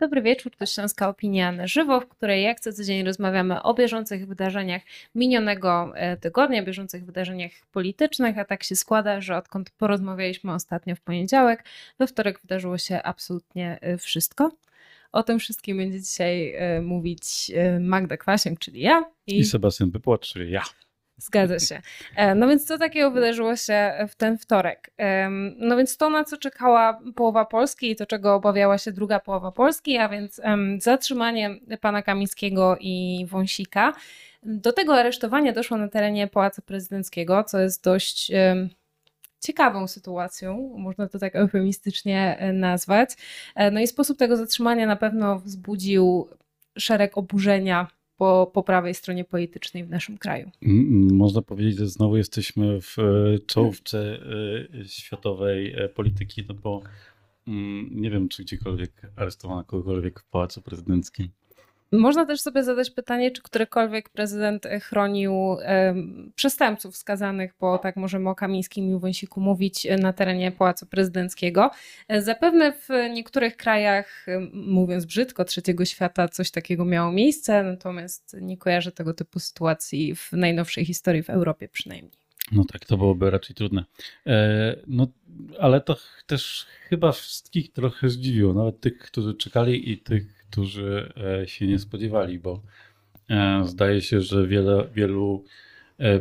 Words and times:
Dobry 0.00 0.22
wieczór, 0.22 0.52
to 0.56 0.66
Śląska 0.66 1.08
Opinia 1.08 1.52
na 1.52 1.66
żywo, 1.66 2.00
w 2.00 2.08
której 2.08 2.42
jak 2.42 2.60
co 2.60 2.72
tydzień 2.72 3.04
rozmawiamy 3.04 3.62
o 3.62 3.74
bieżących 3.74 4.26
wydarzeniach 4.26 4.82
minionego 5.14 5.92
e, 5.94 6.16
tygodnia, 6.16 6.62
bieżących 6.62 7.04
wydarzeniach 7.04 7.50
politycznych, 7.72 8.38
a 8.38 8.44
tak 8.44 8.64
się 8.64 8.76
składa, 8.76 9.20
że 9.20 9.36
odkąd 9.36 9.70
porozmawialiśmy 9.70 10.52
ostatnio 10.52 10.96
w 10.96 11.00
poniedziałek, 11.00 11.64
we 11.98 12.06
wtorek 12.06 12.40
wydarzyło 12.40 12.78
się 12.78 13.02
absolutnie 13.02 13.78
e, 13.80 13.98
wszystko. 13.98 14.50
O 15.12 15.22
tym 15.22 15.38
wszystkim 15.38 15.76
będzie 15.76 16.00
dzisiaj 16.00 16.54
e, 16.54 16.80
mówić 16.82 17.50
Magda 17.80 18.16
Kwasiek, 18.16 18.58
czyli 18.58 18.80
ja. 18.80 19.04
I, 19.26 19.38
I 19.38 19.44
Sebastian 19.44 19.90
Wypłat, 19.90 20.20
czyli 20.20 20.50
ja. 20.50 20.62
Zgadza 21.20 21.58
się. 21.58 21.82
E, 22.16 22.34
no 22.34 22.48
więc 22.48 22.66
co 22.66 22.78
takiego 22.78 23.10
wydarzyło 23.10 23.56
się 23.56 23.92
w 24.08 24.14
ten 24.14 24.38
wtorek? 24.38 24.90
No 25.56 25.76
więc 25.76 25.96
to, 25.96 26.10
na 26.10 26.24
co 26.24 26.36
czekała 26.36 27.00
połowa 27.14 27.44
Polski 27.44 27.90
i 27.90 27.96
to, 27.96 28.06
czego 28.06 28.34
obawiała 28.34 28.78
się 28.78 28.92
druga 28.92 29.20
połowa 29.20 29.52
Polski, 29.52 29.98
a 29.98 30.08
więc 30.08 30.40
zatrzymanie 30.78 31.50
pana 31.80 32.02
Kamińskiego 32.02 32.76
i 32.80 33.26
Wąsika. 33.28 33.92
Do 34.42 34.72
tego 34.72 34.94
aresztowania 34.94 35.52
doszło 35.52 35.76
na 35.76 35.88
terenie 35.88 36.28
Pałacu 36.28 36.62
Prezydenckiego, 36.62 37.44
co 37.44 37.60
jest 37.60 37.84
dość 37.84 38.32
ciekawą 39.40 39.88
sytuacją, 39.88 40.74
można 40.78 41.08
to 41.08 41.18
tak 41.18 41.36
eufemistycznie 41.36 42.36
e, 42.38 42.52
nazwać. 42.52 43.10
E, 43.54 43.70
no 43.70 43.80
i 43.80 43.86
sposób 43.86 44.18
tego 44.18 44.36
zatrzymania 44.36 44.86
na 44.86 44.96
pewno 44.96 45.38
wzbudził 45.38 46.28
szereg 46.78 47.18
oburzenia 47.18 47.86
po, 48.20 48.50
po 48.54 48.62
prawej 48.62 48.94
stronie 48.94 49.24
politycznej 49.24 49.84
w 49.84 49.90
naszym 49.90 50.18
kraju. 50.18 50.50
Można 51.12 51.42
powiedzieć, 51.42 51.78
że 51.78 51.88
znowu 51.88 52.16
jesteśmy 52.16 52.80
w 52.80 52.98
e, 52.98 53.38
czołówce 53.46 54.18
e, 54.80 54.84
światowej 54.84 55.74
e, 55.76 55.88
polityki, 55.88 56.44
no 56.48 56.54
bo 56.54 56.82
nie 57.90 58.10
wiem, 58.10 58.28
czy 58.28 58.42
gdziekolwiek 58.42 59.12
aresztowano 59.16 59.64
kogokolwiek 59.64 60.20
w 60.20 60.24
Pałacu 60.24 60.62
Prezydenckim. 60.62 61.28
Można 61.92 62.26
też 62.26 62.40
sobie 62.40 62.64
zadać 62.64 62.90
pytanie, 62.90 63.30
czy 63.30 63.42
którykolwiek 63.42 64.08
prezydent 64.08 64.66
chronił 64.82 65.56
przestępców 66.34 66.96
skazanych, 66.96 67.54
bo 67.60 67.78
tak 67.78 67.96
możemy 67.96 68.30
o 68.30 68.34
Kamińskim 68.34 68.96
i 68.96 69.00
Wąsiku 69.00 69.40
mówić 69.40 69.86
na 69.98 70.12
terenie 70.12 70.52
Pałacu 70.52 70.86
Prezydenckiego. 70.86 71.70
Zapewne 72.18 72.72
w 72.72 72.88
niektórych 73.12 73.56
krajach, 73.56 74.26
mówiąc 74.52 75.06
brzydko, 75.06 75.44
trzeciego 75.44 75.84
świata 75.84 76.28
coś 76.28 76.50
takiego 76.50 76.84
miało 76.84 77.12
miejsce, 77.12 77.62
natomiast 77.62 78.36
nie 78.40 78.56
kojarzę 78.56 78.92
tego 78.92 79.14
typu 79.14 79.38
sytuacji 79.38 80.14
w 80.14 80.32
najnowszej 80.32 80.84
historii 80.84 81.22
w 81.22 81.30
Europie 81.30 81.68
przynajmniej. 81.68 82.19
No 82.52 82.64
tak, 82.64 82.84
to 82.84 82.96
byłoby 82.96 83.30
raczej 83.30 83.56
trudne. 83.56 83.84
E, 84.26 84.76
no, 84.86 85.06
ale 85.58 85.80
to 85.80 85.96
też 86.26 86.66
chyba 86.88 87.12
wszystkich 87.12 87.72
trochę 87.72 88.08
zdziwiło, 88.08 88.54
nawet 88.54 88.80
tych, 88.80 88.98
którzy 88.98 89.34
czekali 89.34 89.90
i 89.90 89.98
tych, 89.98 90.46
którzy 90.50 91.12
e, 91.42 91.48
się 91.48 91.66
nie 91.66 91.78
spodziewali, 91.78 92.38
bo 92.38 92.62
e, 93.30 93.62
zdaje 93.66 94.00
się, 94.00 94.20
że 94.20 94.46
wiele, 94.46 94.88
wielu 94.94 95.44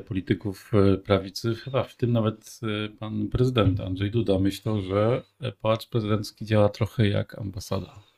polityków 0.08 0.72
prawicy, 1.06 1.56
chyba 1.56 1.84
w 1.84 1.96
tym 1.96 2.12
nawet 2.12 2.60
pan 3.00 3.28
prezydent 3.28 3.80
Andrzej 3.80 4.12
Duda, 4.12 4.40
myślał, 4.40 4.82
że 4.82 5.24
pałac 5.62 5.86
prezydencki 5.86 6.46
działa 6.46 6.70
trochę 6.70 7.08
jak 7.08 7.40
ambasada. 7.40 8.09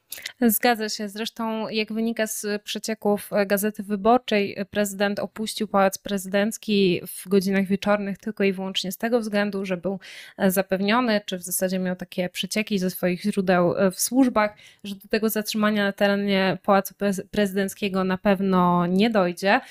Zgadza 0.41 0.89
się. 0.89 1.09
Zresztą, 1.09 1.69
jak 1.69 1.93
wynika 1.93 2.27
z 2.27 2.61
przecieków 2.63 3.29
Gazety 3.45 3.83
Wyborczej, 3.83 4.57
prezydent 4.69 5.19
opuścił 5.19 5.67
Pałac 5.67 5.97
Prezydencki 5.97 7.01
w 7.07 7.29
godzinach 7.29 7.65
wieczornych 7.65 8.17
tylko 8.17 8.43
i 8.43 8.53
wyłącznie 8.53 8.91
z 8.91 8.97
tego 8.97 9.19
względu, 9.19 9.65
że 9.65 9.77
był 9.77 9.99
zapewniony, 10.47 11.21
czy 11.25 11.37
w 11.37 11.43
zasadzie 11.43 11.79
miał 11.79 11.95
takie 11.95 12.29
przecieki 12.29 12.79
ze 12.79 12.89
swoich 12.89 13.21
źródeł 13.21 13.73
w 13.91 14.01
służbach, 14.01 14.57
że 14.83 14.95
do 14.95 15.07
tego 15.07 15.29
zatrzymania 15.29 15.83
na 15.83 15.91
terenie 15.91 16.57
Pałacu 16.63 16.93
Prezydenckiego 17.31 18.03
na 18.03 18.17
pewno 18.17 18.85
nie 18.85 19.09
dojdzie. 19.09 19.61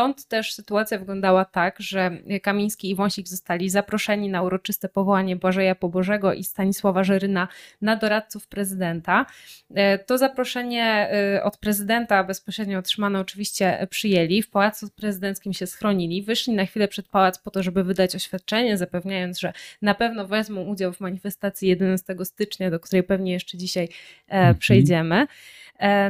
Stąd 0.00 0.24
też 0.24 0.54
sytuacja 0.54 0.98
wyglądała 0.98 1.44
tak, 1.44 1.76
że 1.80 2.10
Kamiński 2.42 2.90
i 2.90 2.94
Wąsik 2.94 3.28
zostali 3.28 3.70
zaproszeni 3.70 4.28
na 4.28 4.42
uroczyste 4.42 4.88
powołanie 4.88 5.36
Błażeja 5.36 5.74
Pobożego 5.74 6.32
i 6.32 6.44
Stanisława 6.44 7.04
Żeryna 7.04 7.48
na 7.82 7.96
doradców 7.96 8.46
prezydenta. 8.46 9.26
E, 9.74 9.98
to 9.98 10.18
zaproszenie 10.18 10.84
e, 10.84 11.42
od 11.44 11.56
prezydenta 11.56 12.24
bezpośrednio 12.24 12.78
otrzymane 12.78 13.20
oczywiście 13.20 13.86
przyjęli. 13.90 14.42
W 14.42 14.50
pałacu 14.50 14.88
prezydenckim 14.96 15.52
się 15.52 15.66
schronili, 15.66 16.22
wyszli 16.22 16.54
na 16.54 16.66
chwilę 16.66 16.88
przed 16.88 17.08
pałac 17.08 17.38
po 17.38 17.50
to, 17.50 17.62
żeby 17.62 17.84
wydać 17.84 18.14
oświadczenie, 18.14 18.76
zapewniając, 18.76 19.40
że 19.40 19.52
na 19.82 19.94
pewno 19.94 20.26
wezmą 20.26 20.62
udział 20.62 20.92
w 20.92 21.00
manifestacji 21.00 21.68
11 21.68 22.16
stycznia, 22.24 22.70
do 22.70 22.80
której 22.80 23.02
pewnie 23.02 23.32
jeszcze 23.32 23.58
dzisiaj 23.58 23.84
e, 23.84 24.32
mhm. 24.32 24.54
przejdziemy. 24.54 25.26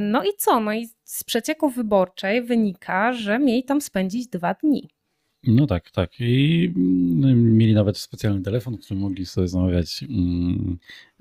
No 0.01 0.23
i 0.23 0.29
co? 0.39 0.61
No 0.61 0.73
i 0.73 0.89
z 1.05 1.25
przecieków 1.25 1.75
wyborczej 1.77 2.43
wynika, 2.43 3.13
że 3.13 3.39
mieli 3.39 3.65
tam 3.65 3.81
spędzić 3.81 4.27
dwa 4.27 4.55
dni. 4.55 4.89
No 5.45 5.67
tak, 5.67 5.91
tak. 5.91 6.11
I 6.21 6.73
mm, 6.77 7.57
mieli 7.57 7.75
nawet 7.75 7.99
specjalny 7.99 8.43
telefon, 8.43 8.77
w 8.77 8.81
którym 8.81 9.03
mogli 9.03 9.27
sobie 9.27 9.49
zamawiać 9.49 10.03
mm, 10.09 10.79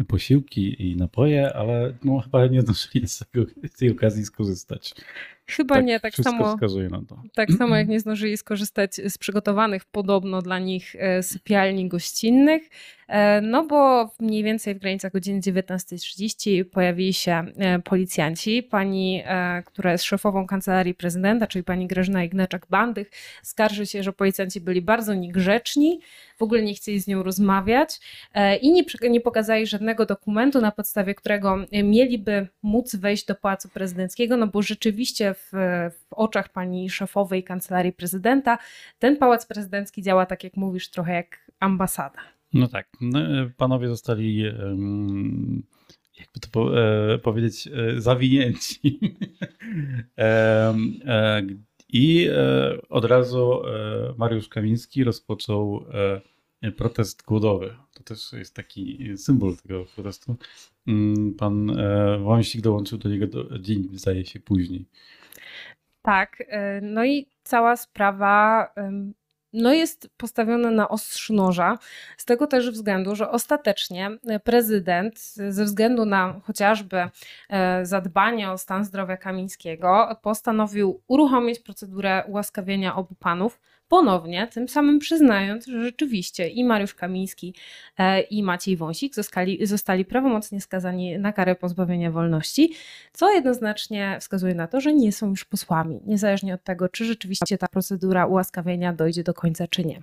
posiłki 0.08 0.92
i 0.92 0.96
napoje, 0.96 1.54
ale 1.54 1.94
no, 2.04 2.20
chyba 2.20 2.48
nie 2.48 2.62
zdążyli 2.62 3.08
z, 3.08 3.20
tego, 3.20 3.46
z 3.64 3.78
tej 3.78 3.92
okazji 3.92 4.26
skorzystać. 4.26 4.96
Chyba 5.50 5.76
tak, 5.76 5.86
nie, 5.86 6.00
tak 6.00 6.16
samo. 6.16 6.54
Wskazuje 6.54 6.90
na 6.90 7.02
to. 7.08 7.22
Tak 7.36 7.52
samo 7.52 7.76
jak 7.76 7.88
nie 7.88 8.00
zdążyli 8.00 8.38
skorzystać 8.38 8.96
z 8.96 9.18
przygotowanych 9.18 9.86
podobno 9.86 10.42
dla 10.42 10.60
nich 10.60 10.96
e, 10.96 11.24
sypialni 11.24 11.88
gościnnych, 11.88 12.70
e, 13.08 13.42
no 13.42 13.66
bo 13.66 14.12
mniej 14.20 14.44
więcej 14.44 14.76
w 14.76 14.80
granicach 14.80 15.12
godziny 15.12 15.40
19.30 15.40 16.66
pojawili 16.66 17.14
się 17.14 17.32
e, 17.32 17.80
policjanci. 17.80 18.64
Pani, 18.64 19.24
która 19.66 19.92
jest 19.92 20.04
szefową 20.04 20.48
kancelarii 20.48 20.94
prezydenta, 20.94 21.48
czyli 21.48 21.64
pani 21.64 21.88
Grażyna 21.88 22.20
Ignaczak-Bandych, 22.28 23.06
skarży 23.44 23.86
się, 23.86 24.04
że 24.04 24.14
policjanci 24.14 24.62
byli 24.62 24.82
bardzo 24.82 25.14
niegrzeczni, 25.14 26.00
w 26.38 26.44
ogóle 26.44 26.62
nie 26.62 26.74
chcieli 26.74 27.00
z 27.00 27.08
nią 27.08 27.24
rozmawiać 27.24 28.00
i 28.62 28.72
nie, 28.72 28.84
nie 29.09 29.22
pokazali 29.22 29.68
żadnego 29.68 30.06
dokumentu, 30.06 30.62
na 30.62 30.72
podstawie 30.72 31.16
którego 31.16 31.58
mieliby 31.84 32.48
móc 32.64 32.96
wejść 32.96 33.26
do 33.26 33.36
Pałacu 33.36 33.70
Prezydenckiego, 33.70 34.38
no 34.38 34.48
bo 34.48 34.62
rzeczywiście 34.62 35.36
w, 35.40 35.52
w 36.10 36.14
oczach 36.14 36.50
pani 36.50 36.90
szefowej 36.90 37.44
kancelarii 37.44 37.94
prezydenta 37.94 38.58
ten 39.00 39.18
pałac 39.18 39.46
prezydencki 39.46 40.02
działa 40.02 40.26
tak, 40.26 40.44
jak 40.44 40.58
mówisz, 40.58 40.90
trochę 40.90 41.14
jak 41.14 41.52
ambasada. 41.60 42.20
No 42.54 42.68
tak. 42.68 42.88
No, 43.02 43.20
panowie 43.58 43.88
zostali. 43.88 44.44
jakby 46.20 46.40
to 46.40 46.84
e, 47.14 47.18
powiedzieć, 47.18 47.68
e, 47.68 48.02
zawinięci. 48.02 49.00
E, 50.18 51.42
I 51.90 52.30
od 52.90 53.06
razu 53.06 53.62
Mariusz 54.18 54.48
Kamiński 54.48 55.04
rozpoczął 55.04 55.86
protest 56.78 57.26
głodowy. 57.26 57.76
To 57.94 58.04
też 58.04 58.34
jest 58.34 58.56
taki 58.56 59.18
symbol 59.18 59.58
tego 59.58 59.86
protestu. 59.96 60.36
Mm, 60.88 61.34
pan 61.34 61.78
Wąsik 62.24 62.62
dołączył 62.62 62.98
do 62.98 63.10
niego 63.10 63.28
dzień, 63.60 63.90
zdaje 63.94 64.26
się, 64.26 64.40
później. 64.40 64.86
Tak, 66.09 66.42
y, 66.42 66.46
no 66.81 67.06
i 67.06 67.28
cała 67.44 67.75
sprawa 67.75 68.68
no 69.53 69.74
jest 69.74 70.09
postawiona 70.18 70.72
na 70.72 70.90
ostrzu 70.90 71.34
noża, 71.34 71.78
z 72.18 72.25
tego 72.25 72.47
też 72.47 72.72
względu, 72.72 73.16
że 73.16 73.31
ostatecznie 73.31 74.12
prezydent 74.44 75.20
ze 75.50 75.66
względu 75.66 76.06
na 76.06 76.42
chociażby 76.44 77.09
zadbanie 77.84 78.52
o 78.52 78.58
stan 78.58 78.86
zdrowia 78.86 79.18
Kamińskiego 79.18 80.20
postanowił 80.22 81.02
uruchomić 81.08 81.59
procedurę 81.59 82.24
ułaskawienia 82.28 82.96
obu 82.96 83.16
panów, 83.16 83.59
ponownie, 83.90 84.48
tym 84.48 84.68
samym 84.68 85.00
przyznając, 85.00 85.66
że 85.66 85.84
rzeczywiście 85.84 86.48
i 86.48 86.64
Mariusz 86.64 86.94
Kamiński 86.94 87.54
e, 87.98 88.22
i 88.22 88.44
Maciej 88.44 88.78
Wąsik 88.78 89.16
zostali, 89.16 89.68
zostali 89.68 90.06
prawomocnie 90.06 90.62
skazani 90.62 91.20
na 91.20 91.34
karę 91.34 91.56
pozbawienia 91.56 92.12
wolności, 92.12 92.74
co 93.14 93.34
jednoznacznie 93.34 94.18
wskazuje 94.22 94.56
na 94.56 94.68
to, 94.68 94.82
że 94.82 94.94
nie 94.94 95.12
są 95.12 95.30
już 95.30 95.46
posłami, 95.46 96.00
niezależnie 96.06 96.53
od 96.53 96.64
tego, 96.64 96.90
czy 96.90 97.06
rzeczywiście 97.06 97.58
ta 97.58 97.68
procedura 97.68 98.26
ułaskawienia 98.26 98.94
dojdzie 98.94 99.24
do 99.24 99.34
końca, 99.34 99.68
czy 99.68 99.86
nie. 99.86 100.02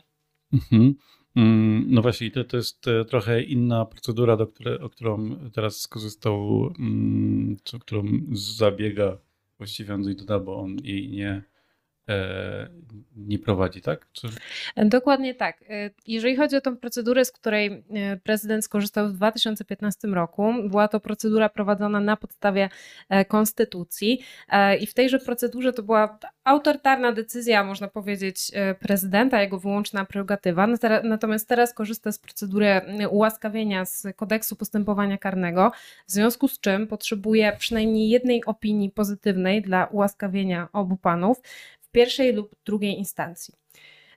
Mhm. 0.52 0.94
Mm, 1.36 1.86
no 1.88 2.02
właśnie, 2.02 2.30
to, 2.30 2.44
to 2.44 2.56
jest 2.56 2.88
e, 2.88 3.04
trochę 3.04 3.42
inna 3.42 3.84
procedura, 3.84 4.36
do 4.36 4.52
o 4.80 4.90
którą 4.90 5.36
teraz 5.52 5.80
skorzystał, 5.80 6.66
mm, 6.78 7.56
co, 7.64 7.78
którą 7.78 8.04
zabiega 8.32 9.18
właściwie 9.58 9.94
Andrzej 9.94 10.16
Duda, 10.16 10.40
bo 10.40 10.56
on 10.56 10.76
jej 10.84 11.08
nie 11.08 11.42
nie 13.16 13.38
prowadzi, 13.38 13.82
tak? 13.82 14.06
Czy... 14.12 14.28
Dokładnie 14.76 15.34
tak. 15.34 15.64
Jeżeli 16.06 16.36
chodzi 16.36 16.56
o 16.56 16.60
tą 16.60 16.76
procedurę, 16.76 17.24
z 17.24 17.32
której 17.32 17.84
prezydent 18.24 18.64
skorzystał 18.64 19.08
w 19.08 19.12
2015 19.12 20.08
roku, 20.08 20.54
była 20.64 20.88
to 20.88 21.00
procedura 21.00 21.48
prowadzona 21.48 22.00
na 22.00 22.16
podstawie 22.16 22.68
konstytucji 23.28 24.22
i 24.80 24.86
w 24.86 24.94
tejże 24.94 25.18
procedurze 25.18 25.72
to 25.72 25.82
była 25.82 26.18
autorytarna 26.44 27.12
decyzja, 27.12 27.64
można 27.64 27.88
powiedzieć, 27.88 28.50
prezydenta, 28.80 29.42
jego 29.42 29.58
wyłączna 29.58 30.04
prerogatywa. 30.04 30.68
Natomiast 31.04 31.48
teraz 31.48 31.74
korzysta 31.74 32.12
z 32.12 32.18
procedury 32.18 32.80
ułaskawienia 33.10 33.84
z 33.84 34.06
kodeksu 34.16 34.56
postępowania 34.56 35.18
karnego, 35.18 35.72
w 36.06 36.12
związku 36.12 36.48
z 36.48 36.60
czym 36.60 36.86
potrzebuje 36.86 37.56
przynajmniej 37.58 38.08
jednej 38.08 38.44
opinii 38.44 38.90
pozytywnej 38.90 39.62
dla 39.62 39.84
ułaskawienia 39.86 40.68
obu 40.72 40.96
panów 40.96 41.40
pierwszej 41.96 42.32
lub 42.32 42.56
drugiej 42.64 42.98
instancji. 42.98 43.54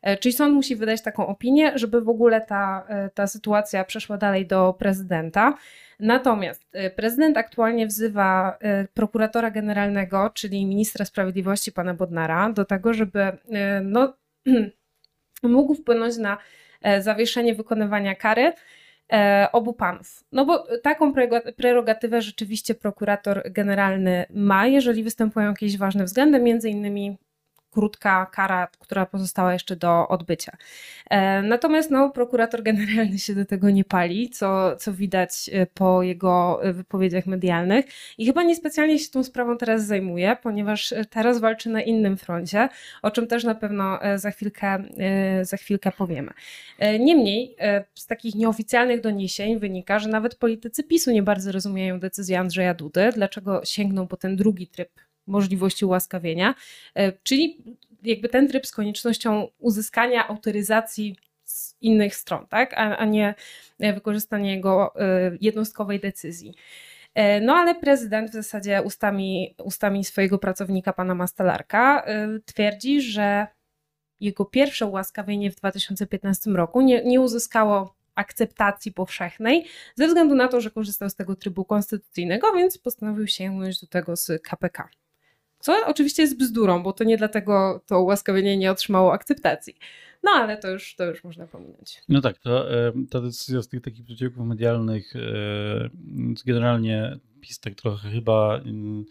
E, 0.01 0.17
czyli 0.17 0.33
sąd 0.33 0.53
musi 0.53 0.75
wydać 0.75 1.01
taką 1.01 1.27
opinię, 1.27 1.71
żeby 1.75 2.01
w 2.01 2.09
ogóle 2.09 2.41
ta, 2.41 2.85
e, 2.89 3.09
ta 3.09 3.27
sytuacja 3.27 3.83
przeszła 3.83 4.17
dalej 4.17 4.47
do 4.47 4.73
prezydenta. 4.79 5.57
Natomiast 5.99 6.67
e, 6.73 6.89
prezydent 6.89 7.37
aktualnie 7.37 7.87
wzywa 7.87 8.57
prokuratora 8.93 9.51
generalnego, 9.51 10.29
czyli 10.33 10.65
ministra 10.65 11.05
sprawiedliwości 11.05 11.71
pana 11.71 11.93
Bodnara, 11.93 12.49
do 12.49 12.65
tego, 12.65 12.93
żeby 12.93 13.19
no, 13.83 14.13
mógł 15.43 15.75
wpłynąć 15.75 16.17
na 16.17 16.37
zawieszenie 16.99 17.55
wykonywania 17.55 18.15
kary 18.15 18.53
obu 19.51 19.73
panów. 19.73 20.23
No 20.31 20.45
bo 20.45 20.67
taką 20.83 21.13
prerogatywę 21.57 22.21
rzeczywiście 22.21 22.75
prokurator 22.75 23.43
generalny 23.51 24.25
ma, 24.29 24.67
jeżeli 24.67 25.03
występują 25.03 25.49
jakieś 25.49 25.77
ważne 25.77 26.03
względy, 26.03 26.39
między 26.39 26.69
innymi 26.69 27.17
krótka 27.71 28.25
kara, 28.25 28.67
która 28.79 29.05
pozostała 29.05 29.53
jeszcze 29.53 29.75
do 29.75 30.07
odbycia. 30.07 30.57
E, 31.09 31.41
natomiast 31.41 31.91
no, 31.91 32.09
prokurator 32.09 32.63
generalny 32.63 33.19
się 33.19 33.35
do 33.35 33.45
tego 33.45 33.69
nie 33.69 33.83
pali, 33.83 34.29
co, 34.29 34.75
co 34.75 34.93
widać 34.93 35.49
e, 35.53 35.65
po 35.65 36.03
jego 36.03 36.61
wypowiedziach 36.73 37.25
medialnych 37.25 37.85
i 38.17 38.25
chyba 38.25 38.43
niespecjalnie 38.43 38.99
się 38.99 39.09
tą 39.09 39.23
sprawą 39.23 39.57
teraz 39.57 39.85
zajmuje, 39.85 40.37
ponieważ 40.43 40.93
teraz 41.09 41.39
walczy 41.39 41.69
na 41.69 41.81
innym 41.81 42.17
froncie, 42.17 42.69
o 43.01 43.11
czym 43.11 43.27
też 43.27 43.43
na 43.43 43.55
pewno 43.55 44.03
e, 44.03 44.19
za 44.19 44.31
chwilkę, 44.31 44.83
za 45.41 45.57
chwilkę 45.57 45.91
powiemy. 45.91 46.31
Niemniej 46.99 47.55
z 47.95 48.05
takich 48.05 48.35
nieoficjalnych 48.35 49.01
doniesień 49.01 49.59
wynika, 49.59 49.99
że 49.99 50.09
nawet 50.09 50.35
politycy 50.35 50.83
PiSu 50.83 51.11
nie 51.11 51.23
bardzo 51.23 51.51
rozumieją 51.51 51.99
decyzji 51.99 52.35
Andrzeja 52.35 52.73
Dudy, 52.73 53.09
dlaczego 53.13 53.61
sięgną 53.65 54.07
po 54.07 54.17
ten 54.17 54.35
drugi 54.35 54.67
tryb 54.67 54.89
możliwości 55.29 55.85
ułaskawienia, 55.85 56.55
e, 56.95 57.11
czyli 57.11 57.63
jakby 58.03 58.29
ten 58.29 58.47
tryb 58.47 58.67
z 58.67 58.71
koniecznością 58.71 59.47
uzyskania 59.59 60.27
autoryzacji 60.27 61.15
z 61.43 61.75
innych 61.81 62.15
stron, 62.15 62.47
tak? 62.47 62.73
a, 62.73 62.97
a 62.97 63.05
nie 63.05 63.35
wykorzystanie 63.79 64.55
jego 64.55 64.95
e, 64.95 65.31
jednostkowej 65.41 65.99
decyzji. 65.99 66.53
E, 67.13 67.41
no 67.41 67.53
ale 67.53 67.75
prezydent 67.75 68.29
w 68.29 68.33
zasadzie 68.33 68.81
ustami, 68.81 69.55
ustami 69.63 70.03
swojego 70.05 70.37
pracownika, 70.39 70.93
pana 70.93 71.15
Mastalarka, 71.15 72.05
twierdzi, 72.45 73.01
że 73.01 73.47
jego 74.19 74.45
pierwsze 74.45 74.85
ułaskawienie 74.85 75.51
w 75.51 75.55
2015 75.55 76.51
roku 76.51 76.81
nie, 76.81 77.03
nie 77.03 77.21
uzyskało 77.21 77.95
akceptacji 78.15 78.91
powszechnej, 78.91 79.65
ze 79.95 80.07
względu 80.07 80.35
na 80.35 80.47
to, 80.47 80.61
że 80.61 80.71
korzystał 80.71 81.09
z 81.09 81.15
tego 81.15 81.35
trybu 81.35 81.65
konstytucyjnego, 81.65 82.53
więc 82.53 82.77
postanowił 82.77 83.27
sięgnąć 83.27 83.81
do 83.81 83.87
tego 83.87 84.15
z 84.15 84.41
KPK. 84.43 84.89
Co 85.59 85.85
oczywiście 85.85 86.21
jest 86.21 86.37
bzdurą, 86.37 86.83
bo 86.83 86.93
to 86.93 87.03
nie 87.03 87.17
dlatego 87.17 87.81
to 87.87 88.01
ułaskawienie 88.01 88.57
nie 88.57 88.71
otrzymało 88.71 89.13
akceptacji. 89.13 89.75
No 90.23 90.31
ale 90.31 90.57
to 90.57 90.71
już, 90.71 90.95
to 90.95 91.05
już 91.05 91.23
można 91.23 91.47
pominąć. 91.47 92.01
No 92.09 92.21
tak, 92.21 92.37
to, 92.37 92.65
ta 93.09 93.21
decyzja 93.21 93.61
z 93.61 93.67
tych 93.67 93.81
takich 93.81 94.05
przeciwków 94.05 94.47
medialnych 94.47 95.15
e, 95.15 95.19
generalnie 96.45 97.17
PiS 97.41 97.59
tak 97.59 97.75
trochę 97.75 98.09
chyba 98.09 98.57
mm, 98.57 99.05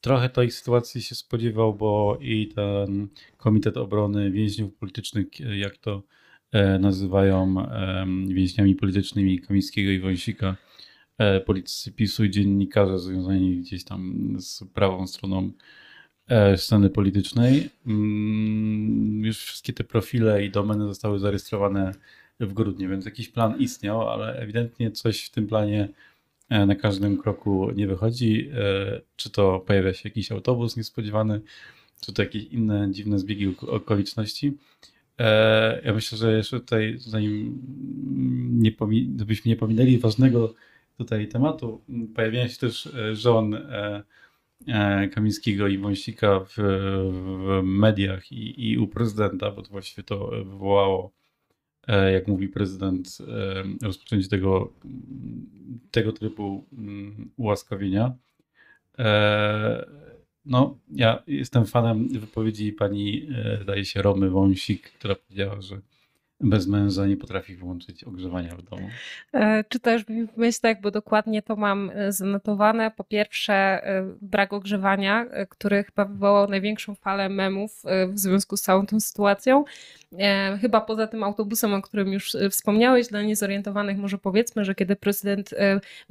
trochę 0.00 0.28
tej 0.28 0.50
sytuacji 0.50 1.02
się 1.02 1.14
spodziewał, 1.14 1.74
bo 1.74 2.18
i 2.20 2.48
ten 2.48 3.08
Komitet 3.36 3.76
Obrony 3.76 4.30
Więźniów 4.30 4.74
Politycznych, 4.74 5.26
jak 5.40 5.76
to 5.76 6.02
e, 6.52 6.78
nazywają 6.78 7.54
więźniami 8.28 8.74
politycznymi 8.74 9.40
Kamińskiego 9.40 9.90
i 9.90 10.00
Wąsika, 10.00 10.56
e, 11.18 11.40
politycy 11.40 11.92
PiSu 11.92 12.24
i 12.24 12.30
dziennikarze 12.30 12.98
związani 12.98 13.56
gdzieś 13.56 13.84
tam 13.84 14.34
z 14.38 14.64
prawą 14.74 15.06
stroną 15.06 15.52
E, 15.52 15.89
sceny 16.56 16.90
politycznej. 16.90 17.70
Mm, 17.86 19.24
już 19.24 19.38
wszystkie 19.38 19.72
te 19.72 19.84
profile 19.84 20.44
i 20.44 20.50
domeny 20.50 20.84
zostały 20.84 21.18
zarejestrowane 21.18 21.92
w 22.40 22.52
grudniu, 22.52 22.90
więc 22.90 23.04
jakiś 23.04 23.28
plan 23.28 23.58
istniał, 23.58 24.08
ale 24.08 24.38
ewidentnie 24.38 24.90
coś 24.90 25.24
w 25.24 25.30
tym 25.30 25.46
planie 25.46 25.88
e, 26.48 26.66
na 26.66 26.74
każdym 26.74 27.18
kroku 27.18 27.70
nie 27.76 27.86
wychodzi. 27.86 28.50
E, 28.54 29.00
czy 29.16 29.30
to 29.30 29.60
pojawia 29.66 29.92
się 29.92 30.08
jakiś 30.08 30.32
autobus 30.32 30.76
niespodziewany, 30.76 31.40
czy 32.00 32.12
to 32.12 32.22
jakieś 32.22 32.44
inne 32.44 32.92
dziwne 32.92 33.18
zbiegi 33.18 33.54
okoliczności. 33.66 34.56
Ja 35.84 35.94
myślę, 35.94 36.18
że 36.18 36.36
jeszcze 36.36 36.60
tutaj, 36.60 36.94
zanim 36.98 37.62
nie 38.52 38.72
byśmy 39.26 39.48
nie 39.48 39.56
pominęli 39.56 39.98
ważnego 39.98 40.54
tutaj 40.98 41.28
tematu, 41.28 41.80
pojawiają 42.14 42.48
się 42.48 42.58
też 42.58 42.88
żon 43.12 43.54
E, 43.54 44.02
Kamińskiego 45.14 45.68
i 45.68 45.78
Wąsika 45.78 46.40
w, 46.40 46.54
w 46.56 47.60
mediach 47.62 48.32
i, 48.32 48.70
i, 48.70 48.78
u 48.78 48.86
prezydenta, 48.86 49.50
bo 49.50 49.62
to 49.62 49.70
właściwie 49.70 50.02
to 50.02 50.30
wywołało, 50.44 51.12
e, 51.86 52.12
jak 52.12 52.28
mówi 52.28 52.48
prezydent, 52.48 53.18
e, 53.28 53.86
rozpoczęcie 53.86 54.28
tego, 54.28 54.72
tego 55.90 56.12
trybu 56.12 56.64
mm, 56.72 57.30
ułaskawienia. 57.36 58.14
No, 60.44 60.78
ja 60.92 61.22
jestem 61.26 61.66
fanem 61.66 62.08
wypowiedzi 62.08 62.72
pani, 62.72 63.28
zdaje 63.62 63.84
się, 63.84 64.02
Romy 64.02 64.30
Wąsik, 64.30 64.82
która 64.82 65.14
powiedziała, 65.14 65.60
że 65.60 65.80
bez 66.40 66.66
męża 66.66 67.06
nie 67.06 67.16
potrafi 67.16 67.56
wyłączyć 67.56 68.04
ogrzewania 68.04 68.56
w 68.56 68.62
domu. 68.62 68.88
E, 69.32 69.64
Czytasz 69.64 70.08
mi 70.08 70.26
w 70.26 70.36
myślach, 70.36 70.80
bo 70.80 70.90
dokładnie 70.90 71.42
to 71.42 71.56
mam 71.56 71.90
e, 71.94 72.12
zanotowane. 72.12 72.90
Po 72.90 73.04
pierwsze, 73.04 73.54
e, 73.54 74.14
brak 74.22 74.52
ogrzewania, 74.52 75.26
który 75.48 75.84
chyba 75.84 76.04
wywołał 76.04 76.48
największą 76.48 76.94
falę 76.94 77.28
memów 77.28 77.82
w 78.08 78.18
związku 78.18 78.56
z 78.56 78.62
całą 78.62 78.86
tą 78.86 79.00
sytuacją. 79.00 79.64
Chyba 80.60 80.80
poza 80.80 81.06
tym 81.06 81.22
autobusem, 81.22 81.74
o 81.74 81.82
którym 81.82 82.12
już 82.12 82.36
wspomniałeś, 82.50 83.08
dla 83.08 83.22
niezorientowanych 83.22 83.98
może 83.98 84.18
powiedzmy, 84.18 84.64
że 84.64 84.74
kiedy 84.74 84.96
prezydent, 84.96 85.54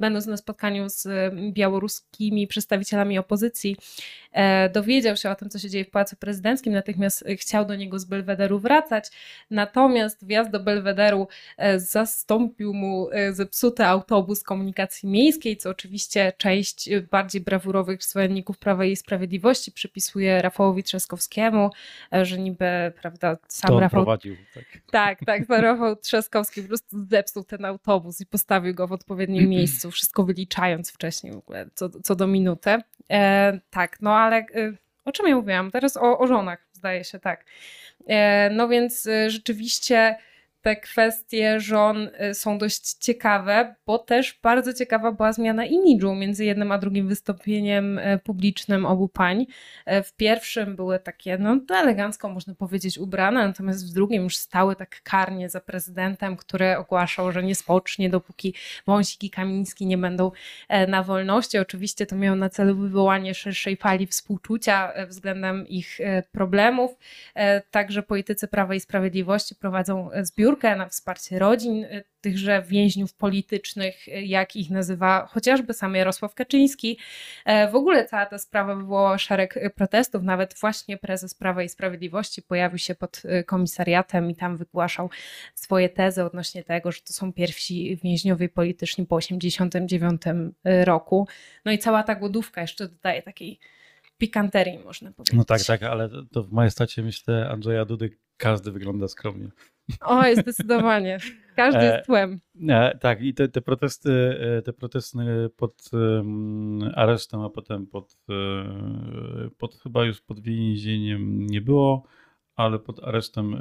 będąc 0.00 0.26
na 0.26 0.36
spotkaniu 0.36 0.88
z 0.88 1.08
białoruskimi 1.52 2.46
przedstawicielami 2.46 3.18
opozycji, 3.18 3.76
dowiedział 4.72 5.16
się 5.16 5.30
o 5.30 5.34
tym, 5.34 5.48
co 5.48 5.58
się 5.58 5.70
dzieje 5.70 5.84
w 5.84 5.90
Pałacu 5.90 6.16
Prezydenckim, 6.16 6.72
natychmiast 6.72 7.24
chciał 7.36 7.66
do 7.66 7.74
niego 7.74 7.98
z 7.98 8.04
Belwederu 8.04 8.58
wracać. 8.58 9.10
Natomiast 9.50 10.19
wjazd 10.24 10.50
do 10.50 10.60
Belwederu 10.60 11.28
e, 11.56 11.80
zastąpił 11.80 12.74
mu 12.74 13.10
e, 13.10 13.32
zepsuty 13.32 13.86
autobus 13.86 14.42
komunikacji 14.42 15.08
miejskiej, 15.08 15.56
co 15.56 15.70
oczywiście 15.70 16.32
część 16.38 16.88
e, 16.88 17.00
bardziej 17.00 17.40
brawurowych 17.40 18.04
zwolenników 18.04 18.58
Prawa 18.58 18.84
i 18.84 18.96
Sprawiedliwości 18.96 19.72
przypisuje 19.72 20.42
Rafałowi 20.42 20.82
Trzaskowskiemu, 20.82 21.70
że 22.22 22.38
niby, 22.38 22.92
prawda, 23.02 23.36
sam 23.48 23.68
to 23.68 23.80
Rafał... 23.80 24.04
prowadził. 24.04 24.36
Tak, 24.54 24.64
tak, 24.90 25.18
tak 25.26 25.46
to 25.46 25.60
Rafał 25.60 25.96
Trzaskowski 25.96 26.62
po 26.62 26.68
prostu 26.68 27.06
zepsuł 27.10 27.44
ten 27.44 27.64
autobus 27.64 28.20
i 28.20 28.26
postawił 28.26 28.74
go 28.74 28.86
w 28.86 28.92
odpowiednim 28.92 29.48
miejscu, 29.58 29.90
wszystko 29.90 30.24
wyliczając 30.24 30.90
wcześniej 30.90 31.32
w 31.32 31.36
ogóle, 31.36 31.66
co, 31.74 31.88
co 31.88 32.16
do 32.16 32.26
minuty. 32.26 32.78
E, 33.10 33.60
tak, 33.70 34.00
no 34.00 34.14
ale 34.14 34.36
e, 34.36 34.72
o 35.04 35.12
czym 35.12 35.28
ja 35.28 35.36
mówiłam? 35.36 35.70
Teraz 35.70 35.96
o, 35.96 36.18
o 36.18 36.26
żonach, 36.26 36.66
zdaje 36.80 37.04
się, 37.04 37.18
tak. 37.18 37.44
E, 38.08 38.50
no 38.50 38.68
więc 38.68 39.06
e, 39.06 39.30
rzeczywiście 39.30 40.16
te 40.62 40.76
kwestie 40.76 41.60
żon 41.60 42.10
y, 42.30 42.34
są 42.34 42.58
dość 42.58 42.94
ciekawe, 42.94 43.74
bo 43.86 43.98
też 43.98 44.38
bardzo 44.42 44.74
ciekawa 44.74 45.12
była 45.12 45.32
zmiana 45.32 45.64
imidżu 45.64 46.14
między 46.14 46.44
jednym 46.44 46.72
a 46.72 46.78
drugim 46.78 47.08
wystąpieniem 47.08 47.98
y, 47.98 48.20
publicznym 48.24 48.86
obu 48.86 49.08
pań. 49.08 49.46
Y, 49.88 50.02
w 50.02 50.12
pierwszym 50.16 50.76
były 50.76 50.98
takie, 50.98 51.38
no 51.38 51.60
elegancko 51.70 52.28
można 52.28 52.54
powiedzieć, 52.54 52.98
ubrane, 52.98 53.46
natomiast 53.46 53.90
w 53.90 53.94
drugim 53.94 54.22
już 54.22 54.36
stały 54.36 54.76
tak 54.76 55.02
karnie 55.02 55.48
za 55.48 55.60
prezydentem, 55.60 56.36
który 56.36 56.76
ogłaszał, 56.76 57.32
że 57.32 57.42
nie 57.42 57.54
spocznie, 57.54 58.10
dopóki 58.10 58.54
Wąsik 58.86 59.24
i 59.24 59.30
Kamiński 59.30 59.86
nie 59.86 59.98
będą 59.98 60.30
e, 60.68 60.86
na 60.86 61.02
wolności. 61.02 61.58
Oczywiście 61.58 62.06
to 62.06 62.16
miało 62.16 62.36
na 62.36 62.48
celu 62.48 62.76
wywołanie 62.76 63.34
szerszej 63.34 63.76
fali 63.76 64.06
współczucia 64.06 64.92
e, 64.92 65.06
względem 65.06 65.68
ich 65.68 66.00
e, 66.00 66.22
problemów. 66.32 66.98
Także 67.70 68.02
politycy 68.02 68.48
Prawa 68.48 68.74
i 68.74 68.80
Sprawiedliwości 68.80 69.54
prowadzą 69.54 70.10
zbiór 70.22 70.49
zbiórkę 70.50 70.76
na 70.76 70.88
wsparcie 70.88 71.38
rodzin 71.38 71.86
tychże 72.20 72.62
więźniów 72.62 73.14
politycznych, 73.14 74.06
jak 74.22 74.56
ich 74.56 74.70
nazywa 74.70 75.26
chociażby 75.26 75.74
sam 75.74 75.94
Jarosław 75.94 76.34
Kaczyński. 76.34 76.98
W 77.72 77.74
ogóle 77.74 78.04
cała 78.04 78.26
ta 78.26 78.38
sprawa 78.38 78.74
wywołała 78.74 79.18
szereg 79.18 79.74
protestów, 79.74 80.22
nawet 80.22 80.54
właśnie 80.60 80.96
prezes 80.98 81.34
Prawa 81.34 81.62
i 81.62 81.68
Sprawiedliwości 81.68 82.42
pojawił 82.42 82.78
się 82.78 82.94
pod 82.94 83.22
komisariatem 83.46 84.30
i 84.30 84.36
tam 84.36 84.56
wygłaszał 84.56 85.10
swoje 85.54 85.88
tezy 85.88 86.24
odnośnie 86.24 86.64
tego, 86.64 86.92
że 86.92 87.00
to 87.00 87.12
są 87.12 87.32
pierwsi 87.32 87.96
więźniowie 88.04 88.48
polityczni 88.48 89.06
po 89.06 89.20
1989 89.20 90.22
roku. 90.84 91.28
No 91.64 91.72
i 91.72 91.78
cała 91.78 92.02
ta 92.02 92.14
głodówka 92.14 92.60
jeszcze 92.60 92.88
dodaje 92.88 93.22
takiej 93.22 93.58
pikanterii, 94.18 94.78
można 94.78 95.12
powiedzieć. 95.12 95.36
No 95.36 95.44
tak, 95.44 95.64
tak, 95.64 95.82
ale 95.82 96.08
to 96.32 96.42
w 96.42 96.52
majestacie, 96.52 97.02
myślę, 97.02 97.48
Andrzeja 97.50 97.84
Dudy 97.84 98.10
każdy 98.36 98.72
wygląda 98.72 99.08
skromnie. 99.08 99.48
Oj, 100.00 100.36
zdecydowanie. 100.36 101.18
Każdy 101.56 101.84
jest 101.84 102.06
tłem. 102.06 102.40
E, 102.68 102.98
tak, 102.98 103.22
i 103.22 103.34
te, 103.34 103.48
te, 103.48 103.60
protesty, 103.60 104.38
e, 104.58 104.62
te 104.62 104.72
protesty 104.72 105.18
pod 105.56 105.90
um, 105.92 106.90
aresztem, 106.94 107.40
a 107.40 107.50
potem 107.50 107.86
pod, 107.86 108.16
e, 108.30 109.50
pod 109.58 109.76
chyba 109.76 110.04
już 110.04 110.20
pod 110.20 110.40
więzieniem 110.40 111.46
nie 111.46 111.60
było, 111.60 112.04
ale 112.56 112.78
pod 112.78 113.04
aresztem 113.04 113.54
e, 113.54 113.58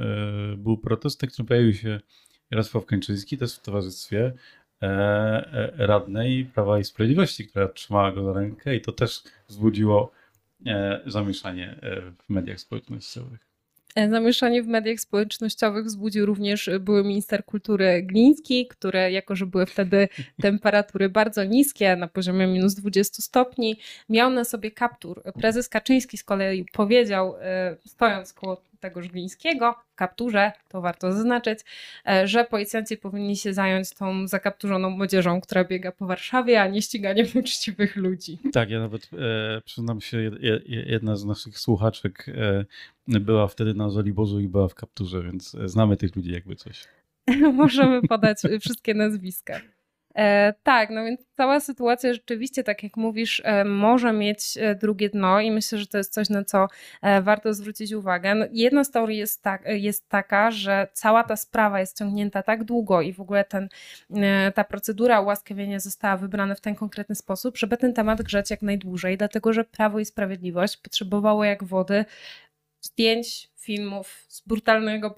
był 0.58 0.78
protest, 0.78 1.22
na 1.22 1.28
którym 1.28 1.48
pojawił 1.48 1.74
się 1.74 2.00
Jarosław 2.52 2.86
Kaczyński, 2.86 3.38
też 3.38 3.56
w 3.56 3.62
towarzystwie 3.62 4.34
e, 4.82 4.86
e, 4.88 5.88
radnej 5.88 6.46
Prawa 6.46 6.80
i 6.80 6.84
Sprawiedliwości, 6.84 7.48
która 7.48 7.68
trzymała 7.68 8.12
go 8.12 8.24
za 8.24 8.34
rękę 8.34 8.76
i 8.76 8.82
to 8.82 8.92
też 8.92 9.24
wzbudziło 9.48 10.12
E, 10.66 11.02
zamieszanie 11.06 11.80
e, 11.82 12.02
w 12.12 12.30
mediach 12.30 12.60
społecznościowych. 12.60 13.49
E, 13.96 14.10
zamieszanie 14.10 14.64
w 14.64 14.68
mediach 14.68 15.00
społecznościowych 15.00 15.86
wzbudził 15.86 16.26
również 16.26 16.70
były 16.80 17.04
minister 17.04 17.46
kultury 17.46 18.04
Gliński, 18.04 18.68
który, 18.68 19.12
jako 19.12 19.36
że 19.36 19.46
były 19.46 19.66
wtedy 19.66 20.08
temperatury 20.42 21.10
bardzo 21.10 21.44
niskie, 21.44 21.96
na 21.96 22.08
poziomie 22.08 22.48
minus 22.48 22.76
20 22.76 23.24
stopni, 23.24 23.80
miał 24.10 24.30
na 24.30 24.44
sobie 24.44 24.72
kaptur. 24.72 25.24
Prezes 25.34 25.70
Kaczyński 25.70 26.18
z 26.18 26.24
kolei 26.24 26.66
powiedział, 26.74 27.36
stojąc 27.86 28.34
koło 28.34 28.62
tego 28.80 29.02
Żglińskiego 29.02 29.76
w 29.92 29.96
kapturze, 29.96 30.52
to 30.68 30.82
warto 30.82 31.12
zaznaczyć, 31.12 31.60
e, 32.08 32.28
że 32.28 32.46
policjanci 32.46 32.98
powinni 32.98 33.36
się 33.36 33.54
zająć 33.54 33.90
tą 33.94 34.28
zakapturzoną 34.28 34.90
młodzieżą, 34.90 35.42
która 35.42 35.64
biega 35.64 35.92
po 35.92 36.06
Warszawie, 36.06 36.62
a 36.62 36.68
nie 36.68 36.82
ściganiem 36.82 37.28
uczciwych 37.40 37.96
ludzi. 37.96 38.40
Tak, 38.54 38.70
ja 38.70 38.80
nawet 38.80 39.10
e, 39.14 39.62
przyznam 39.62 40.02
się, 40.02 40.32
jedna 40.66 41.16
z 41.16 41.26
naszych 41.26 41.60
słuchaczek 41.60 42.26
e, 42.28 42.66
była 43.08 43.48
wtedy 43.48 43.74
na 43.74 43.90
Zoliborzu 43.90 44.40
i 44.40 44.48
była 44.48 44.68
w 44.68 44.76
kapturze, 44.76 45.24
więc 45.24 45.58
znamy 45.66 45.98
tych 45.98 46.16
ludzi 46.16 46.32
jakby 46.32 46.56
coś. 46.56 46.88
Możemy 47.54 48.02
podać 48.02 48.38
wszystkie 48.62 48.94
nazwiska. 48.94 49.62
E, 50.16 50.54
tak, 50.64 50.90
no 50.90 51.04
więc 51.04 51.22
cała 51.38 51.60
sytuacja 51.60 52.14
rzeczywiście, 52.14 52.64
tak 52.64 52.84
jak 52.84 52.98
mówisz, 52.98 53.42
e, 53.46 53.66
może 53.66 54.14
mieć 54.14 54.58
e, 54.58 54.76
drugie 54.76 55.10
dno 55.10 55.40
i 55.40 55.52
myślę, 55.52 55.78
że 55.78 55.88
to 55.88 55.98
jest 55.98 56.14
coś, 56.14 56.30
na 56.30 56.44
co 56.44 56.68
warto 57.22 57.54
zwrócić 57.54 57.92
uwagę. 57.94 58.36
No, 58.36 58.46
jedna 58.52 58.84
z 58.84 58.92
teorii 58.92 59.18
jest, 59.18 59.42
tak, 59.44 59.64
jest 59.66 60.10
taka, 60.10 60.52
że 60.52 60.88
cała 60.94 61.24
ta 61.24 61.36
sprawa 61.36 61.80
jest 61.80 61.98
ciągnięta 61.98 62.44
tak 62.44 62.64
długo 62.64 63.02
i 63.02 63.14
w 63.14 63.22
ogóle 63.22 63.44
ten, 63.44 63.70
ta 64.56 64.64
procedura 64.64 65.22
ułaskawienia 65.22 65.80
została 65.80 66.18
wybrana 66.18 66.56
w 66.56 66.62
ten 66.62 66.76
konkretny 66.76 67.16
sposób, 67.16 67.58
żeby 67.58 67.78
ten 67.78 67.94
temat 67.94 68.22
grzać 68.22 68.52
jak 68.52 68.62
najdłużej, 68.62 69.18
dlatego 69.18 69.54
że 69.54 69.64
Prawo 69.64 70.00
i 70.00 70.06
Sprawiedliwość 70.06 70.78
potrzebowało 70.78 71.44
jak 71.44 71.64
wody 71.64 72.06
zdjęć, 72.82 73.50
filmów 73.60 74.26
z 74.28 74.42
brutalnego, 74.42 75.16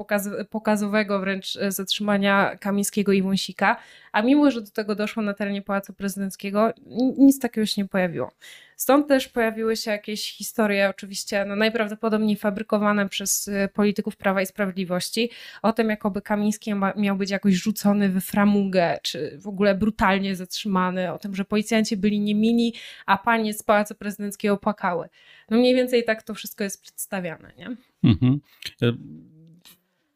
pokazowego 0.50 1.19
wręcz 1.19 1.57
zatrzymania 1.67 2.57
Kamińskiego 2.60 3.12
i 3.12 3.21
Wąsika, 3.21 3.77
a 4.12 4.22
mimo, 4.22 4.51
że 4.51 4.62
do 4.62 4.72
tego 4.72 4.96
doszło 4.96 5.24
na 5.24 5.34
terenie 5.34 5.62
Pałacu 5.62 5.94
Prezydenckiego, 5.94 6.74
nic 7.18 7.39
takiego 7.39 7.65
się 7.65 7.82
nie 7.82 7.88
pojawiło. 7.88 8.32
Stąd 8.75 9.08
też 9.08 9.27
pojawiły 9.27 9.77
się 9.77 9.91
jakieś 9.91 10.34
historie, 10.34 10.89
oczywiście 10.89 11.46
no 11.46 11.56
najprawdopodobniej 11.56 12.36
fabrykowane 12.36 13.10
przez 13.10 13.48
e, 13.48 13.68
polityków 13.68 14.15
Prawa 14.15 14.41
i 14.41 14.46
Sprawiedliwości, 14.46 15.30
o 15.62 15.74
tym, 15.74 15.89
jakoby 15.89 16.22
Kamiński 16.22 16.74
miał 16.96 17.15
być 17.15 17.30
jakoś 17.30 17.53
rzucony 17.53 18.10
w 18.10 18.22
framugę, 18.22 19.00
czy 19.03 19.38
w 19.41 19.48
ogóle 19.48 19.75
brutalnie 19.75 20.36
zatrzymany, 20.36 21.13
o 21.13 21.18
tym, 21.18 21.36
że 21.36 21.46
policjanci 21.46 21.98
byli 21.98 22.20
niemili, 22.20 22.74
a 23.06 23.18
panie 23.18 23.53
z 23.53 23.63
Pałacu 23.63 23.96
Prezydenckiego 23.96 24.58
płakały. 24.58 25.10
No 25.50 25.58
mniej 25.58 25.75
więcej 25.75 26.03
tak 26.03 26.24
to 26.24 26.34
wszystko 26.34 26.63
jest 26.63 26.82
przedstawiane, 26.82 27.51
nie? 27.58 27.75
Mhm. 28.03 28.39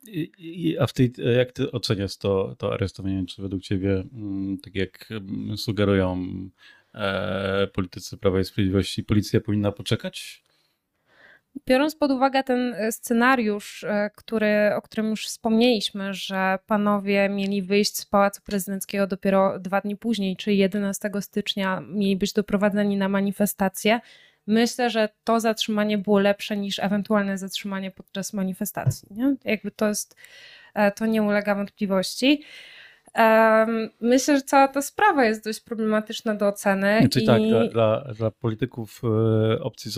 E, 0.07 0.81
a 0.81 0.87
w 0.87 0.93
tej, 0.93 1.13
jak 1.37 1.51
ty 1.51 1.71
oceniasz 1.71 2.17
to, 2.17 2.55
to 2.57 2.73
aresztowanie? 2.73 3.25
Czy 3.25 3.41
według 3.41 3.61
ciebie, 3.61 4.03
mm, 4.13 4.57
tak 4.57 4.75
jak 4.75 5.07
mm, 5.11 5.57
sugerują 5.57 6.27
e, 6.93 7.67
politycy 7.67 8.17
Prawa 8.17 8.39
i 8.39 8.45
Sprawiedliwości, 8.45 9.03
policja 9.03 9.41
powinna 9.41 9.71
poczekać? 9.71 10.45
Biorąc 11.67 11.95
pod 11.95 12.11
uwagę 12.11 12.43
ten 12.43 12.73
e, 12.73 12.91
scenariusz, 12.91 13.85
który, 14.15 14.71
o 14.75 14.81
którym 14.81 15.09
już 15.09 15.27
wspomnieliśmy, 15.27 16.13
że 16.13 16.59
panowie 16.65 17.29
mieli 17.29 17.61
wyjść 17.61 17.97
z 17.97 18.05
Pałacu 18.05 18.41
Prezydenckiego 18.41 19.07
dopiero 19.07 19.59
dwa 19.59 19.81
dni 19.81 19.97
później, 19.97 20.35
czyli 20.35 20.57
11 20.57 21.11
stycznia, 21.21 21.81
mieli 21.87 22.15
być 22.15 22.33
doprowadzeni 22.33 22.97
na 22.97 23.09
manifestację, 23.09 23.99
myślę, 24.47 24.89
że 24.89 25.09
to 25.23 25.39
zatrzymanie 25.39 25.97
było 25.97 26.19
lepsze 26.19 26.57
niż 26.57 26.79
ewentualne 26.79 27.37
zatrzymanie 27.37 27.91
podczas 27.91 28.33
manifestacji. 28.33 29.07
Nie? 29.11 29.35
Jakby 29.45 29.71
to 29.71 29.87
jest, 29.87 30.15
e, 30.73 30.91
to 30.91 31.05
nie 31.05 31.23
ulega 31.23 31.55
wątpliwości. 31.55 32.43
Myślę, 34.01 34.35
że 34.35 34.41
cała 34.41 34.67
ta 34.67 34.81
sprawa 34.81 35.25
jest 35.25 35.43
dość 35.43 35.59
problematyczna 35.59 36.35
do 36.35 36.47
oceny. 36.47 36.97
Znaczy 36.99 37.21
i... 37.21 37.25
tak, 37.25 37.41
dla, 37.41 37.67
dla, 37.67 38.13
dla 38.17 38.31
polityków 38.31 39.01
e, 39.03 39.59
opcji 39.59 39.91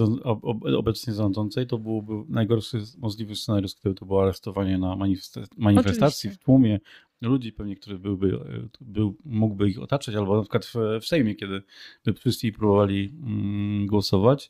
obecnie 0.78 1.14
rządzącej 1.14 1.68
to 1.68 1.78
byłby 1.78 2.14
najgorszy 2.30 2.78
możliwy 2.98 3.36
scenariusz, 3.36 3.72
gdyby 3.82 3.96
to 3.96 4.06
było 4.06 4.24
aresztowanie 4.24 4.78
na 4.78 4.96
manifestacji 4.96 5.48
Oczywiście. 5.60 6.30
w 6.30 6.38
tłumie 6.38 6.80
ludzi, 7.22 7.52
pewnie, 7.52 7.76
który 7.76 8.00
byłby, 8.00 8.40
był, 8.82 9.16
mógłby 9.26 9.70
ich 9.70 9.82
otaczać, 9.82 10.16
albo 10.16 10.36
na 10.36 10.42
przykład 10.42 10.66
w, 10.66 10.76
w 11.02 11.08
Sejmie, 11.08 11.36
kiedy 11.36 11.62
by 12.06 12.14
wszyscy 12.14 12.52
próbowali 12.52 13.14
mm, 13.24 13.88
głosować. 13.88 14.50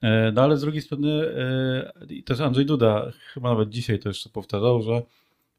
E, 0.00 0.32
no 0.32 0.42
ale 0.42 0.56
z 0.56 0.60
drugiej 0.60 0.82
strony 0.82 1.10
e, 1.10 2.22
też 2.24 2.40
Andrzej 2.40 2.66
Duda 2.66 3.12
chyba 3.34 3.50
nawet 3.50 3.68
dzisiaj 3.68 3.98
to 3.98 4.08
jeszcze 4.08 4.30
powtarzał, 4.30 4.82
że 4.82 5.02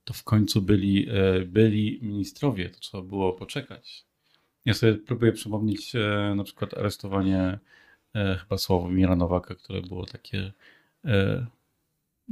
to 0.09 0.13
w 0.13 0.23
końcu 0.23 0.61
byli, 0.61 1.09
e, 1.09 1.39
byli 1.45 1.99
ministrowie, 2.01 2.69
to 2.69 2.79
trzeba 2.79 3.03
było 3.03 3.33
poczekać. 3.33 4.05
Ja 4.65 4.73
sobie 4.73 4.95
próbuję 4.95 5.31
przypomnieć 5.31 5.93
na 6.35 6.43
przykład 6.43 6.73
aresztowanie 6.73 7.59
chyba 8.13 8.57
Sławomira 8.57 9.15
Nowaka, 9.15 9.55
które 9.55 9.81
było 9.81 10.05
takie 10.05 10.51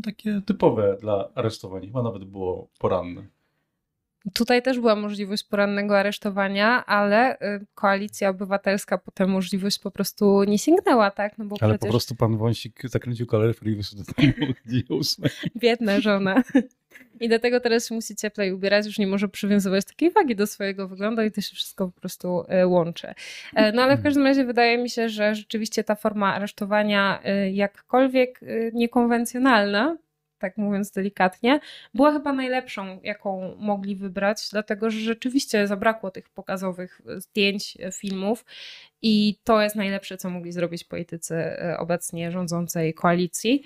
takie 0.03 0.41
typowe 0.45 0.97
dla 1.01 1.29
aresztowań. 1.35 1.85
Chyba 1.85 2.03
nawet 2.03 2.23
było 2.23 2.69
poranne. 2.79 3.25
Tutaj 4.33 4.61
też 4.61 4.79
była 4.79 4.95
możliwość 4.95 5.43
porannego 5.43 5.99
aresztowania, 5.99 6.85
ale 6.85 7.35
y, 7.35 7.65
koalicja 7.75 8.29
obywatelska 8.29 8.97
po 8.97 9.11
tę 9.11 9.27
możliwość 9.27 9.79
po 9.79 9.91
prostu 9.91 10.43
nie 10.43 10.59
sięgnęła, 10.59 11.11
tak? 11.11 11.37
No 11.37 11.45
bo 11.45 11.55
ale 11.61 11.73
przecież... 11.73 11.87
po 11.87 11.91
prostu 11.91 12.15
pan 12.15 12.37
Wąsik 12.37 12.81
zakręcił 12.83 13.27
kaloryfer 13.27 13.67
i 13.67 13.75
wyszedł 13.75 14.03
do 14.03 14.13
domu 14.21 14.53
Biedna 15.55 16.01
żona. 16.01 16.43
I 17.19 17.29
dlatego 17.29 17.59
teraz 17.59 17.87
się 17.87 17.95
musi 17.95 18.15
cieplej 18.15 18.53
ubierać, 18.53 18.85
już 18.85 18.99
nie 18.99 19.07
może 19.07 19.27
przywiązywać 19.27 19.85
takiej 19.85 20.11
wagi 20.11 20.35
do 20.35 20.47
swojego 20.47 20.87
wyglądu 20.87 21.21
i 21.21 21.31
to 21.31 21.41
się 21.41 21.55
wszystko 21.55 21.87
po 21.87 21.99
prostu 21.99 22.43
e, 22.47 22.67
łączy. 22.67 23.13
E, 23.55 23.71
no 23.71 23.81
ale 23.81 23.97
w 23.97 24.03
każdym 24.03 24.23
razie 24.23 24.45
wydaje 24.45 24.77
mi 24.77 24.89
się, 24.89 25.09
że 25.09 25.35
rzeczywiście 25.35 25.83
ta 25.83 25.95
forma 25.95 26.33
aresztowania 26.33 27.21
e, 27.23 27.51
jakkolwiek 27.51 28.39
niekonwencjonalna, 28.73 29.97
tak 30.39 30.57
mówiąc 30.57 30.91
delikatnie, 30.91 31.59
była 31.93 32.11
chyba 32.11 32.33
najlepszą, 32.33 32.99
jaką 33.03 33.55
mogli 33.55 33.95
wybrać, 33.95 34.49
dlatego 34.51 34.89
że 34.89 34.99
rzeczywiście 34.99 35.67
zabrakło 35.67 36.11
tych 36.11 36.29
pokazowych 36.29 37.01
zdjęć, 37.05 37.77
filmów 37.93 38.45
i 39.01 39.39
to 39.43 39.61
jest 39.61 39.75
najlepsze, 39.75 40.17
co 40.17 40.29
mogli 40.29 40.51
zrobić 40.51 40.83
politycy 40.83 41.35
obecnie 41.77 42.31
rządzącej 42.31 42.93
koalicji 42.93 43.63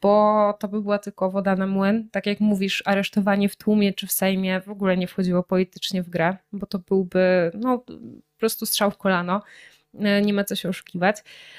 bo 0.00 0.54
to 0.60 0.68
by 0.68 0.82
była 0.82 0.98
tylko 0.98 1.30
woda 1.30 1.56
na 1.56 1.66
młyn. 1.66 2.08
Tak 2.10 2.26
jak 2.26 2.40
mówisz, 2.40 2.82
aresztowanie 2.86 3.48
w 3.48 3.56
tłumie 3.56 3.92
czy 3.92 4.06
w 4.06 4.12
Sejmie 4.12 4.60
w 4.60 4.68
ogóle 4.68 4.96
nie 4.96 5.06
wchodziło 5.06 5.42
politycznie 5.42 6.02
w 6.02 6.08
grę, 6.08 6.36
bo 6.52 6.66
to 6.66 6.78
byłby 6.78 7.50
no, 7.54 7.78
po 7.78 7.92
prostu 8.38 8.66
strzał 8.66 8.90
w 8.90 8.96
kolano. 8.96 9.42
E, 9.98 10.22
nie 10.22 10.34
ma 10.34 10.44
co 10.44 10.56
się 10.56 10.68
oszukiwać. 10.68 11.16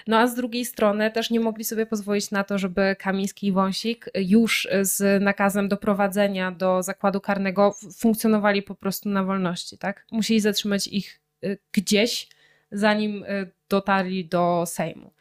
No 0.07 0.17
a 0.17 0.27
z 0.27 0.35
drugiej 0.35 0.65
strony 0.65 1.11
też 1.11 1.29
nie 1.29 1.39
mogli 1.39 1.63
sobie 1.63 1.85
pozwolić 1.85 2.31
na 2.31 2.43
to, 2.43 2.57
żeby 2.57 2.95
Kamiński 2.99 3.47
i 3.47 3.51
Wąsik 3.51 4.05
już 4.15 4.67
z 4.81 5.23
nakazem 5.23 5.67
doprowadzenia 5.67 6.51
do 6.51 6.83
zakładu 6.83 7.21
karnego 7.21 7.75
funkcjonowali 7.97 8.63
po 8.63 8.75
prostu 8.75 9.09
na 9.09 9.23
wolności, 9.23 9.77
tak? 9.77 10.05
Musieli 10.11 10.39
zatrzymać 10.39 10.87
ich 10.87 11.21
e, 11.43 11.57
gdzieś, 11.71 12.29
zanim 12.71 13.23
e, 13.27 13.45
dotarli 13.69 14.25
do 14.25 14.63
Sejmu. 14.65 15.13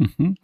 Mhm. 0.00 0.34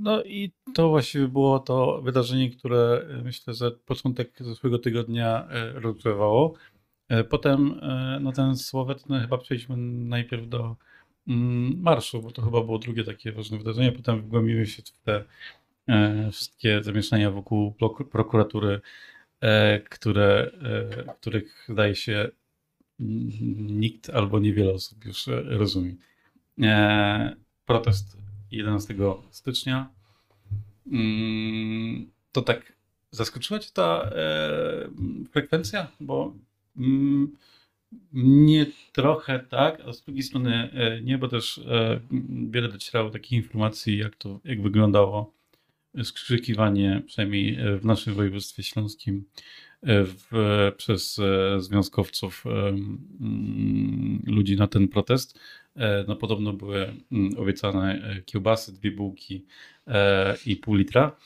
No 0.00 0.24
i 0.24 0.52
to 0.74 0.88
właściwie 0.88 1.28
było 1.28 1.58
to 1.58 2.02
wydarzenie, 2.02 2.50
które 2.50 3.06
myślę, 3.24 3.54
że 3.54 3.70
początek 3.70 4.32
zeszłego 4.40 4.78
tygodnia 4.78 5.48
rozgrzewało. 5.74 6.54
Potem 7.30 7.80
no 8.20 8.32
ten 8.32 8.56
słowetny 8.56 9.20
chyba 9.20 9.38
przejdźmy 9.38 9.76
najpierw 9.76 10.48
do 10.48 10.76
mm, 11.28 11.80
marszu, 11.80 12.22
bo 12.22 12.30
to 12.30 12.42
chyba 12.42 12.62
było 12.62 12.78
drugie 12.78 13.04
takie 13.04 13.32
ważne 13.32 13.58
wydarzenie. 13.58 13.92
Potem 13.92 14.22
wgłębiły 14.22 14.66
się 14.66 14.82
w 14.82 15.00
te 15.02 15.24
wszystkie 16.32 16.82
zamieszania 16.82 17.30
wokół 17.30 17.74
prokuratury, 18.10 18.80
które, 19.90 20.50
których 21.20 21.66
zdaje 21.68 21.94
się 21.94 22.28
nikt 23.58 24.10
albo 24.10 24.38
niewiele 24.38 24.72
osób 24.72 25.04
już 25.04 25.26
rozumie. 25.44 25.94
Protest 27.66 28.15
11 28.50 28.94
stycznia. 29.30 29.90
Mm, 30.92 32.10
to 32.32 32.42
tak 32.42 32.72
zaskoczyła 33.10 33.60
Cię 33.60 33.70
ta 33.74 34.10
e, 34.12 34.88
frekwencja? 35.30 35.86
Bo 36.00 36.34
mm, 36.76 37.36
mnie 38.12 38.66
trochę 38.92 39.38
tak, 39.38 39.80
a 39.86 39.92
z 39.92 40.02
drugiej 40.04 40.22
strony 40.22 40.70
e, 40.72 41.00
nie, 41.02 41.18
bo 41.18 41.28
też 41.28 41.58
e, 41.58 42.00
wiele 42.50 42.68
docierało 42.68 43.10
takich 43.10 43.32
informacji, 43.32 43.98
jak 43.98 44.16
to, 44.16 44.40
jak 44.44 44.62
wyglądało 44.62 45.32
skrzykiwanie, 46.04 47.02
przynajmniej 47.06 47.58
w 47.80 47.84
naszym 47.84 48.14
województwie 48.14 48.62
śląskim, 48.62 49.24
w, 49.82 50.72
przez 50.76 51.20
związkowców 51.58 52.44
ludzi 54.26 54.56
na 54.56 54.66
ten 54.66 54.88
protest. 54.88 55.40
E, 55.76 56.04
no 56.08 56.16
podobno 56.16 56.52
były 56.52 56.94
mm, 57.12 57.38
obiecane 57.38 58.02
e, 58.02 58.22
kiełbasy, 58.22 58.72
dwie 58.72 58.90
bułki 58.90 59.44
e, 59.86 60.36
i 60.46 60.56
pół 60.56 60.74
litra 60.74 61.16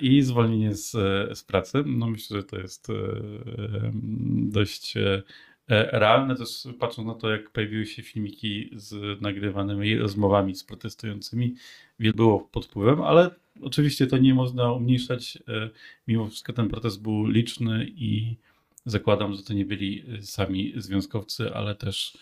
i 0.00 0.22
zwolnienie 0.22 0.74
z, 0.74 0.90
z 1.38 1.44
pracy. 1.44 1.82
No 1.86 2.06
myślę, 2.06 2.36
że 2.36 2.44
to 2.44 2.58
jest 2.58 2.88
dość 4.28 4.94
realne. 5.68 6.36
Też 6.36 6.68
patrząc 6.78 7.08
na 7.08 7.14
to, 7.14 7.30
jak 7.30 7.50
pojawiły 7.50 7.86
się 7.86 8.02
filmiki 8.02 8.70
z 8.72 9.20
nagrywanymi 9.22 9.98
rozmowami 9.98 10.54
z 10.54 10.64
protestującymi, 10.64 11.54
wiele 11.98 12.14
było 12.14 12.40
pod 12.40 12.66
wpływem, 12.66 13.02
ale 13.02 13.30
oczywiście 13.62 14.06
to 14.06 14.18
nie 14.18 14.34
można 14.34 14.72
umniejszać. 14.72 15.38
Mimo 16.08 16.26
wszystko 16.26 16.52
ten 16.52 16.68
protest 16.68 17.02
był 17.02 17.26
liczny 17.26 17.86
i 17.88 18.36
zakładam, 18.84 19.34
że 19.34 19.42
to 19.42 19.52
nie 19.52 19.64
byli 19.64 20.04
sami 20.20 20.72
związkowcy, 20.76 21.54
ale 21.54 21.74
też 21.74 22.18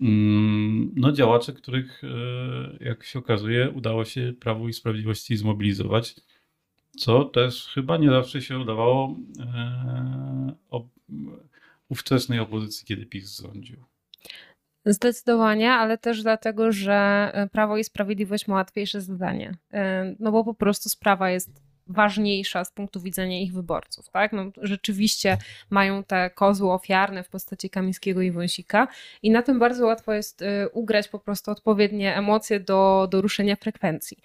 no, 0.00 1.12
działacze, 1.12 1.52
których, 1.52 2.02
e, 2.04 2.84
jak 2.84 3.04
się 3.04 3.18
okazuje, 3.18 3.70
udało 3.70 4.04
się 4.04 4.32
Prawu 4.40 4.68
i 4.68 4.72
Sprawiedliwości 4.72 5.36
zmobilizować, 5.36 6.14
co 6.96 7.24
też 7.24 7.70
chyba 7.74 7.96
nie 7.96 8.10
zawsze 8.10 8.42
się 8.42 8.58
udawało 8.58 9.16
e, 9.40 10.52
ówczesnej 11.88 12.38
opozycji, 12.40 12.86
kiedy 12.86 13.06
PiS 13.06 13.40
rządził. 13.40 13.76
Zdecydowanie, 14.84 15.72
ale 15.72 15.98
też 15.98 16.22
dlatego, 16.22 16.72
że 16.72 17.32
Prawo 17.52 17.76
i 17.76 17.84
Sprawiedliwość 17.84 18.48
ma 18.48 18.54
łatwiejsze 18.54 19.00
zadanie. 19.00 19.54
E, 19.72 20.14
no 20.18 20.32
bo 20.32 20.44
po 20.44 20.54
prostu 20.54 20.88
sprawa 20.88 21.30
jest 21.30 21.69
ważniejsza 21.90 22.64
z 22.64 22.70
punktu 22.70 23.00
widzenia 23.00 23.40
ich 23.40 23.52
wyborców. 23.52 24.08
Tak? 24.08 24.32
No, 24.32 24.44
rzeczywiście 24.62 25.38
mają 25.70 26.04
te 26.04 26.30
kozły 26.30 26.72
ofiarne 26.72 27.22
w 27.22 27.28
postaci 27.28 27.70
Kamińskiego 27.70 28.22
i 28.22 28.30
Wąsika 28.30 28.88
i 29.22 29.30
na 29.30 29.42
tym 29.42 29.58
bardzo 29.58 29.86
łatwo 29.86 30.12
jest 30.12 30.42
y, 30.42 30.68
ugrać 30.72 31.08
po 31.08 31.18
prostu 31.18 31.50
odpowiednie 31.50 32.16
emocje 32.16 32.60
do, 32.60 33.08
do 33.10 33.20
ruszenia 33.20 33.56
frekwencji. 33.56 34.18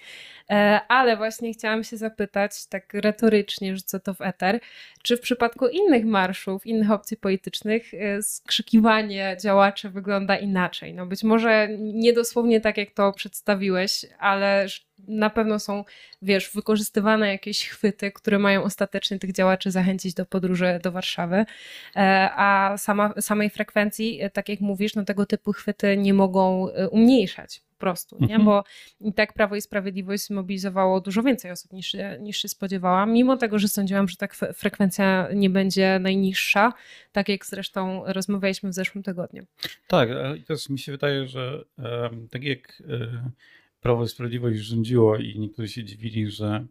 E, 0.49 0.79
ale 0.87 1.17
właśnie 1.17 1.53
chciałam 1.53 1.83
się 1.83 1.97
zapytać, 1.97 2.67
tak 2.67 2.93
retorycznie 2.93 3.75
rzucę 3.75 3.99
to 3.99 4.13
w 4.13 4.21
eter, 4.21 4.59
czy 5.01 5.17
w 5.17 5.21
przypadku 5.21 5.67
innych 5.67 6.05
marszów, 6.05 6.65
innych 6.65 6.91
opcji 6.91 7.17
politycznych 7.17 7.93
y, 7.93 8.23
skrzykiwanie 8.23 9.37
działaczy 9.41 9.89
wygląda 9.89 10.37
inaczej? 10.37 10.93
No 10.93 11.05
być 11.05 11.23
może 11.23 11.67
nie 11.79 12.13
dosłownie 12.13 12.61
tak, 12.61 12.77
jak 12.77 12.91
to 12.91 13.13
przedstawiłeś, 13.13 14.05
ale 14.19 14.67
na 15.07 15.29
pewno 15.29 15.59
są, 15.59 15.83
wiesz, 16.21 16.51
wykorzystywane 16.53 17.27
jakieś 17.27 17.69
chwyty, 17.69 18.11
które 18.11 18.39
mają 18.39 18.63
ostatecznie 18.63 19.19
tych 19.19 19.31
działaczy 19.31 19.71
zachęcić 19.71 20.13
do 20.13 20.25
podróży 20.25 20.79
do 20.83 20.91
Warszawy, 20.91 21.45
e, 21.95 22.29
a 22.35 22.77
sama, 22.77 23.13
samej 23.19 23.49
frekwencji, 23.49 24.21
e, 24.21 24.29
tak 24.29 24.49
jak 24.49 24.59
mówisz, 24.59 24.95
no 24.95 25.05
tego 25.05 25.25
typu 25.25 25.53
chwyty 25.53 25.97
nie 25.97 26.13
mogą 26.13 26.69
e, 26.69 26.89
umniejszać 26.89 27.61
po 27.75 27.79
prostu, 27.79 28.17
nie? 28.19 28.35
Mhm. 28.35 28.45
bo 28.45 28.63
i 29.01 29.13
tak 29.13 29.33
Prawo 29.33 29.55
i 29.55 29.61
Sprawiedliwość 29.61 30.23
zmobilizowało 30.23 31.01
dużo 31.01 31.23
więcej 31.23 31.51
osób 31.51 31.73
niż, 31.73 31.95
niż 32.19 32.37
się 32.37 32.47
spodziewałam, 32.47 33.13
mimo 33.13 33.37
tego, 33.37 33.59
że 33.59 33.67
sądziłam, 33.67 34.07
że 34.07 34.17
tak 34.17 34.35
frekwencja 34.35 35.27
nie 35.33 35.49
będzie 35.49 35.99
najniższa, 35.99 36.73
tak 37.11 37.29
jak 37.29 37.45
zresztą 37.45 38.03
rozmawialiśmy 38.05 38.69
w 38.69 38.73
zeszłym 38.73 39.03
tygodniu. 39.03 39.45
Tak, 39.87 40.09
i 40.37 40.43
też 40.43 40.69
mi 40.69 40.79
się 40.79 40.91
wydaje, 40.91 41.27
że 41.27 41.63
tak 42.31 42.43
jak 42.43 42.83
Prawo 43.85 44.03
i 44.03 44.07
Sprawiedliwość 44.07 44.59
rządziło 44.59 45.17
i 45.17 45.39
niektórzy 45.39 45.67
się 45.67 45.83
dziwili, 45.83 46.31
że 46.31 46.65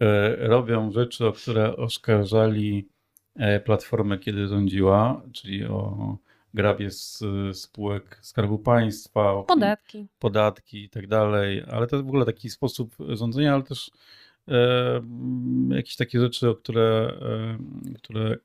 e, 0.00 0.36
robią 0.36 0.90
rzeczy, 0.92 1.26
o 1.26 1.32
które 1.32 1.76
oskarżali 1.76 2.88
e, 3.36 3.60
Platformę, 3.60 4.18
kiedy 4.18 4.46
rządziła, 4.46 5.22
czyli 5.32 5.64
o 5.64 6.16
grabie 6.54 6.90
z 6.90 7.22
spółek 7.52 8.18
Skarbu 8.22 8.58
Państwa, 8.58 9.32
o 9.32 9.42
podatki, 9.42 10.06
podatki 10.18 10.84
i 10.84 10.90
tak 10.90 11.06
dalej, 11.06 11.62
ale 11.70 11.86
to 11.86 11.96
jest 11.96 12.06
w 12.06 12.08
ogóle 12.08 12.24
taki 12.24 12.50
sposób 12.50 12.96
rządzenia, 13.08 13.54
ale 13.54 13.62
też 13.62 13.90
e, 14.48 15.00
jakieś 15.68 15.96
takie 15.96 16.20
rzeczy, 16.20 16.50
o 16.50 16.54
które, 16.54 17.18
które, 18.02 18.36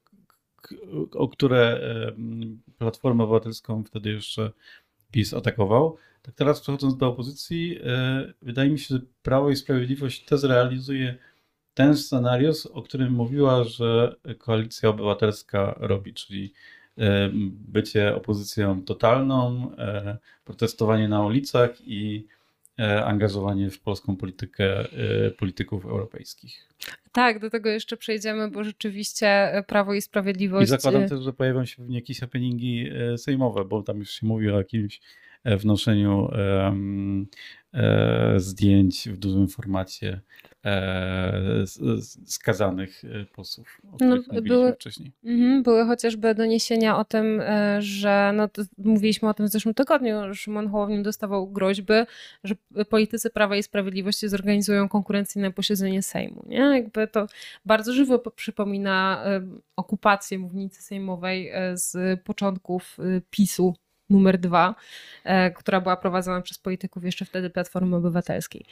o 1.11 1.27
które 1.27 1.81
Platformę 2.77 3.23
Obywatelską 3.23 3.83
wtedy 3.83 4.11
jeszcze 4.11 4.51
PiS 5.11 5.33
atakował. 5.33 5.97
Tak 6.23 6.35
teraz 6.35 6.61
przechodząc 6.61 6.97
do 6.97 7.07
opozycji, 7.07 7.79
e, 7.83 8.33
wydaje 8.41 8.69
mi 8.69 8.79
się, 8.79 8.95
że 8.95 9.01
Prawo 9.23 9.49
i 9.49 9.55
Sprawiedliwość 9.55 10.25
też 10.25 10.43
realizuje 10.43 11.15
ten 11.73 11.97
scenariusz, 11.97 12.65
o 12.65 12.81
którym 12.81 13.13
mówiła, 13.13 13.63
że 13.63 14.15
koalicja 14.37 14.89
obywatelska 14.89 15.75
robi, 15.77 16.13
czyli 16.13 16.53
e, 16.97 17.29
bycie 17.51 18.15
opozycją 18.15 18.83
totalną, 18.83 19.71
e, 19.77 20.17
protestowanie 20.45 21.07
na 21.07 21.25
ulicach 21.25 21.87
i 21.87 22.27
angażowanie 23.05 23.69
w 23.69 23.79
polską 23.79 24.17
politykę 24.17 24.85
polityków 25.37 25.85
europejskich. 25.85 26.69
Tak, 27.11 27.39
do 27.39 27.49
tego 27.49 27.69
jeszcze 27.69 27.97
przejdziemy, 27.97 28.51
bo 28.51 28.63
rzeczywiście 28.63 29.51
Prawo 29.67 29.93
i 29.93 30.01
Sprawiedliwość. 30.01 30.67
I 30.67 30.69
zakładam 30.69 31.09
też, 31.09 31.21
że 31.21 31.33
pojawią 31.33 31.65
się 31.65 31.83
jakieś 31.89 32.19
happeningi 32.19 32.89
sejmowe, 33.17 33.65
bo 33.65 33.83
tam 33.83 33.97
już 33.97 34.09
się 34.09 34.27
mówi 34.27 34.49
o 34.51 34.57
jakimś 34.57 34.99
wnoszeniu 35.45 36.29
e, 37.73 38.39
zdjęć 38.39 39.09
w 39.09 39.17
dużym 39.17 39.47
formacie 39.47 40.21
e, 40.65 41.63
skazanych 42.25 43.01
e, 43.05 43.25
posłów, 43.25 43.81
o 43.83 43.87
no, 43.91 43.95
których 43.97 44.27
no, 44.27 44.41
były, 44.41 44.73
wcześniej. 44.73 45.11
Mm, 45.23 45.63
były 45.63 45.85
chociażby 45.85 46.35
doniesienia 46.35 46.97
o 46.97 47.05
tym, 47.05 47.41
że 47.79 48.31
no, 48.35 48.49
mówiliśmy 48.77 49.29
o 49.29 49.33
tym 49.33 49.45
w 49.45 49.49
zeszłym 49.49 49.73
tygodniu, 49.73 50.33
Szymon 50.33 50.69
Hołownia 50.69 51.01
dostawał 51.01 51.47
groźby, 51.47 51.93
że 52.43 52.55
politycy 52.89 53.29
Prawa 53.29 53.55
i 53.55 53.63
Sprawiedliwości 53.63 54.29
zorganizują 54.29 54.89
konkurencyjne 54.89 55.51
posiedzenie 55.51 56.01
Sejmu. 56.01 56.45
Nie? 56.47 56.57
Jakby 56.57 57.07
to 57.07 57.27
bardzo 57.65 57.93
żywo 57.93 58.19
przypomina 58.19 59.23
okupację 59.75 60.39
mównicy 60.39 60.81
sejmowej 60.81 61.51
z 61.73 62.21
początków 62.21 62.97
PiSu 63.29 63.73
numer 64.09 64.37
dwa, 64.37 64.75
e, 65.23 65.51
która 65.51 65.81
była 65.81 65.97
prowadzona 65.97 66.41
przez 66.41 66.57
polityków 66.57 67.03
jeszcze 67.03 67.25
wtedy 67.25 67.49
Platformy 67.49 67.95
Obywatelskiej. 67.95 68.65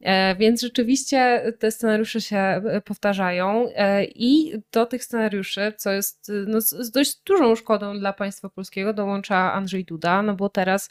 E, 0.00 0.36
więc 0.36 0.60
rzeczywiście 0.62 1.52
te 1.58 1.70
scenariusze 1.70 2.20
się 2.20 2.36
e, 2.36 2.80
powtarzają 2.84 3.68
i 4.14 4.52
do 4.72 4.86
tych 4.86 5.04
scenariuszy, 5.04 5.72
co 5.76 5.92
jest 5.92 6.32
no, 6.46 6.60
z 6.60 6.90
dość 6.90 7.20
dużą 7.26 7.54
szkodą 7.54 7.98
dla 7.98 8.12
państwa 8.12 8.48
polskiego, 8.48 8.92
dołącza 8.92 9.52
Andrzej 9.52 9.84
Duda, 9.84 10.22
no 10.22 10.34
bo 10.34 10.48
teraz 10.48 10.90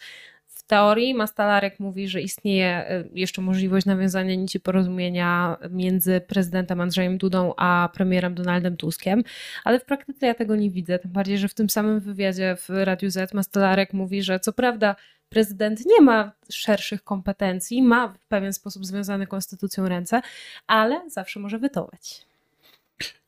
w 0.64 0.68
teorii 0.68 1.14
Mastalarek 1.14 1.80
mówi, 1.80 2.08
że 2.08 2.22
istnieje 2.22 2.92
y, 2.92 3.10
jeszcze 3.14 3.42
możliwość 3.42 3.86
nawiązania 3.86 4.36
nici 4.36 4.60
porozumienia 4.60 5.58
między 5.70 6.22
prezydentem 6.22 6.82
Andrzejem 6.82 7.18
Dudą 7.18 7.54
a 7.58 7.90
premierem 7.94 8.36
Donaldem 8.36 8.78
Tuskiem, 8.78 9.24
ale 9.64 9.80
w 9.80 9.86
praktyce 9.86 10.28
ja 10.28 10.34
tego 10.34 10.56
nie 10.56 10.70
widzę. 10.70 11.00
Tym 11.00 11.12
bardziej, 11.12 11.38
że 11.38 11.48
w 11.48 11.54
tym 11.54 11.70
samym 11.70 12.00
wywiadzie 12.00 12.56
w 12.56 12.70
Radiu 12.70 13.10
Z 13.10 13.34
Mastalarek 13.34 13.94
mówi, 13.94 14.24
że 14.24 14.40
co 14.40 14.54
prawda 14.54 14.96
prezydent 15.30 15.86
nie 15.86 16.02
ma 16.02 16.32
szerszych 16.52 17.04
kompetencji, 17.04 17.82
ma 17.82 18.08
w 18.08 18.28
pewien 18.28 18.54
sposób 18.54 18.86
związane 18.86 19.28
konstytucją 19.28 19.88
ręce, 19.88 20.22
ale 20.68 21.10
zawsze 21.10 21.40
może 21.40 21.60
wytować. 21.60 22.33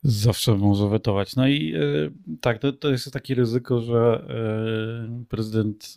Zawsze 0.03 0.55
może 0.55 0.89
wetować. 0.89 1.35
No 1.35 1.47
i 1.47 1.73
tak, 2.41 2.59
to, 2.59 2.73
to 2.73 2.89
jest 2.91 3.13
takie 3.13 3.35
ryzyko, 3.35 3.81
że 3.81 4.27
prezydent 5.29 5.95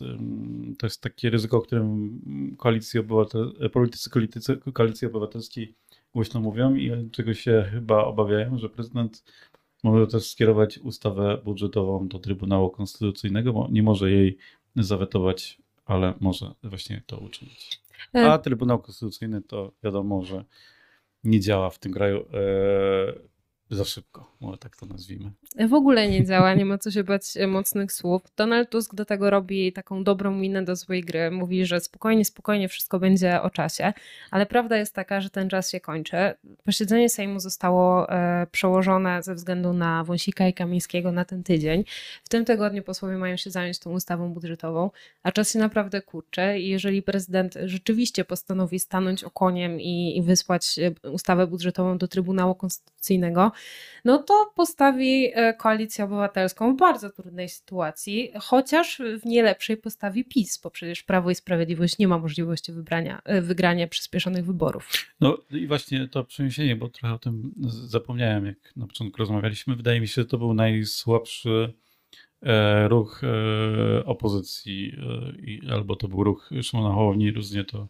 to 0.79 0.85
jest 0.85 1.01
takie 1.01 1.29
ryzyko, 1.29 1.57
o 1.57 1.61
którym 1.61 2.19
koalicji 2.57 2.99
obywatel, 2.99 3.69
politycy, 3.73 4.09
politycy 4.09 4.57
koalicji 4.73 5.07
obywatelskiej 5.07 5.75
głośno 6.13 6.39
mówią 6.39 6.75
i 6.75 7.09
czego 7.11 7.33
się 7.33 7.69
chyba 7.71 8.03
obawiają, 8.03 8.57
że 8.57 8.69
prezydent 8.69 9.23
może 9.83 10.07
też 10.07 10.31
skierować 10.31 10.77
ustawę 10.77 11.41
budżetową 11.43 12.07
do 12.07 12.19
Trybunału 12.19 12.69
Konstytucyjnego, 12.69 13.53
bo 13.53 13.67
nie 13.71 13.83
może 13.83 14.11
jej 14.11 14.37
zawetować, 14.75 15.57
ale 15.85 16.13
może 16.19 16.51
właśnie 16.63 17.01
to 17.05 17.17
uczynić. 17.17 17.81
E, 18.15 18.31
A 18.31 18.37
Trybunał 18.37 18.79
Konstytucyjny 18.79 19.41
to 19.41 19.71
wiadomo, 19.83 20.23
że 20.23 20.45
nie 21.23 21.39
działa 21.39 21.69
w 21.69 21.79
tym 21.79 21.93
kraju. 21.93 22.25
Za 23.71 23.85
szybko, 23.85 24.35
może 24.41 24.57
tak 24.57 24.75
to 24.75 24.85
nazwijmy. 24.85 25.31
W 25.69 25.73
ogóle 25.73 26.07
nie 26.07 26.25
działa, 26.25 26.53
nie 26.53 26.65
ma 26.65 26.77
co 26.77 26.91
się 26.91 27.03
bać 27.03 27.37
e, 27.37 27.47
mocnych 27.47 27.91
słów. 27.91 28.21
Donald 28.37 28.69
Tusk 28.69 28.95
do 28.95 29.05
tego 29.05 29.29
robi 29.29 29.73
taką 29.73 30.03
dobrą 30.03 30.35
minę 30.35 30.65
do 30.65 30.75
złej 30.75 31.01
gry. 31.01 31.31
Mówi, 31.31 31.65
że 31.65 31.79
spokojnie, 31.79 32.25
spokojnie 32.25 32.69
wszystko 32.69 32.99
będzie 32.99 33.41
o 33.41 33.49
czasie, 33.49 33.93
ale 34.31 34.45
prawda 34.45 34.77
jest 34.77 34.93
taka, 34.95 35.21
że 35.21 35.29
ten 35.29 35.49
czas 35.49 35.71
się 35.71 35.79
kończy. 35.79 36.17
Posiedzenie 36.65 37.09
Sejmu 37.09 37.39
zostało 37.39 38.11
e, 38.11 38.47
przełożone 38.51 39.23
ze 39.23 39.35
względu 39.35 39.73
na 39.73 40.03
Wąsika 40.03 40.47
i 40.47 40.53
Kamińskiego 40.53 41.11
na 41.11 41.25
ten 41.25 41.43
tydzień. 41.43 41.83
W 42.23 42.29
tym 42.29 42.45
tygodniu 42.45 42.83
posłowie 42.83 43.17
mają 43.17 43.37
się 43.37 43.51
zająć 43.51 43.79
tą 43.79 43.91
ustawą 43.91 44.33
budżetową, 44.33 44.91
a 45.23 45.31
czas 45.31 45.53
się 45.53 45.59
naprawdę 45.59 46.01
kurczy 46.01 46.59
i 46.59 46.69
jeżeli 46.69 47.01
prezydent 47.01 47.57
rzeczywiście 47.65 48.25
postanowi 48.25 48.79
stanąć 48.79 49.23
okoniem 49.23 49.81
i, 49.81 50.17
i 50.17 50.21
wysłać 50.21 50.79
e, 50.79 51.09
ustawę 51.09 51.47
budżetową 51.47 51.97
do 51.97 52.07
Trybunału 52.07 52.55
Konstytucyjnego, 52.55 53.51
no 54.05 54.23
to 54.23 54.51
postawi 54.55 55.31
e, 55.33 55.53
koalicję 55.53 56.05
obywatelską 56.05 56.75
w 56.75 56.77
bardzo 56.77 57.09
trudnej 57.09 57.49
sytuacji, 57.49 58.31
chociaż 58.39 59.01
w 59.21 59.25
nie 59.25 59.43
lepszej 59.43 59.77
postawi 59.77 60.25
PiS, 60.25 60.59
bo 60.63 60.71
przecież 60.71 61.03
Prawo 61.03 61.29
i 61.29 61.35
Sprawiedliwość 61.35 61.97
nie 61.97 62.07
ma 62.07 62.17
możliwości 62.17 62.71
wybrania, 62.71 63.21
e, 63.25 63.41
wygrania 63.41 63.87
przyspieszonych 63.87 64.45
wyborów. 64.45 64.89
No 65.21 65.37
i 65.51 65.67
właśnie 65.67 66.07
to 66.07 66.23
przeniesienie, 66.23 66.75
bo 66.75 66.89
trochę 66.89 67.15
o 67.15 67.19
tym 67.19 67.51
zapomniałem, 67.67 68.45
jak 68.45 68.75
na 68.75 68.87
początku 68.87 69.17
rozmawialiśmy. 69.17 69.75
Wydaje 69.75 70.01
mi 70.01 70.07
się, 70.07 70.21
że 70.21 70.25
to 70.25 70.37
był 70.37 70.53
najsłabszy 70.53 71.73
e, 72.41 72.87
ruch 72.87 73.21
opozycji, 74.05 74.95
albo 75.71 75.95
to 75.95 76.07
był 76.07 76.23
ruch 76.23 76.49
Szymona 76.61 76.93
Hołowni, 76.93 77.31
różnie 77.31 77.63
to 77.63 77.87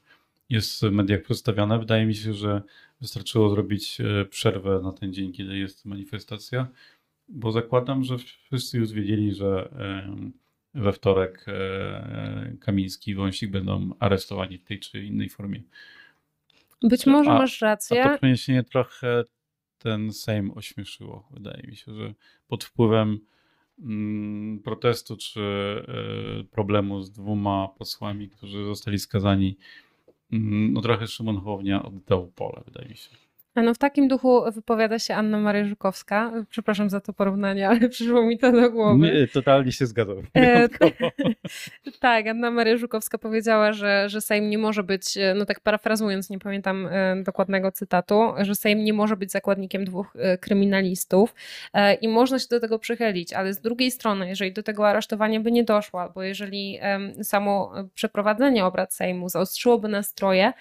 jest 0.50 0.82
w 0.82 0.92
mediach 0.92 1.22
przedstawiane. 1.22 1.80
Wydaje 1.80 2.06
mi 2.06 2.16
się, 2.16 2.34
że 2.34 2.62
wystarczyło 3.02 3.50
zrobić 3.50 4.02
e, 4.02 4.26
przerwę 4.26 4.80
na 4.84 4.92
ten 4.92 5.14
dzień, 5.14 5.32
kiedy 5.32 5.58
jest 5.58 5.86
manifestacja, 5.86 6.68
bo 7.30 7.52
zakładam, 7.52 8.04
że 8.04 8.18
wszyscy 8.18 8.78
już 8.78 8.92
wiedzieli, 8.92 9.34
że 9.34 9.70
we 10.74 10.92
wtorek 10.94 11.46
e, 11.48 12.56
Kamiński 12.60 13.12
i 13.12 13.16
Wąsik 13.16 13.52
będą 13.52 13.90
aresztowani 14.00 14.58
w 14.58 14.64
tej 14.64 14.80
czy 14.80 15.06
innej 15.06 15.30
formie. 15.30 15.62
Być 16.84 17.06
może 17.06 17.32
a, 17.32 17.38
masz 17.38 17.62
rację. 17.62 18.04
A 18.04 18.10
to 18.10 18.18
przeniesienie 18.18 18.64
trochę 18.64 19.24
ten 19.78 20.14
Sejm 20.14 20.52
ośmieszyło. 20.56 21.28
Wydaje 21.32 21.64
mi 21.68 21.76
się, 21.76 21.94
że 21.94 22.14
pod 22.48 22.64
wpływem 22.64 23.20
mm, 23.80 24.60
protestu 24.60 25.18
czy 25.18 25.42
e, 25.42 26.44
problemu 26.44 27.02
z 27.02 27.12
dwoma 27.12 27.68
posłami, 27.68 28.30
którzy 28.30 28.66
zostali 28.66 29.00
skazani 29.00 29.58
no 30.32 30.82
trochę 30.82 31.08
Szymon 31.08 31.38
Hołownia 31.38 31.84
oddał 31.84 32.28
pole, 32.28 32.62
wydaje 32.66 32.90
mi 32.90 32.98
się. 32.98 33.10
No 33.56 33.74
w 33.74 33.78
takim 33.78 34.08
duchu 34.08 34.52
wypowiada 34.52 35.00
się 35.00 35.16
Anna 35.16 35.40
Maria 35.40 35.66
Żukowska. 35.66 36.32
Przepraszam 36.50 36.90
za 36.90 37.02
to 37.02 37.14
porównanie, 37.14 37.70
ale 37.70 37.90
przyszło 37.90 38.26
mi 38.26 38.38
to 38.38 38.52
do 38.52 38.72
głowy. 38.72 39.00
Nie, 39.00 39.28
totalnie 39.28 39.72
się 39.72 39.86
zgadzam. 39.86 40.22
E, 40.36 40.70
tak, 42.00 42.28
Anna 42.28 42.52
Maria 42.52 42.78
Żukowska 42.78 43.18
powiedziała, 43.18 43.74
że, 43.74 44.10
że 44.10 44.22
Sejm 44.22 44.50
nie 44.50 44.58
może 44.58 44.84
być, 44.84 45.04
no 45.36 45.46
tak 45.46 45.60
parafrazując, 45.60 46.30
nie 46.30 46.40
pamiętam 46.40 46.88
e, 46.92 47.24
dokładnego 47.24 47.72
cytatu, 47.72 48.34
że 48.40 48.56
Sejm 48.56 48.84
nie 48.84 48.94
może 48.94 49.18
być 49.18 49.32
zakładnikiem 49.32 49.86
dwóch 49.86 50.16
e, 50.16 50.38
kryminalistów 50.38 51.36
e, 51.74 51.94
i 51.94 52.08
można 52.08 52.40
się 52.40 52.48
do 52.50 52.60
tego 52.60 52.80
przychylić, 52.80 53.34
ale 53.34 53.54
z 53.54 53.62
drugiej 53.62 53.92
strony, 53.92 54.28
jeżeli 54.28 54.54
do 54.54 54.64
tego 54.64 54.88
aresztowania 54.88 55.40
by 55.40 55.52
nie 55.52 55.64
doszło, 55.64 56.12
bo 56.16 56.24
jeżeli 56.24 56.80
samo 57.24 57.74
przeprowadzenie 57.94 58.66
obrad 58.66 58.94
Sejmu 58.94 59.30
zaostrzyłoby 59.30 59.88
nastroje, 59.88 60.54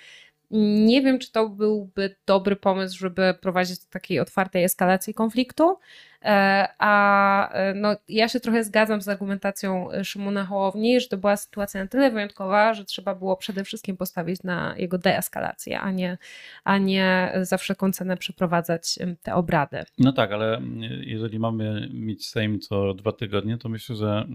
nie 0.51 1.03
wiem, 1.03 1.19
czy 1.19 1.33
to 1.33 1.49
byłby 1.49 2.17
dobry 2.27 2.57
pomysł, 2.57 2.99
żeby 2.99 3.35
prowadzić 3.41 3.79
do 3.79 3.87
takiej 3.91 4.21
otwartej 4.21 4.65
eskalacji 4.65 5.15
konfliktu. 5.15 5.79
E, 6.23 6.69
a 6.79 7.53
e, 7.53 7.75
no, 7.75 7.97
ja 8.09 8.29
się 8.29 8.41
trochę 8.41 8.65
zgadzam 8.65 9.03
z 9.03 9.09
argumentacją 9.09 9.89
Szymona 10.03 10.45
Hołowni, 10.45 11.01
że 11.01 11.09
to 11.09 11.17
była 11.17 11.37
sytuacja 11.37 11.83
na 11.83 11.89
tyle 11.89 12.11
wyjątkowa, 12.11 12.75
że 12.75 12.85
trzeba 12.85 13.15
było 13.15 13.37
przede 13.37 13.65
wszystkim 13.65 13.97
postawić 13.97 14.43
na 14.43 14.75
jego 14.77 14.99
deeskalację, 14.99 15.81
a 15.81 15.91
nie, 15.91 16.19
a 16.65 16.79
nie 16.79 17.33
za 17.43 17.57
wszelką 17.57 17.93
cenę 17.93 18.17
przeprowadzać 18.17 18.99
te 19.23 19.35
obrady. 19.35 19.85
No 19.99 20.13
tak, 20.13 20.33
ale 20.33 20.63
jeżeli 21.01 21.39
mamy 21.39 21.89
mieć 21.93 22.29
Sejm 22.29 22.61
co 22.61 22.95
dwa 22.95 23.13
tygodnie, 23.13 23.59
to 23.59 23.69
myślę, 23.69 23.97
że 23.97 24.27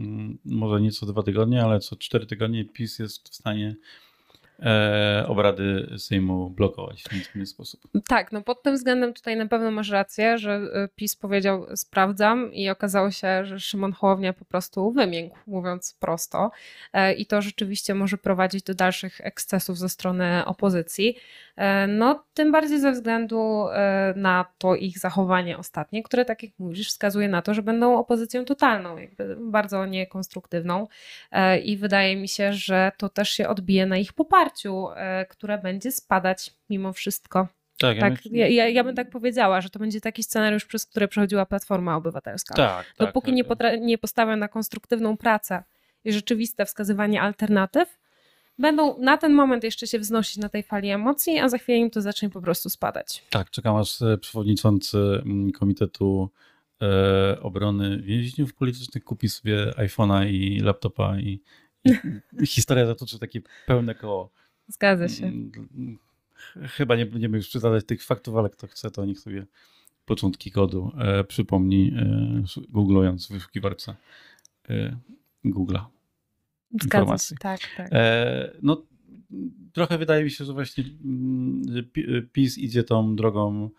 może 0.45 0.81
nie 0.81 0.91
co 0.91 1.05
dwa 1.05 1.23
tygodnie, 1.23 1.63
ale 1.63 1.79
co 1.79 1.95
cztery 1.95 2.25
tygodnie 2.25 2.65
PiS 2.65 2.99
jest 2.99 3.29
w 3.29 3.35
stanie 3.35 3.75
e, 4.59 5.25
obrady 5.27 5.87
Sejmu 5.97 6.49
blokować 6.49 7.03
w 7.03 7.35
inny 7.35 7.45
sposób. 7.45 7.81
Tak, 8.07 8.31
no 8.31 8.41
pod 8.41 8.63
tym 8.63 8.75
względem 8.75 9.13
tutaj 9.13 9.37
na 9.37 9.47
pewno 9.47 9.71
masz 9.71 9.89
rację, 9.89 10.37
że 10.37 10.51
e, 10.53 10.87
PiS 10.95 11.15
powiedział 11.15 11.65
sprawdzam 11.75 12.53
i 12.53 12.69
okazało 12.69 13.11
się, 13.11 13.45
że 13.45 13.59
Szymon 13.59 13.93
Hołownia 13.93 14.33
po 14.33 14.45
prostu 14.45 14.91
wymiękł, 14.91 15.37
mówiąc 15.47 15.97
prosto 15.99 16.51
e, 16.93 17.13
i 17.13 17.25
to 17.25 17.41
rzeczywiście 17.41 17.95
może 17.95 18.17
prowadzić 18.17 18.63
do 18.63 18.73
dalszych 18.73 19.21
ekscesów 19.21 19.77
ze 19.77 19.89
strony 19.89 20.45
opozycji. 20.45 21.17
No 21.87 22.23
tym 22.33 22.51
bardziej 22.51 22.79
ze 22.79 22.91
względu 22.91 23.65
na 24.15 24.45
to 24.57 24.75
ich 24.75 24.99
zachowanie 24.99 25.57
ostatnie, 25.57 26.03
które 26.03 26.25
tak 26.25 26.43
jak 26.43 26.51
mówisz 26.59 26.89
wskazuje 26.89 27.27
na 27.27 27.41
to, 27.41 27.53
że 27.53 27.61
będą 27.61 27.97
opozycją 27.97 28.45
totalną, 28.45 28.97
jakby 28.97 29.37
bardzo 29.39 29.85
niekonstruktywną 29.85 30.87
i 31.63 31.77
wydaje 31.77 32.15
mi 32.15 32.27
się, 32.27 32.53
że 32.53 32.91
to 32.97 33.09
też 33.09 33.29
się 33.29 33.47
odbije 33.47 33.85
na 33.85 33.97
ich 33.97 34.13
poparciu 34.13 34.52
poparciu, 34.53 34.87
e, 34.95 35.25
które 35.25 35.57
będzie 35.57 35.91
spadać 35.91 36.53
mimo 36.69 36.93
wszystko. 36.93 37.47
Tak, 37.79 37.99
tak 37.99 38.25
ja, 38.25 38.47
ja, 38.47 38.67
ja, 38.67 38.83
bym 38.83 38.95
tak 38.95 39.09
powiedziała, 39.09 39.61
że 39.61 39.69
to 39.69 39.79
będzie 39.79 40.01
taki 40.01 40.23
scenariusz, 40.23 40.65
przez 40.65 40.85
który 40.85 41.07
przechodziła 41.07 41.45
Platforma 41.45 41.95
Obywatelska. 41.95 42.55
Tak, 42.55 42.85
tak 42.85 43.07
Dopóki 43.07 43.25
tak, 43.25 43.35
nie, 43.35 43.43
tak. 43.43 43.57
potra- 43.57 43.81
nie 43.81 43.97
postawią 43.97 44.35
na 44.35 44.47
konstruktywną 44.47 45.17
pracę 45.17 45.63
i 46.05 46.13
rzeczywiste 46.13 46.65
wskazywanie 46.65 47.21
alternatyw, 47.21 47.99
będą 48.59 48.99
na 48.99 49.17
ten 49.17 49.33
moment 49.33 49.63
jeszcze 49.63 49.87
się 49.87 49.99
wznosić 49.99 50.37
na 50.37 50.49
tej 50.49 50.63
fali 50.63 50.89
emocji, 50.89 51.39
a 51.39 51.49
za 51.49 51.57
chwilę 51.57 51.77
im 51.77 51.89
to 51.89 52.01
zacznie 52.01 52.29
po 52.29 52.41
prostu 52.41 52.69
spadać. 52.69 53.23
Tak, 53.29 53.49
czekam 53.49 53.75
aż 53.75 54.01
e, 54.01 54.17
przewodniczący 54.17 54.97
mm, 54.97 55.51
Komitetu 55.51 56.29
e, 56.81 57.41
Obrony 57.41 58.01
Więźniów 58.01 58.53
Politycznych 58.53 59.03
kupi 59.03 59.29
sobie 59.29 59.71
iPhone'a 59.71 60.27
i 60.27 60.59
laptopa 60.59 61.17
i, 61.17 61.41
i 62.41 62.47
historia 62.47 62.85
zatoczy 62.85 63.19
takie 63.19 63.41
pełne 63.65 63.95
koło. 63.95 64.42
Zgadza 64.67 65.07
się. 65.07 65.25
Mm, 65.25 65.97
chyba 66.55 66.95
nie 66.95 67.05
będziemy 67.05 67.37
już 67.37 67.47
przytaczać 67.47 67.85
tych 67.85 68.03
faktów, 68.03 68.35
ale 68.35 68.49
kto 68.49 68.67
chce, 68.67 68.91
to 68.91 69.05
niech 69.05 69.19
sobie 69.19 69.45
początki 70.05 70.51
kodu 70.51 70.91
e, 70.97 71.23
przypomni, 71.23 71.93
e, 71.97 72.43
googlując 72.69 73.27
w 73.27 73.31
wyszukiwarce 73.31 73.95
e, 74.69 74.97
Google'a. 75.45 75.85
Informacji. 76.83 77.37
tak, 77.39 77.59
tak. 77.77 77.89
E, 77.91 78.51
no, 78.61 78.85
trochę 79.73 79.97
wydaje 79.97 80.23
mi 80.23 80.31
się, 80.31 80.45
że 80.45 80.53
właśnie 80.53 80.83
mm, 81.05 81.63
PiS 82.33 82.57
idzie 82.57 82.83
tą 82.83 83.15
drogą 83.15 83.69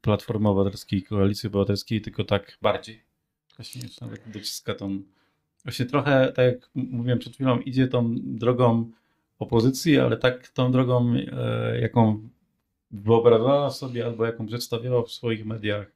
Platformy 0.00 0.48
Obywatelskiej, 0.48 1.02
Koalicji 1.02 1.46
Obywatelskiej, 1.46 2.00
tylko 2.00 2.24
tak 2.24 2.58
bardziej. 2.62 3.02
Właśnie 3.56 3.82
nawet 4.00 4.30
dociska 4.30 4.74
tą 4.74 5.02
Właśnie 5.64 5.86
trochę, 5.86 6.32
tak 6.32 6.46
jak 6.46 6.70
mówiłem 6.74 7.18
przed 7.18 7.34
chwilą, 7.34 7.60
idzie 7.60 7.88
tą 7.88 8.14
drogą 8.18 8.90
opozycji, 9.38 9.98
ale 9.98 10.16
tak 10.16 10.48
tą 10.48 10.72
drogą, 10.72 11.14
e, 11.14 11.80
jaką 11.80 12.28
wyobrażała 12.90 13.70
sobie 13.70 14.04
albo 14.06 14.26
jaką 14.26 14.46
przedstawiała 14.46 15.02
w 15.02 15.10
swoich 15.10 15.46
mediach 15.46 15.92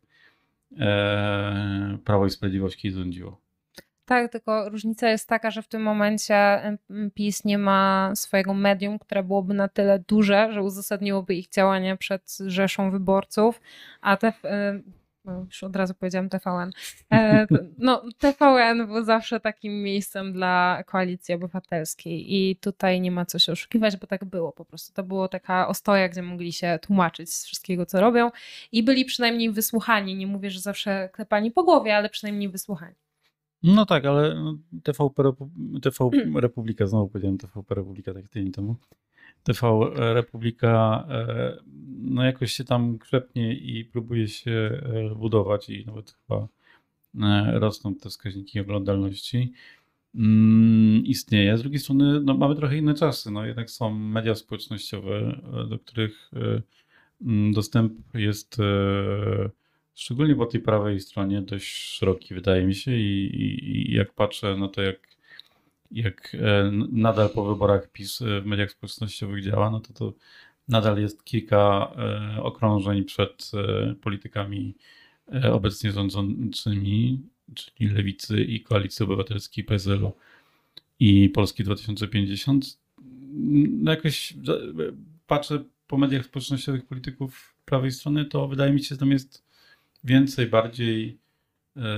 e, 0.79 1.98
Prawo 2.05 2.27
i 2.27 2.31
Sprawiedliwość, 2.31 2.77
kiedy 2.77 2.96
rządziło. 2.96 3.40
Tak, 4.05 4.33
tylko 4.33 4.68
różnica 4.68 5.09
jest 5.09 5.29
taka, 5.29 5.51
że 5.51 5.62
w 5.62 5.68
tym 5.68 5.83
momencie 5.83 6.61
PiS 7.14 7.44
nie 7.44 7.59
ma 7.59 8.12
swojego 8.14 8.55
medium, 8.55 8.98
które 8.98 9.22
byłoby 9.22 9.55
na 9.55 9.68
tyle 9.68 9.98
duże, 10.09 10.53
że 10.53 10.62
uzasadniłoby 10.62 11.35
ich 11.35 11.48
działania 11.48 11.96
przed 11.96 12.38
rzeszą 12.46 12.90
wyborców, 12.90 13.61
a 14.01 14.16
te 14.16 14.33
No, 15.29 15.45
już 15.45 15.62
od 15.62 15.77
razu 15.77 15.95
powiedziałam 15.95 16.29
TVN. 16.29 16.71
E, 17.12 17.47
no, 17.79 18.03
TVN 18.19 18.87
był 18.87 19.05
zawsze 19.05 19.41
takim 19.41 19.83
miejscem 19.83 20.33
dla 20.33 20.83
koalicji 20.87 21.35
obywatelskiej 21.35 22.35
i 22.35 22.57
tutaj 22.57 23.01
nie 23.01 23.11
ma 23.11 23.25
co 23.25 23.38
się 23.38 23.53
oszukiwać, 23.53 23.97
bo 23.97 24.07
tak 24.07 24.25
było 24.25 24.53
po 24.53 24.64
prostu. 24.64 24.95
To 24.95 25.03
było 25.03 25.29
taka 25.29 25.69
ostoja, 25.69 26.09
gdzie 26.09 26.23
mogli 26.23 26.53
się 26.53 26.79
tłumaczyć 26.83 27.35
z 27.35 27.45
wszystkiego, 27.45 27.87
co 27.87 28.01
robią 28.01 28.31
i 28.73 28.83
byli 28.83 29.05
przynajmniej 29.05 29.51
wysłuchani. 29.51 30.14
Nie 30.14 30.27
mówię, 30.27 30.51
że 30.51 30.61
zawsze 30.61 31.09
klepani 31.12 31.51
po 31.51 31.64
głowie, 31.64 31.97
ale 31.97 32.09
przynajmniej 32.09 32.49
wysłuchani. 32.49 32.95
No 33.62 33.87
tak, 33.87 34.05
ale 34.05 34.55
TVP, 34.83 35.23
TV 35.83 36.11
Republika, 36.41 36.87
znowu 36.87 37.09
powiedziałem 37.09 37.38
TVP 37.38 37.75
Republika 37.75 38.14
tak 38.14 38.29
tydzień 38.29 38.53
temu. 38.53 38.77
TV 39.42 39.90
Republika 39.94 41.07
e, 41.11 41.57
no 41.98 42.24
jakoś 42.24 42.53
się 42.53 42.64
tam 42.64 42.98
krzepnie 42.98 43.55
i 43.55 43.85
próbuje 43.85 44.29
się 44.29 44.51
e, 44.51 45.14
budować 45.14 45.70
i 45.70 45.87
nawet 45.87 46.11
chyba 46.11 46.48
e, 47.29 47.59
rosną 47.59 47.94
te 47.94 48.09
wskaźniki 48.09 48.61
oglądalności. 48.61 49.53
Mm, 50.14 51.05
istnieje. 51.05 51.59
Z 51.59 51.62
drugiej 51.62 51.81
strony 51.81 52.20
no, 52.20 52.35
mamy 52.35 52.57
trochę 52.57 52.77
inne 52.77 52.94
czasy. 52.94 53.31
No, 53.31 53.46
jednak 53.46 53.70
są 53.70 53.94
media 53.94 54.35
społecznościowe, 54.35 55.40
do 55.70 55.79
których 55.79 56.31
mm, 57.22 57.53
dostęp 57.53 57.92
jest 58.14 58.57
szczególnie 59.94 60.37
po 60.37 60.46
tej 60.46 60.61
prawej 60.61 61.01
stronie 61.01 61.42
dość 61.42 61.74
szeroki, 61.74 62.35
wydaje 62.35 62.66
mi 62.66 62.74
się. 62.74 62.96
I, 62.96 63.27
i, 63.27 63.90
i 63.90 63.94
jak 63.94 64.14
patrzę 64.14 64.57
na 64.57 64.68
to, 64.68 64.83
jak 64.83 65.08
jak 65.90 66.35
e, 66.35 66.70
nadal 66.92 67.31
po 67.31 67.44
wyborach 67.44 67.92
PiS 67.92 68.22
e, 68.22 68.40
w 68.40 68.46
mediach 68.46 68.70
społecznościowych 68.70 69.44
działa, 69.44 69.70
no 69.70 69.81
to 69.81 69.92
to 69.92 70.14
nadal 70.68 71.01
jest 71.01 71.24
kilka 71.24 71.92
e, 72.37 72.42
okrążeń 72.42 73.05
przed 73.05 73.51
politykami 74.01 74.74
obecnie 75.53 75.92
rządzącymi, 75.92 77.22
czyli 77.55 77.90
Lewicy 77.90 78.44
i 78.44 78.61
Koalicji 78.61 79.05
Obywatelskiej 79.05 79.64
PSL-u 79.64 80.12
i 81.01 81.29
Polski 81.29 81.64
2050. 81.64 82.79
No 83.83 83.90
jakoś 83.90 84.35
patrzę 85.27 85.64
po 85.87 85.98
mediach 85.98 86.24
społecznościowych 86.24 86.87
polityków 86.87 87.55
prawej 87.64 87.92
strony, 87.92 88.24
to 88.24 88.48
wydaje 88.48 88.72
mi 88.72 88.83
się, 88.83 88.88
że 88.88 88.96
tam 88.96 89.11
jest 89.11 89.44
więcej, 90.05 90.46
bardziej 90.46 91.18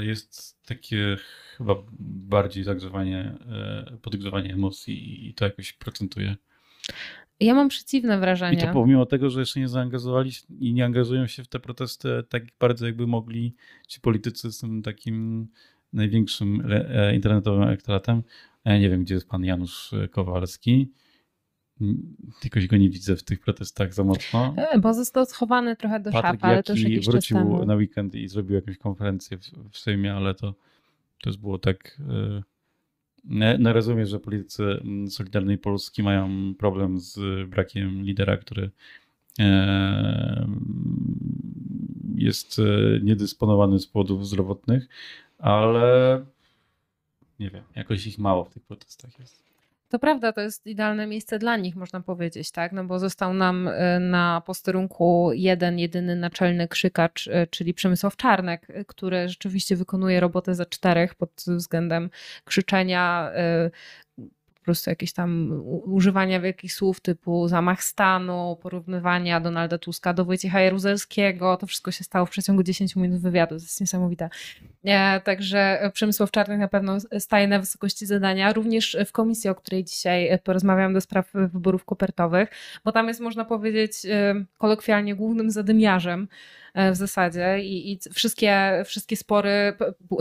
jest 0.01 0.63
takie 0.67 1.17
chyba 1.57 1.75
bardziej 1.99 2.65
zagrzewanie, 2.65 3.39
e, 3.49 3.97
podgrzewanie 4.03 4.53
emocji 4.53 5.29
i 5.29 5.35
to 5.35 5.45
jakoś 5.45 5.73
procentuje. 5.73 6.37
Ja 7.41 7.55
mam 7.55 7.69
przeciwne 7.69 8.19
wrażenie. 8.19 8.59
I 8.59 8.61
to 8.61 8.73
pomimo 8.73 9.07
tego, 9.07 9.31
że 9.31 9.41
jeszcze 9.41 9.61
nie 9.61 9.69
zaangażowali 9.69 10.31
i 10.61 10.73
nie 10.73 10.85
angażują 10.85 11.27
się 11.27 11.45
w 11.45 11.49
te 11.49 11.61
protesty 11.61 12.09
tak 12.29 12.43
bardzo, 12.61 12.87
jakby 12.87 13.07
mogli 13.07 13.55
ci 13.89 14.01
politycy 14.01 14.53
z 14.53 14.59
tym 14.59 14.83
takim 14.83 15.49
największym 15.93 16.63
e, 16.71 17.15
internetowym 17.15 17.63
elektoratem. 17.63 18.23
Ja 18.65 18.79
nie 18.79 18.91
wiem, 18.91 19.05
gdzie 19.05 19.15
jest 19.15 19.29
pan 19.29 19.45
Janusz 19.45 19.95
Kowalski. 20.11 20.93
Jakoś 22.45 22.67
go 22.67 22.77
nie 22.77 22.91
widzę 22.91 23.17
w 23.17 23.23
tych 23.23 23.41
protestach 23.41 23.95
za 23.95 24.05
mocno. 24.05 24.55
E, 24.57 24.79
bo 24.79 24.95
został 24.95 25.27
schowany 25.27 25.77
trochę 25.77 26.01
do 26.01 26.11
Patryk 26.11 26.41
szafy, 26.41 26.47
ale 26.47 26.63
to 26.63 26.73
już 26.73 26.83
jakiś 26.83 27.07
wrócił 27.07 27.37
czas 27.37 27.47
temu. 27.47 27.67
na 27.67 27.75
weekend 27.75 28.15
i 28.15 28.29
zrobił 28.29 28.55
jakąś 28.55 28.79
konferencję 28.79 29.39
w, 29.39 29.43
w 29.71 29.79
Sejmie, 29.79 30.15
ale 30.15 30.35
to 30.35 30.55
też 31.23 31.37
było 31.37 31.59
tak. 31.59 32.01
Nie, 33.25 33.59
nie 33.61 33.73
rozumiem, 33.73 34.07
że 34.07 34.21
politycy 34.21 34.63
mm, 34.65 35.11
Solidarnej 35.11 35.59
Polski 35.59 36.03
mają 36.03 36.55
problem 36.59 37.01
z 37.01 37.49
brakiem 37.49 38.03
lidera, 38.03 38.37
który 38.37 38.71
e, 39.39 40.49
jest 42.15 42.61
niedysponowany 43.03 43.79
z 43.79 43.87
powodów 43.87 44.27
zdrowotnych, 44.27 44.89
ale 45.39 46.25
nie 47.41 47.51
wiem, 47.51 47.65
jakoś 47.77 48.07
ich 48.07 48.19
mało 48.19 48.45
w 48.45 48.51
tych 48.51 48.63
protestach 48.63 49.19
jest. 49.19 49.50
To 49.91 49.99
prawda, 49.99 50.33
to 50.33 50.41
jest 50.41 50.67
idealne 50.67 51.07
miejsce 51.07 51.39
dla 51.39 51.57
nich, 51.57 51.77
można 51.77 52.01
powiedzieć, 52.01 52.51
tak? 52.51 52.73
No 52.73 52.85
bo 52.85 52.99
został 52.99 53.35
nam 53.35 53.69
e, 53.69 54.01
na 54.01 54.43
posterunku 54.47 55.31
jeden, 55.35 55.79
jedyny 55.79 56.17
naczelny 56.17 56.69
krzykacz, 56.69 57.29
e, 57.29 57.47
czyli 57.47 57.75
Przemysław 57.75 58.17
Czarnek, 58.17 58.67
e, 58.71 58.85
który 58.85 59.29
rzeczywiście 59.29 59.77
wykonuje 59.77 60.21
robotę 60.21 60.55
za 60.55 60.67
czterech 60.67 61.15
pod 61.15 61.31
względem 61.47 62.11
krzyczenia, 62.45 63.33
prostu 64.71 64.91
jakieś 64.91 65.13
tam 65.13 65.61
używania 65.85 66.41
wielkich 66.41 66.73
słów 66.73 67.01
typu 67.01 67.49
zamach 67.49 67.83
stanu, 67.83 68.59
porównywania 68.63 69.41
Donalda 69.41 69.79
Tuska 69.79 70.15
do 70.15 70.25
Wojciecha 70.25 70.61
Jaruzelskiego. 70.61 71.57
To 71.57 71.67
wszystko 71.67 71.91
się 71.91 72.05
stało 72.05 72.27
w 72.27 72.31
przeciągu 72.31 72.63
10 72.63 72.97
minut 72.97 73.21
wywiadu. 73.21 73.49
To 73.49 73.63
jest 73.63 73.81
niesamowite. 73.81 74.31
E, 74.85 75.21
także 75.21 75.91
Przemysław 75.93 76.31
Czarnek 76.31 76.59
na 76.59 76.69
pewno 76.69 76.99
staje 77.19 77.49
na 77.49 77.59
wysokości 77.59 78.07
zadania. 78.07 78.53
Również 78.53 78.97
w 79.07 79.13
komisji, 79.13 79.51
o 79.51 79.55
której 79.55 79.85
dzisiaj 79.85 80.39
porozmawiam 80.45 80.95
do 80.95 81.01
spraw 81.01 81.31
wyborów 81.33 81.85
kopertowych, 81.85 82.49
bo 82.85 82.93
tam 82.93 83.09
jest, 83.09 83.21
można 83.21 83.45
powiedzieć, 83.45 83.93
e, 84.05 84.35
kolokwialnie 84.59 85.15
głównym 85.15 85.51
zadymiarzem 85.51 86.29
e, 86.75 86.93
w 86.93 86.97
zasadzie 86.97 87.59
i, 87.61 87.93
i 87.93 87.99
wszystkie, 88.15 88.83
wszystkie 88.87 89.17
spory 89.17 89.73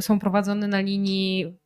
są 0.02 0.20
prowadzone 0.20 0.68
na 0.68 0.80
linii 0.80 1.58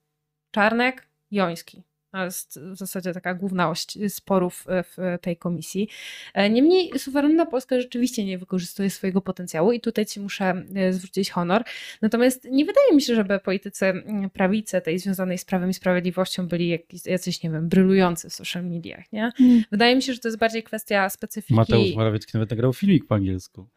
Czarnek, 0.52 1.08
Joński. 1.32 1.84
To 2.13 2.26
jest 2.26 2.60
w 2.60 2.78
zasadzie 2.78 3.13
taka 3.13 3.34
główna 3.34 3.69
oś 3.69 3.86
sporów 4.08 4.65
e, 4.69 4.84
w 4.84 4.97
tej 5.21 5.38
komisji. 5.38 5.89
E, 6.34 6.49
niemniej 6.49 6.99
suwerenna 6.99 7.45
Polska 7.45 7.80
rzeczywiście 7.80 8.26
nie 8.26 8.38
wykorzystuje 8.38 8.89
swojego 8.89 9.21
potencjału 9.21 9.71
i 9.71 9.80
tutaj 9.80 10.06
ci 10.06 10.19
muszę 10.19 10.63
e, 10.76 10.93
zwrócić 10.93 11.32
honor. 11.32 11.63
Natomiast 12.02 12.47
nie 12.52 12.65
wydaje 12.65 12.95
mi 12.95 13.02
się, 13.02 13.15
żeby 13.15 13.39
politycy 13.39 13.93
prawicy 14.34 14.82
tej 14.82 14.99
związanej 14.99 15.38
z 15.38 15.45
Prawem 15.45 15.69
i 15.69 15.73
Sprawiedliwością 15.73 16.47
byli 16.47 16.67
jakiś, 16.67 17.06
jacyś, 17.06 17.43
nie 17.43 17.49
wiem, 17.49 17.69
brylujący 17.69 18.30
w 18.30 18.34
social 18.34 18.65
mediach, 18.65 19.12
nie? 19.12 19.32
Mm. 19.39 19.63
Wydaje 19.71 19.95
mi 19.95 20.02
się, 20.02 20.13
że 20.13 20.19
to 20.19 20.28
jest 20.28 20.39
bardziej 20.39 20.63
kwestia 20.63 21.10
specyfiki. 21.10 21.54
Mateusz 21.54 21.95
Morawiecki 21.95 22.32
nawet 22.34 22.49
nagrał 22.49 22.73
filmik 22.73 23.08
po 23.08 23.15
angielsku. 23.15 23.67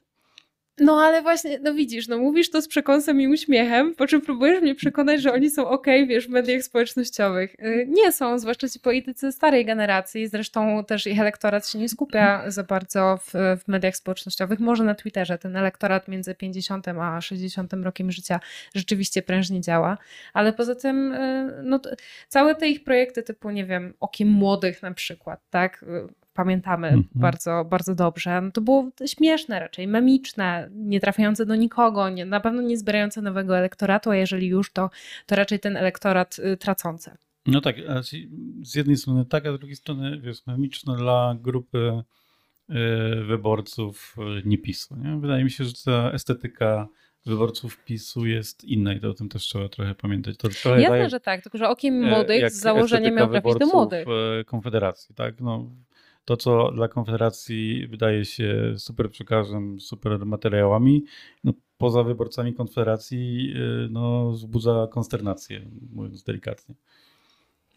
No 0.79 1.01
ale 1.01 1.23
właśnie, 1.23 1.59
no 1.59 1.75
widzisz, 1.75 2.09
no 2.09 2.19
mówisz 2.19 2.51
to 2.51 2.63
z 2.63 2.69
przekąsem 2.69 3.21
i 3.21 3.29
uśmiechem, 3.29 3.95
po 3.95 4.07
czym 4.07 4.21
próbujesz 4.21 4.63
mnie 4.63 4.75
przekonać, 4.75 5.23
że 5.23 5.33
oni 5.33 5.51
są 5.51 5.69
ok, 5.69 5.87
wiesz, 6.07 6.27
w 6.27 6.31
mediach 6.31 6.63
społecznościowych. 6.63 7.55
Y, 7.55 7.87
nie 7.89 8.13
są, 8.13 8.39
zwłaszcza 8.39 8.69
ci 8.69 8.81
politycy 8.81 9.33
starej 9.33 9.65
generacji, 9.65 10.29
zresztą 10.29 10.85
też 10.85 11.07
ich 11.07 11.21
elektorat 11.21 11.69
się 11.69 11.79
nie 11.79 11.89
skupia 11.89 12.51
za 12.51 12.63
bardzo 12.63 13.19
w, 13.27 13.33
w 13.65 13.69
mediach 13.69 13.97
społecznościowych, 13.97 14.61
może 14.61 14.85
na 14.85 14.95
Twitterze. 14.95 15.39
Ten 15.39 15.57
elektorat 15.57 16.09
między 16.09 16.35
50 16.35 16.89
a 16.89 17.21
60 17.21 17.73
rokiem 17.73 18.13
życia 18.13 18.41
rzeczywiście 18.75 19.23
prężnie 19.23 19.61
działa, 19.61 19.99
ale 20.33 20.53
poza 20.53 20.75
tym 20.75 21.13
y, 21.13 21.61
no, 21.63 21.81
całe 22.29 22.55
te 22.55 22.69
ich 22.69 22.85
projekty 22.85 23.23
typu, 23.23 23.51
nie 23.51 23.65
wiem, 23.65 23.95
Okiem 24.01 24.29
Młodych 24.29 24.83
na 24.83 24.95
przykład, 24.95 25.41
tak, 25.51 25.83
y, 25.83 26.26
pamiętamy 26.37 26.89
mm 26.89 27.03
-hmm. 27.03 27.07
bardzo, 27.15 27.65
bardzo 27.71 27.95
dobrze. 27.95 28.41
No 28.41 28.51
to 28.51 28.61
było 28.61 28.91
śmieszne 29.07 29.61
raczej, 29.61 29.89
memiczne, 29.89 30.71
nie 30.73 31.01
trafiające 31.01 31.47
do 31.47 31.55
nikogo, 31.55 32.09
nie, 32.09 32.25
na 32.25 32.41
pewno 32.41 32.63
nie 32.63 32.77
zbierające 32.77 33.23
nowego 33.23 33.59
elektoratu, 33.59 34.11
a 34.11 34.17
jeżeli 34.17 34.47
już, 34.47 34.73
to, 34.73 34.91
to 35.27 35.37
raczej 35.37 35.61
ten 35.61 35.77
elektorat 35.77 36.39
y, 36.39 36.57
tracący. 36.57 37.11
No 37.47 37.61
tak, 37.61 37.77
z 38.63 38.75
jednej 38.75 38.97
strony 38.97 39.25
tak, 39.25 39.47
a 39.47 39.53
z 39.53 39.59
drugiej 39.59 39.77
strony 39.77 40.21
wiesz, 40.21 40.47
memiczne 40.47 40.97
dla 40.97 41.37
grupy 41.41 42.03
y, 42.71 42.75
wyborców 43.25 44.17
y, 44.39 44.43
nie 44.49 44.59
PiSu. 44.59 44.97
Nie? 44.97 45.21
Wydaje 45.21 45.45
mi 45.45 45.51
się, 45.51 45.65
że 45.65 45.73
ta 45.85 46.13
estetyka 46.13 46.89
wyborców 47.27 47.85
PiSu 47.85 48.27
jest 48.27 48.65
inna 48.65 48.95
i 48.95 49.01
to 49.01 49.11
o 49.11 49.15
tym 49.15 49.29
też 49.29 49.43
trzeba 49.43 49.69
trochę 49.69 49.95
pamiętać. 49.95 50.37
To 50.37 50.49
trochę 50.49 50.81
Jasne, 50.81 50.97
daje, 50.97 51.11
że 51.11 51.21
tak, 51.21 51.43
tylko 51.43 51.59
że 51.59 51.69
okiem 51.69 52.05
młodych 52.05 52.51
z 52.51 52.61
założeniem 52.61 53.15
miał 53.15 53.31
trafić 53.31 53.55
do 53.59 53.67
młodych. 53.67 54.07
Konfederacji, 54.47 55.15
tak? 55.15 55.41
No, 55.41 55.71
to, 56.27 56.37
co 56.37 56.73
dla 56.73 56.89
Konfederacji 56.89 57.87
wydaje 57.87 58.25
się 58.25 58.75
super 58.77 59.11
przekazem, 59.11 59.81
super 59.81 60.27
materiałami, 60.27 61.05
no, 61.45 61.53
poza 61.79 62.03
wyborcami 62.03 62.55
Konfederacji 62.55 63.53
y, 63.57 63.89
no, 63.91 64.31
wzbudza 64.31 64.89
konsternację, 64.91 65.61
mówiąc 65.93 66.23
delikatnie. 66.23 66.75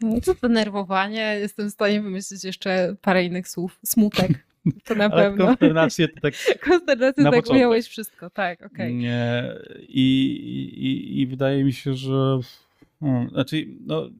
No, 0.00 0.20
co 0.20 0.34
to 0.34 0.48
nerwowanie? 0.48 1.36
Jestem 1.40 1.68
w 1.68 1.72
stanie 1.72 2.02
wymyślić 2.02 2.44
jeszcze 2.44 2.96
parę 3.02 3.24
innych 3.24 3.48
słów. 3.48 3.78
Smutek. 3.84 4.30
To 4.84 4.94
na 4.94 5.04
Ale 5.04 5.22
pewno. 5.22 5.46
Konsternację 5.46 6.08
to 6.08 6.20
tak. 6.20 6.34
Konsternację 6.68 7.24
tak 7.24 7.32
początek. 7.32 7.56
ująłeś 7.56 7.86
wszystko, 7.86 8.30
tak, 8.30 8.66
okej. 8.66 8.98
Okay. 8.98 9.84
I, 9.88 10.30
i, 10.76 11.20
I 11.20 11.26
wydaje 11.26 11.64
mi 11.64 11.72
się, 11.72 11.94
że. 11.94 12.40
Hmm, 13.00 13.30
znaczy, 13.30 13.66
no, 13.86 14.10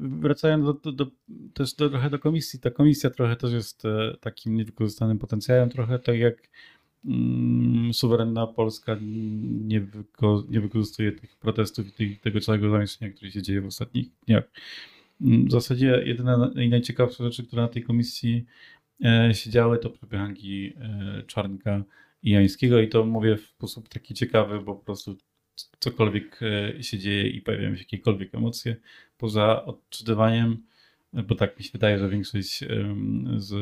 wracając 0.00 0.64
do, 0.64 0.72
do, 0.72 0.92
do, 0.92 1.06
też 1.54 1.74
do, 1.74 1.90
trochę 1.90 2.10
do 2.10 2.18
komisji, 2.18 2.60
ta 2.60 2.70
komisja 2.70 3.10
trochę 3.10 3.36
też 3.36 3.52
jest 3.52 3.84
e, 3.84 4.16
takim 4.20 4.54
niewykorzystanym 4.56 5.18
potencjałem, 5.18 5.70
trochę 5.70 5.98
tak 5.98 6.18
jak 6.18 6.48
mm, 7.04 7.94
suwerenna 7.94 8.46
Polska 8.46 8.96
nie, 9.42 9.80
wyko, 9.80 10.44
nie 10.48 10.60
wykorzystuje 10.60 11.12
tych 11.12 11.36
protestów 11.36 11.88
i 11.88 11.92
tych, 11.92 12.20
tego 12.20 12.40
całego 12.40 12.70
zamieszania, 12.70 13.12
które 13.12 13.30
się 13.30 13.42
dzieje 13.42 13.60
w 13.60 13.66
ostatnich 13.66 14.08
dniach. 14.26 14.44
Mm, 15.20 15.46
w 15.46 15.52
zasadzie 15.52 16.02
jedyna 16.06 16.50
i 16.56 16.68
najciekawsze 16.68 17.24
rzeczy, 17.24 17.46
które 17.46 17.62
na 17.62 17.68
tej 17.68 17.82
komisji 17.82 18.44
e, 19.04 19.34
się 19.34 19.50
działy, 19.50 19.78
to 19.78 19.90
przepychanki 19.90 20.72
e, 20.76 21.22
Czarnka 21.26 21.84
i 22.22 22.30
Jońskiego 22.30 22.80
i 22.80 22.88
to 22.88 23.04
mówię 23.04 23.36
w 23.36 23.46
sposób 23.46 23.88
taki 23.88 24.14
ciekawy, 24.14 24.60
bo 24.60 24.74
po 24.74 24.84
prostu 24.84 25.16
cokolwiek 25.78 26.40
się 26.80 26.98
dzieje 26.98 27.28
i 27.28 27.40
pojawiają 27.40 27.74
się 27.74 27.82
jakiekolwiek 27.82 28.34
emocje 28.34 28.76
poza 29.18 29.64
odczytywaniem, 29.64 30.62
bo 31.12 31.34
tak 31.34 31.58
mi 31.58 31.64
się 31.64 31.70
wydaje, 31.72 31.98
że 31.98 32.08
większość 32.08 32.64
z 33.36 33.54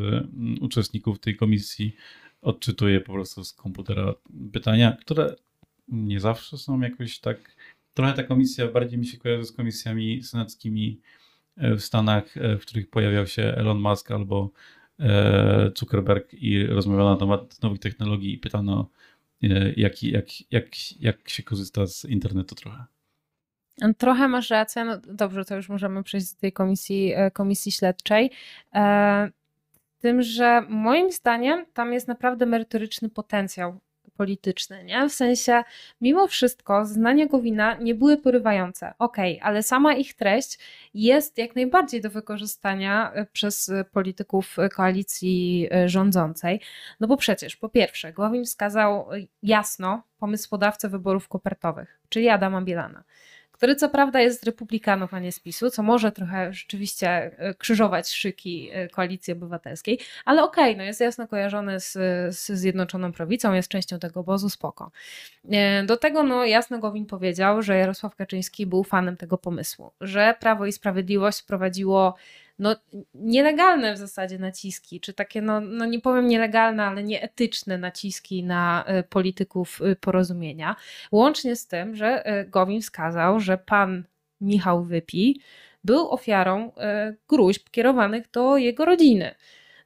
uczestników 0.60 1.18
tej 1.18 1.36
komisji 1.36 1.96
odczytuje 2.42 3.00
po 3.00 3.12
prostu 3.12 3.44
z 3.44 3.52
komputera 3.52 4.14
pytania, 4.52 4.96
które 5.00 5.36
nie 5.88 6.20
zawsze 6.20 6.58
są 6.58 6.80
jakoś 6.80 7.18
tak. 7.18 7.56
Trochę 7.94 8.12
ta 8.12 8.22
komisja 8.22 8.68
bardziej 8.68 8.98
mi 8.98 9.06
się 9.06 9.18
kojarzy 9.18 9.44
z 9.44 9.52
komisjami 9.52 10.22
senackimi 10.22 11.00
e, 11.56 11.74
w 11.74 11.84
Stanach, 11.84 12.36
e, 12.36 12.58
w 12.58 12.60
których 12.60 12.90
pojawiał 12.90 13.26
się 13.26 13.42
Elon 13.42 13.80
Musk 13.80 14.10
albo 14.10 14.50
e, 15.00 15.70
Zuckerberg 15.78 16.34
i 16.34 16.66
rozmawiano 16.66 17.10
na 17.10 17.16
temat 17.16 17.62
nowych 17.62 17.78
technologii 17.80 18.34
i 18.34 18.38
pytano, 18.38 18.90
jak, 19.76 20.02
jak, 20.02 20.26
jak, 20.50 20.64
jak 21.00 21.28
się 21.28 21.42
korzysta 21.42 21.86
z 21.86 22.04
internetu 22.04 22.54
trochę. 22.54 22.84
Trochę 23.98 24.28
masz 24.28 24.50
rację. 24.50 24.84
No 24.84 24.96
dobrze, 25.06 25.44
to 25.44 25.56
już 25.56 25.68
możemy 25.68 26.02
przejść 26.02 26.34
do 26.34 26.40
tej 26.40 26.52
komisji, 26.52 27.12
komisji 27.32 27.72
śledczej 27.72 28.30
tym, 30.02 30.22
że 30.22 30.62
moim 30.68 31.12
zdaniem 31.12 31.66
tam 31.74 31.92
jest 31.92 32.08
naprawdę 32.08 32.46
merytoryczny 32.46 33.08
potencjał 33.08 33.80
polityczny, 34.16 34.84
nie? 34.84 35.08
W 35.08 35.12
sensie, 35.12 35.62
mimo 36.00 36.26
wszystko, 36.26 36.84
znania 36.84 37.26
Gowina 37.26 37.74
nie 37.74 37.94
były 37.94 38.16
porywające, 38.16 38.94
okej, 38.98 39.36
okay, 39.36 39.48
ale 39.48 39.62
sama 39.62 39.94
ich 39.94 40.14
treść 40.14 40.58
jest 40.94 41.38
jak 41.38 41.56
najbardziej 41.56 42.00
do 42.00 42.10
wykorzystania 42.10 43.12
e, 43.12 43.26
przez 43.26 43.70
polityków 43.92 44.56
koalicji 44.74 45.68
e, 45.72 45.88
rządzącej, 45.88 46.60
no 47.00 47.06
bo 47.06 47.16
przecież, 47.16 47.56
po 47.56 47.68
pierwsze, 47.68 48.12
Gowin 48.12 48.44
wskazał 48.44 49.08
jasno 49.42 50.02
pomysłodawcę 50.18 50.88
wyborów 50.88 51.28
kopertowych, 51.28 52.00
czyli 52.08 52.28
Adama 52.28 52.62
Bielana 52.62 53.04
który 53.62 53.76
co 53.76 53.88
prawda 53.88 54.20
jest 54.20 54.40
z 54.40 54.44
republikanów, 54.44 55.14
a 55.14 55.18
nie 55.18 55.32
z 55.32 55.40
PiSu, 55.40 55.70
co 55.70 55.82
może 55.82 56.12
trochę 56.12 56.52
rzeczywiście 56.52 57.08
e, 57.08 57.54
krzyżować 57.54 58.08
szyki 58.08 58.70
e, 58.72 58.88
koalicji 58.88 59.32
obywatelskiej, 59.32 59.98
ale 60.24 60.42
okej, 60.42 60.64
okay, 60.64 60.76
no 60.76 60.82
jest 60.82 61.00
jasno 61.00 61.28
kojarzony 61.28 61.80
z, 61.80 61.92
z 62.36 62.50
Zjednoczoną 62.50 63.12
Prawicą, 63.12 63.52
jest 63.52 63.68
częścią 63.68 63.98
tego 63.98 64.20
obozu, 64.20 64.50
spoko. 64.50 64.90
E, 65.50 65.84
do 65.84 65.96
tego 65.96 66.22
no 66.22 66.44
jasno 66.44 66.78
Gowin 66.78 67.06
powiedział, 67.06 67.62
że 67.62 67.76
Jarosław 67.76 68.16
Kaczyński 68.16 68.66
był 68.66 68.84
fanem 68.84 69.16
tego 69.16 69.38
pomysłu, 69.38 69.92
że 70.00 70.34
Prawo 70.40 70.66
i 70.66 70.72
Sprawiedliwość 70.72 71.40
wprowadziło 71.40 72.14
no, 72.62 72.76
nielegalne 73.14 73.94
w 73.94 73.98
zasadzie 73.98 74.38
naciski, 74.38 75.00
czy 75.00 75.12
takie, 75.12 75.42
no, 75.42 75.60
no 75.60 75.84
nie 75.84 76.00
powiem 76.00 76.26
nielegalne, 76.26 76.84
ale 76.84 77.02
nieetyczne 77.02 77.78
naciski 77.78 78.44
na 78.44 78.84
e, 78.86 79.02
polityków 79.02 79.80
e, 79.82 79.96
porozumienia. 79.96 80.76
Łącznie 81.12 81.56
z 81.56 81.66
tym, 81.66 81.96
że 81.96 82.26
e, 82.26 82.44
Gowin 82.44 82.82
wskazał, 82.82 83.40
że 83.40 83.58
pan 83.58 84.04
Michał 84.40 84.84
Wypi 84.84 85.40
był 85.84 86.10
ofiarą 86.10 86.72
gruźb 87.28 87.70
kierowanych 87.70 88.30
do 88.30 88.56
jego 88.56 88.84
rodziny. 88.84 89.34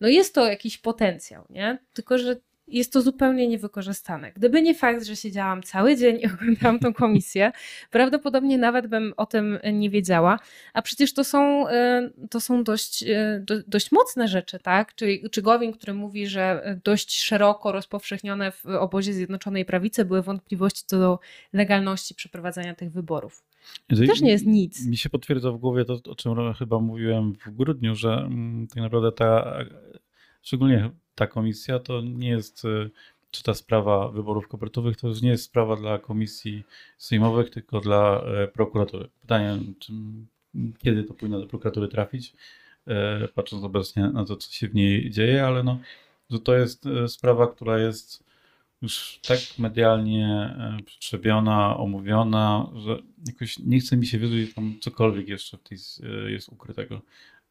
No 0.00 0.08
jest 0.08 0.34
to 0.34 0.48
jakiś 0.48 0.78
potencjał, 0.78 1.44
nie? 1.50 1.78
Tylko, 1.92 2.18
że 2.18 2.36
jest 2.68 2.92
to 2.92 3.02
zupełnie 3.02 3.48
niewykorzystane. 3.48 4.32
Gdyby 4.32 4.62
nie 4.62 4.74
fakt, 4.74 5.04
że 5.04 5.16
siedziałam 5.16 5.62
cały 5.62 5.96
dzień 5.96 6.20
i 6.20 6.26
oglądałam 6.34 6.78
tą 6.78 6.94
komisję, 6.94 7.52
prawdopodobnie 7.90 8.58
nawet 8.58 8.86
bym 8.86 9.14
o 9.16 9.26
tym 9.26 9.58
nie 9.72 9.90
wiedziała. 9.90 10.38
A 10.74 10.82
przecież 10.82 11.14
to 11.14 11.24
są, 11.24 11.68
e, 11.68 12.10
to 12.30 12.40
są 12.40 12.64
dość, 12.64 13.02
e, 13.02 13.44
dość 13.66 13.92
mocne 13.92 14.28
rzeczy, 14.28 14.58
tak? 14.58 14.94
Czyli, 14.94 15.30
czy 15.30 15.42
Gowin, 15.42 15.72
który 15.72 15.94
mówi, 15.94 16.26
że 16.26 16.76
dość 16.84 17.20
szeroko 17.20 17.72
rozpowszechnione 17.72 18.52
w 18.52 18.66
obozie 18.66 19.12
Zjednoczonej 19.12 19.64
Prawicy 19.64 20.04
były 20.04 20.22
wątpliwości 20.22 20.82
co 20.86 20.98
do 20.98 21.18
legalności 21.52 22.14
przeprowadzania 22.14 22.74
tych 22.74 22.92
wyborów. 22.92 23.44
To 23.88 23.96
też 23.96 24.20
nie 24.20 24.30
jest 24.30 24.46
nic. 24.46 24.86
Mi 24.86 24.96
się 24.96 25.10
potwierdza 25.10 25.52
w 25.52 25.58
głowie 25.58 25.84
to, 25.84 25.98
o 26.10 26.14
czym 26.14 26.54
chyba 26.54 26.78
mówiłem 26.78 27.32
w 27.46 27.50
grudniu, 27.50 27.94
że 27.94 28.12
mm, 28.12 28.66
tak 28.66 28.82
naprawdę 28.82 29.12
ta, 29.12 29.58
szczególnie 30.46 30.90
ta 31.14 31.26
komisja 31.26 31.78
to 31.78 32.00
nie 32.00 32.28
jest, 32.28 32.64
e, 32.64 32.90
czy 33.30 33.42
ta 33.42 33.54
sprawa 33.54 34.08
wyborów 34.08 34.48
kopertowych 34.48 34.96
to 34.96 35.08
już 35.08 35.22
nie 35.22 35.30
jest 35.30 35.44
sprawa 35.44 35.76
dla 35.76 35.98
komisji 35.98 36.64
sejmowych, 36.98 37.50
tylko 37.50 37.80
dla 37.80 38.22
e, 38.22 38.48
prokuratury. 38.48 39.08
Pytanie, 39.20 39.58
kiedy 40.78 41.04
to 41.04 41.14
powinno 41.14 41.40
do 41.40 41.46
prokuratury 41.46 41.88
trafić, 41.88 42.32
e, 42.86 43.28
patrząc 43.28 43.64
obecnie 43.64 44.08
na 44.08 44.24
to, 44.24 44.36
co 44.36 44.52
się 44.52 44.68
w 44.68 44.74
niej 44.74 45.10
dzieje, 45.10 45.46
ale 45.46 45.62
no, 45.62 45.80
to 46.44 46.56
jest 46.56 46.84
sprawa, 47.08 47.46
która 47.46 47.78
jest 47.78 48.24
już 48.82 49.20
tak 49.28 49.38
medialnie 49.58 50.56
przetrzebiona, 50.86 51.76
omówiona, 51.76 52.70
że 52.74 52.98
jakoś 53.26 53.58
nie 53.58 53.80
chce 53.80 53.96
mi 53.96 54.06
się 54.06 54.18
że 54.18 54.54
tam 54.54 54.74
cokolwiek 54.80 55.28
jeszcze 55.28 55.56
w 55.56 55.62
tej 55.62 55.78
jest 56.26 56.48
ukrytego. 56.48 57.00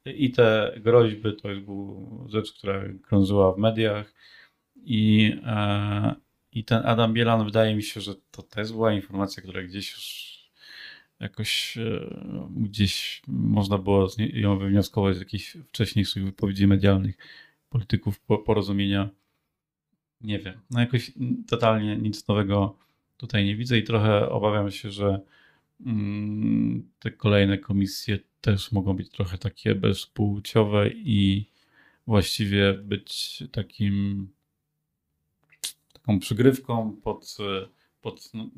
I 0.05 0.31
te 0.31 0.75
groźby 0.83 1.35
to 1.41 1.49
jest 1.51 1.61
była 1.61 2.29
rzecz, 2.29 2.53
która 2.53 2.83
krążyła 3.01 3.53
w 3.53 3.57
mediach. 3.57 4.13
I, 4.75 5.33
e, 5.45 6.15
I 6.51 6.63
ten 6.63 6.85
Adam 6.85 7.13
Bielan, 7.13 7.45
wydaje 7.45 7.75
mi 7.75 7.83
się, 7.83 8.01
że 8.01 8.15
to 8.31 8.43
też 8.43 8.71
była 8.71 8.93
informacja, 8.93 9.43
która 9.43 9.63
gdzieś 9.63 9.91
już 9.91 10.35
jakoś 11.19 11.77
e, 11.77 12.09
gdzieś 12.55 13.21
można 13.27 13.77
było 13.77 14.07
ją 14.33 14.59
wywnioskować 14.59 15.15
z 15.15 15.19
jakichś 15.19 15.57
wcześniejszych 15.57 16.25
wypowiedzi 16.25 16.67
medialnych 16.67 17.17
polityków 17.69 18.19
porozumienia. 18.45 19.09
Nie 20.21 20.39
wiem. 20.39 20.61
No 20.71 20.79
jakoś 20.79 21.11
totalnie 21.47 21.97
nic 21.97 22.27
nowego 22.27 22.77
tutaj 23.17 23.45
nie 23.45 23.55
widzę 23.55 23.77
i 23.77 23.83
trochę 23.83 24.29
obawiam 24.29 24.71
się, 24.71 24.91
że 24.91 25.21
te 26.99 27.11
kolejne 27.11 27.57
komisje 27.57 28.19
też 28.41 28.71
mogą 28.71 28.93
być 28.93 29.09
trochę 29.09 29.37
takie 29.37 29.75
bezpłciowe 29.75 30.89
i 30.89 31.49
właściwie 32.07 32.73
być 32.73 33.43
takim 33.51 34.27
taką 35.93 36.19
przygrywką 36.19 36.95
pod, 37.03 37.37
pod 38.01 38.33
no, 38.33 38.49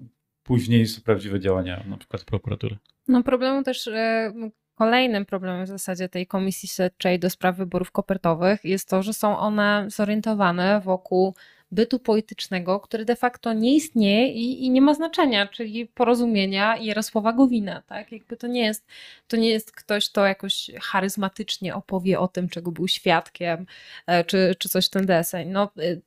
późniejsze 0.44 1.02
prawdziwe 1.02 1.40
działania, 1.40 1.84
na 1.88 1.98
przykład 1.98 2.24
prokuratury. 2.24 2.78
No 3.08 3.24
problemu 3.24 3.64
też 3.64 3.88
e, 3.88 4.34
kolejnym 4.76 5.26
problemem 5.26 5.66
w 5.66 5.70
zasadzie 5.70 6.10
tej 6.10 6.28
komisji 6.28 6.70
śledczej 6.70 7.20
do 7.20 7.30
spraw 7.30 7.58
wyborów 7.58 7.92
kopertowych 7.92 8.66
jest 8.66 8.90
to, 8.90 9.04
że 9.04 9.14
są 9.14 9.38
one 9.38 9.86
zorientowane 9.88 10.82
wokół 10.82 11.36
bytu 11.72 12.00
politycznego, 12.00 12.80
który 12.80 13.06
de 13.06 13.16
facto 13.16 13.54
nie 13.54 13.76
istnieje 13.76 14.28
i, 14.28 14.66
i 14.66 14.70
nie 14.70 14.82
ma 14.82 14.94
znaczenia, 14.94 15.48
czyli 15.48 15.86
porozumienia 15.86 16.78
Jarosława 16.78 17.34
Gowina. 17.34 17.82
Tak? 17.82 18.12
Jakby 18.12 18.38
to 18.38 18.48
nie 18.48 18.62
jest, 18.62 18.86
to 19.28 19.38
nie 19.38 19.50
jest 19.50 19.72
ktoś, 19.72 20.10
kto 20.10 20.26
jakoś 20.26 20.72
charyzmatycznie 20.82 21.76
opowie 21.76 22.20
o 22.20 22.28
tym, 22.28 22.50
czego 22.50 22.72
był 22.72 22.88
świadkiem, 22.88 23.66
e, 24.08 24.24
czy, 24.24 24.56
czy 24.60 24.70
coś 24.70 24.86
w 24.86 24.90
ten 24.90 25.06
deseń. 25.06 25.50
No, 25.50 25.64
e, 25.64 25.98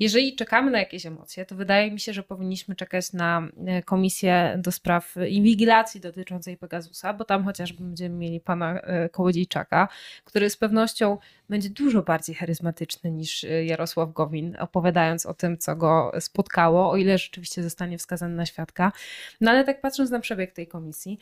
jeżeli 0.00 0.36
czekamy 0.36 0.70
na 0.70 0.78
jakieś 0.78 1.06
emocje, 1.06 1.46
to 1.46 1.54
wydaje 1.54 1.90
mi 1.90 2.00
się, 2.00 2.12
że 2.12 2.22
powinniśmy 2.22 2.76
czekać 2.76 3.12
na 3.12 3.48
e, 3.66 3.82
komisję 3.82 4.58
do 4.58 4.72
spraw 4.72 5.14
inwigilacji 5.28 6.00
dotyczącej 6.00 6.56
Pegasusa, 6.56 7.14
bo 7.14 7.24
tam 7.24 7.44
chociażby 7.44 7.84
będziemy 7.84 8.16
mieli 8.16 8.40
pana 8.40 8.80
Kołodziejczaka, 9.12 9.88
który 10.24 10.50
z 10.50 10.56
pewnością 10.56 11.18
będzie 11.48 11.70
dużo 11.70 12.02
bardziej 12.02 12.34
charyzmatyczny 12.34 13.10
niż 13.10 13.46
Jarosław 13.64 14.12
Gowin, 14.12 14.56
opowiadając 14.58 15.26
o 15.26 15.34
tym, 15.34 15.58
co 15.58 15.76
go 15.76 16.12
spotkało, 16.20 16.90
o 16.90 16.96
ile 16.96 17.18
rzeczywiście 17.18 17.62
zostanie 17.62 17.98
wskazany 17.98 18.34
na 18.34 18.46
świadka. 18.46 18.92
No 19.40 19.50
ale 19.50 19.64
tak 19.64 19.80
patrząc 19.80 20.10
na 20.10 20.20
przebieg 20.20 20.52
tej 20.52 20.66
komisji, 20.66 21.18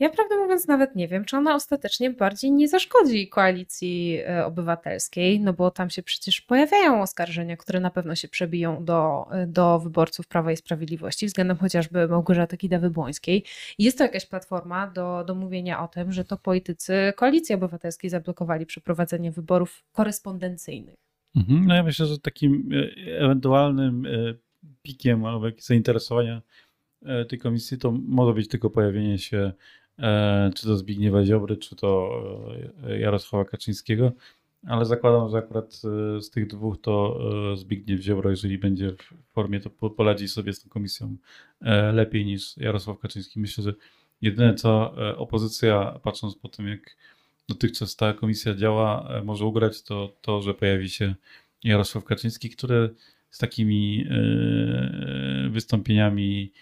ja 0.00 0.10
prawdę 0.10 0.36
mówiąc 0.36 0.66
nawet 0.66 0.96
nie 0.96 1.08
wiem, 1.08 1.24
czy 1.24 1.36
ona 1.36 1.54
ostatecznie 1.54 2.10
bardziej 2.10 2.52
nie 2.52 2.68
zaszkodzi 2.68 3.28
koalicji 3.28 4.18
e, 4.26 4.46
obywatelskiej, 4.46 5.40
no 5.40 5.52
bo 5.52 5.70
tam 5.70 5.90
się 5.90 6.02
przecież 6.02 6.40
pojawiają 6.40 7.02
oskarżenia, 7.02 7.56
które 7.56 7.80
na 7.80 7.90
pewno 7.90 8.14
się 8.14 8.28
przebiją 8.28 8.84
do, 8.84 9.26
e, 9.30 9.46
do 9.46 9.78
wyborców 9.78 10.26
Prawa 10.26 10.52
i 10.52 10.56
Sprawiedliwości 10.56 11.26
względem 11.26 11.56
chociażby 11.56 12.08
Małgorzaty 12.08 12.56
Kidawy-Błońskiej. 12.56 13.42
Jest 13.78 13.98
to 13.98 14.04
jakaś 14.04 14.26
platforma 14.26 14.86
do, 14.86 15.24
do 15.26 15.34
mówienia 15.34 15.84
o 15.84 15.88
tym, 15.88 16.12
że 16.12 16.24
to 16.24 16.36
politycy 16.36 17.12
koalicji 17.16 17.54
obywatelskiej 17.54 18.10
zablokowali 18.10 18.66
przeprowadzenie 18.66 19.32
wyborów 19.32 19.84
korespondencyjnych. 19.92 20.94
Mhm. 21.36 21.66
No 21.66 21.74
ja 21.74 21.82
myślę, 21.82 22.06
że 22.06 22.18
takim 22.18 22.70
e, 22.72 23.16
ewentualnym 23.18 24.06
pikiem 24.82 25.24
albo 25.24 25.46
zainteresowania 25.58 26.42
tej 27.28 27.38
komisji 27.38 27.78
to 27.78 27.92
może 27.92 28.34
być 28.34 28.48
tylko 28.48 28.70
pojawienie 28.70 29.18
się 29.18 29.52
czy 30.54 30.66
to 30.66 30.76
Zbigniewa 30.76 31.24
Ziobry, 31.24 31.56
czy 31.56 31.76
to 31.76 32.10
Jarosława 32.98 33.44
Kaczyńskiego, 33.44 34.12
ale 34.66 34.84
zakładam, 34.84 35.30
że 35.30 35.38
akurat 35.38 35.74
z 36.20 36.30
tych 36.30 36.46
dwóch 36.46 36.80
to 36.80 37.20
Zbigniew 37.56 38.00
Ziobro, 38.00 38.30
jeżeli 38.30 38.58
będzie 38.58 38.92
w 38.92 39.32
formie, 39.32 39.60
to 39.60 39.70
poradzi 39.70 40.28
sobie 40.28 40.52
z 40.52 40.62
tą 40.62 40.68
komisją 40.68 41.16
lepiej 41.92 42.26
niż 42.26 42.56
Jarosław 42.56 42.98
Kaczyński. 42.98 43.40
Myślę, 43.40 43.64
że 43.64 43.74
jedyne 44.20 44.54
co 44.54 44.94
opozycja, 45.16 46.00
patrząc 46.02 46.36
po 46.36 46.48
tym, 46.48 46.68
jak 46.68 46.96
dotychczas 47.48 47.96
ta 47.96 48.12
komisja 48.12 48.54
działa, 48.54 49.08
e, 49.08 49.24
może 49.24 49.44
ugrać, 49.44 49.82
to 49.82 50.16
to, 50.20 50.42
że 50.42 50.54
pojawi 50.54 50.88
się 50.88 51.14
Jarosław 51.64 52.04
Kaczyński, 52.04 52.50
który 52.50 52.94
z 53.30 53.38
takimi 53.38 54.06
wystąpieniami 55.50 56.52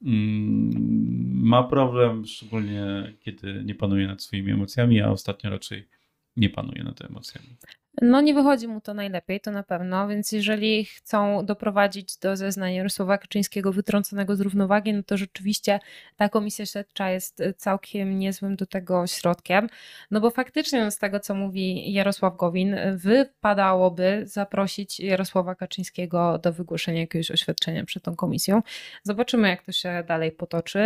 ma 0.00 1.62
problem, 1.62 2.26
szczególnie 2.26 3.12
kiedy 3.20 3.62
nie 3.64 3.74
panuje 3.74 4.06
nad 4.06 4.22
swoimi 4.22 4.52
emocjami, 4.52 5.00
a 5.00 5.10
ostatnio 5.10 5.50
raczej 5.50 5.88
nie 6.36 6.50
panuje 6.50 6.84
nad 6.84 7.00
emocjami. 7.00 7.56
No 8.02 8.20
nie 8.20 8.34
wychodzi 8.34 8.68
mu 8.68 8.80
to 8.80 8.94
najlepiej, 8.94 9.40
to 9.40 9.50
na 9.50 9.62
pewno, 9.62 10.08
więc 10.08 10.32
jeżeli 10.32 10.84
chcą 10.84 11.46
doprowadzić 11.46 12.18
do 12.18 12.36
zeznania 12.36 12.76
Jarosława 12.76 13.18
Kaczyńskiego 13.18 13.72
wytrąconego 13.72 14.36
z 14.36 14.40
równowagi, 14.40 14.92
no 14.94 15.02
to 15.02 15.16
rzeczywiście 15.16 15.80
ta 16.16 16.28
komisja 16.28 16.66
śledcza 16.66 17.10
jest 17.10 17.42
całkiem 17.56 18.18
niezłym 18.18 18.56
do 18.56 18.66
tego 18.66 19.06
środkiem, 19.06 19.68
no 20.10 20.20
bo 20.20 20.30
faktycznie 20.30 20.90
z 20.90 20.98
tego, 20.98 21.20
co 21.20 21.34
mówi 21.34 21.92
Jarosław 21.92 22.36
Gowin, 22.36 22.76
wypadałoby 22.94 24.22
zaprosić 24.24 25.00
Jarosława 25.00 25.54
Kaczyńskiego 25.54 26.38
do 26.38 26.52
wygłoszenia 26.52 27.00
jakiegoś 27.00 27.30
oświadczenia 27.30 27.84
przed 27.84 28.02
tą 28.02 28.16
komisją. 28.16 28.62
Zobaczymy, 29.02 29.48
jak 29.48 29.62
to 29.62 29.72
się 29.72 30.04
dalej 30.08 30.32
potoczy. 30.32 30.78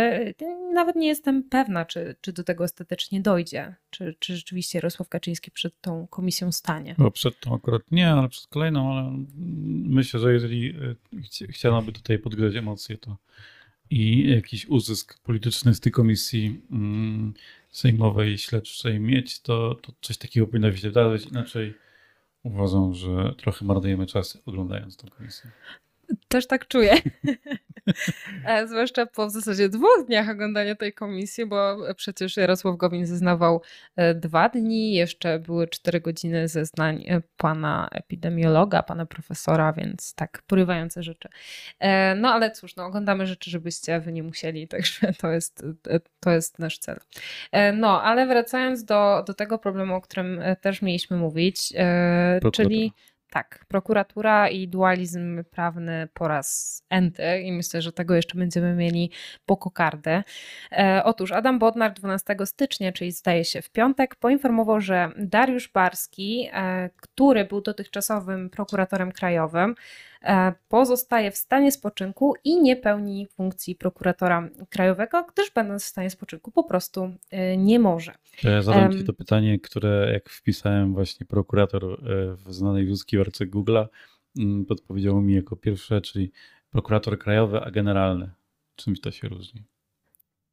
Nawet 0.73 0.95
nie 0.95 1.07
jestem 1.07 1.43
pewna, 1.43 1.85
czy, 1.85 2.15
czy 2.21 2.33
do 2.33 2.43
tego 2.43 2.63
ostatecznie 2.63 3.21
dojdzie, 3.21 3.75
czy, 3.89 4.15
czy 4.19 4.35
rzeczywiście 4.35 4.77
Jarosław 4.77 5.09
Kaczyński 5.09 5.51
przed 5.51 5.81
tą 5.81 6.07
komisją 6.07 6.51
stanie. 6.51 6.95
Przed 7.09 7.39
tą 7.39 7.55
akurat 7.55 7.81
nie, 7.91 8.11
ale 8.11 8.29
przed 8.29 8.47
kolejną, 8.47 8.93
ale 8.93 9.25
myślę, 9.85 10.19
że 10.19 10.33
jeżeli 10.33 10.69
e, 10.69 10.95
chciano 11.49 11.81
tutaj 11.81 12.19
podgrzać 12.19 12.55
emocje, 12.55 12.97
to 12.97 13.17
i 13.91 14.29
jakiś 14.29 14.65
uzysk 14.65 15.19
polityczny 15.19 15.75
z 15.75 15.79
tej 15.79 15.91
komisji 15.91 16.61
mm, 16.71 17.33
sejmowej, 17.69 18.37
śledczej 18.37 18.99
mieć, 18.99 19.39
to, 19.39 19.75
to 19.75 19.91
coś 20.01 20.17
takiego 20.17 20.47
powinno 20.47 20.71
się 20.71 20.87
wydarzyć. 20.87 21.25
Inaczej 21.25 21.73
uważam, 22.43 22.93
że 22.93 23.33
trochę 23.37 23.65
marnujemy 23.65 24.05
czas 24.05 24.37
oglądając 24.45 24.97
tę 24.97 25.07
komisję. 25.07 25.51
Też 26.27 26.47
tak 26.47 26.67
czuję. 26.67 26.95
E, 28.45 28.67
zwłaszcza 28.67 29.05
po 29.05 29.27
w 29.27 29.31
zasadzie 29.31 29.69
dwóch 29.69 30.05
dniach 30.07 30.29
oglądania 30.29 30.75
tej 30.75 30.93
komisji, 30.93 31.45
bo 31.45 31.77
przecież 31.95 32.37
Jarosław 32.37 32.77
Gowin 32.77 33.05
zeznawał 33.05 33.61
e, 33.95 34.15
dwa 34.15 34.49
dni, 34.49 34.93
jeszcze 34.93 35.39
były 35.39 35.67
cztery 35.67 36.01
godziny 36.01 36.47
zeznań 36.47 37.03
e, 37.07 37.21
pana 37.37 37.89
epidemiologa, 37.91 38.83
pana 38.83 39.05
profesora, 39.05 39.73
więc 39.73 40.15
tak 40.15 40.41
porywające 40.47 41.03
rzeczy. 41.03 41.29
No 42.15 42.29
ale 42.29 42.51
cóż, 42.51 42.75
no, 42.75 42.85
oglądamy 42.85 43.27
rzeczy, 43.27 43.51
żebyście 43.51 43.99
wy 43.99 44.11
nie 44.11 44.23
musieli, 44.23 44.67
także 44.67 45.13
to 45.13 45.31
jest, 45.31 45.65
to 46.19 46.31
jest 46.31 46.59
nasz 46.59 46.77
cel. 46.77 46.99
No, 47.73 48.03
ale 48.03 48.27
wracając 48.27 48.83
do, 48.83 49.23
do 49.27 49.33
tego 49.33 49.57
problemu, 49.57 49.95
o 49.95 50.01
którym 50.01 50.41
też 50.61 50.81
mieliśmy 50.81 51.17
mówić, 51.17 51.73
czyli 52.53 52.93
tak, 53.31 53.65
prokuratura 53.67 54.49
i 54.49 54.67
dualizm 54.67 55.43
prawny 55.43 56.07
po 56.13 56.27
raz 56.27 56.81
enty 56.89 57.41
i 57.41 57.51
myślę, 57.51 57.81
że 57.81 57.91
tego 57.91 58.15
jeszcze 58.15 58.37
będziemy 58.37 58.75
mieli 58.75 59.11
po 59.45 59.57
kokardę. 59.57 60.23
E, 60.71 61.01
otóż 61.05 61.31
Adam 61.31 61.59
Bodnar 61.59 61.93
12 61.93 62.35
stycznia, 62.45 62.91
czyli 62.91 63.11
zdaje 63.11 63.45
się 63.45 63.61
w 63.61 63.69
piątek, 63.69 64.15
poinformował, 64.15 64.81
że 64.81 65.09
Dariusz 65.17 65.71
Barski, 65.71 66.49
e, 66.53 66.89
który 67.01 67.45
był 67.45 67.61
dotychczasowym 67.61 68.49
prokuratorem 68.49 69.11
krajowym, 69.11 69.75
pozostaje 70.67 71.31
w 71.31 71.37
stanie 71.37 71.71
spoczynku 71.71 72.33
i 72.43 72.61
nie 72.61 72.75
pełni 72.75 73.27
funkcji 73.27 73.75
prokuratora 73.75 74.49
krajowego, 74.69 75.25
gdyż 75.33 75.51
będąc 75.51 75.83
w 75.83 75.87
stanie 75.87 76.09
spoczynku 76.09 76.51
po 76.51 76.63
prostu 76.63 77.13
e, 77.29 77.57
nie 77.57 77.79
może. 77.79 78.13
Ja 78.43 78.61
zadam 78.61 78.91
Ci 78.91 79.03
to 79.03 79.13
pytanie, 79.13 79.59
które 79.59 80.09
jak 80.13 80.29
wpisałem 80.29 80.93
właśnie 80.93 81.25
prokurator 81.25 81.83
e, 81.83 81.97
w 82.35 82.53
znanej 82.53 82.85
wyszukiwarce 82.85 83.45
Google'a, 83.45 83.87
mm, 84.37 84.65
podpowiedział 84.65 85.21
mi 85.21 85.33
jako 85.33 85.55
pierwsze, 85.55 86.01
czyli 86.01 86.31
prokurator 86.69 87.19
krajowy, 87.19 87.59
a 87.59 87.71
generalny. 87.71 88.31
Czymś 88.75 89.01
to 89.01 89.11
się 89.11 89.27
różni? 89.27 89.63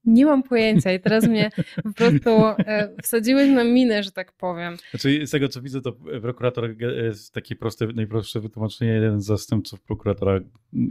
Nie 0.08 0.26
mam 0.26 0.42
pojęcia 0.42 0.92
i 0.92 1.00
teraz 1.00 1.28
mnie 1.28 1.50
po 1.82 1.92
prostu 1.92 2.30
e, 2.30 2.94
wsadziłeś 3.02 3.50
na 3.50 3.64
minę, 3.64 4.02
że 4.02 4.12
tak 4.12 4.32
powiem. 4.32 4.76
Znaczy 4.90 5.26
z 5.26 5.30
tego 5.30 5.48
co 5.48 5.62
widzę, 5.62 5.80
to 5.80 5.92
prokurator 6.22 6.76
jest 7.04 7.34
takie 7.34 7.56
proste, 7.56 7.86
najprostsze 7.86 8.40
wytłumaczenie, 8.40 8.90
jeden 8.90 9.20
z 9.20 9.24
zastępców 9.24 9.80
prokuratora, 9.80 10.40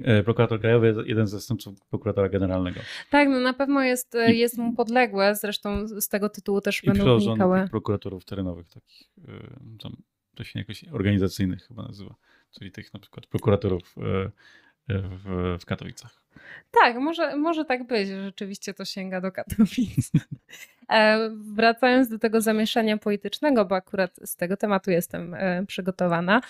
e, 0.03 0.24
prokurator 0.24 0.59
krajowy, 0.59 0.95
jeden 1.05 1.28
z 1.28 1.32
zastępców 1.32 1.80
prokuratora 1.89 2.30
generalnego. 2.30 2.80
Tak, 3.09 3.30
no 3.30 3.39
na 3.39 3.53
pewno 3.53 3.84
jest, 3.84 4.15
e, 4.15 4.34
jest 4.34 4.57
mu 4.57 4.74
podległe, 4.74 5.36
zresztą 5.36 5.88
z 5.88 6.07
tego 6.07 6.30
tytułu 6.30 6.61
też 6.61 6.84
I 6.84 6.88
będą 6.88 7.20
wynikały. 7.20 7.68
prokuratorów 7.70 8.26
terenowych 8.26 8.70
takich, 8.70 9.09
tam, 9.84 9.95
to 10.36 10.43
się 10.43 10.59
jakoś 10.59 10.84
organizacyjnych 10.84 11.63
chyba 11.68 11.84
nazywa, 11.84 12.15
czyli 12.59 12.72
tych 12.72 12.93
na 12.93 12.99
przykład 12.99 13.28
prokuratorów 13.28 13.95
w, 14.88 15.57
w 15.59 15.65
Katowicach. 15.65 16.27
Tak, 16.71 16.95
może, 16.95 17.35
może 17.35 17.65
tak 17.65 17.88
być, 17.88 18.07
że 18.07 18.23
rzeczywiście 18.23 18.73
to 18.73 18.85
sięga 18.85 19.21
do 19.21 19.31
Katowic. 19.31 20.11
E, 20.89 21.29
wracając 21.29 22.09
do 22.09 22.19
tego 22.19 22.41
zamieszania 22.41 22.97
politycznego, 22.97 23.65
bo 23.65 23.75
akurat 23.75 24.19
z 24.23 24.35
tego 24.35 24.57
tematu 24.57 24.91
jestem 24.91 25.33
e, 25.33 25.65
przygotowana. 25.65 26.41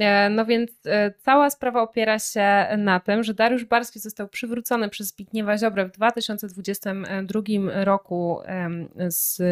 E, 0.00 0.30
no 0.30 0.46
więc 0.46 0.70
cała 1.18 1.50
sprawa 1.50 1.82
opiera 1.82 2.18
się 2.18 2.66
na 2.78 3.00
tym, 3.00 3.24
że 3.24 3.34
Dariusz 3.34 3.64
Barski 3.64 3.98
został 3.98 4.28
przywrócony 4.28 4.88
przez 4.88 5.08
Zbigniewa 5.08 5.58
Ziobrę 5.58 5.84
w 5.84 5.92
2022 5.92 7.40
roku 7.84 8.40
z 9.08 9.42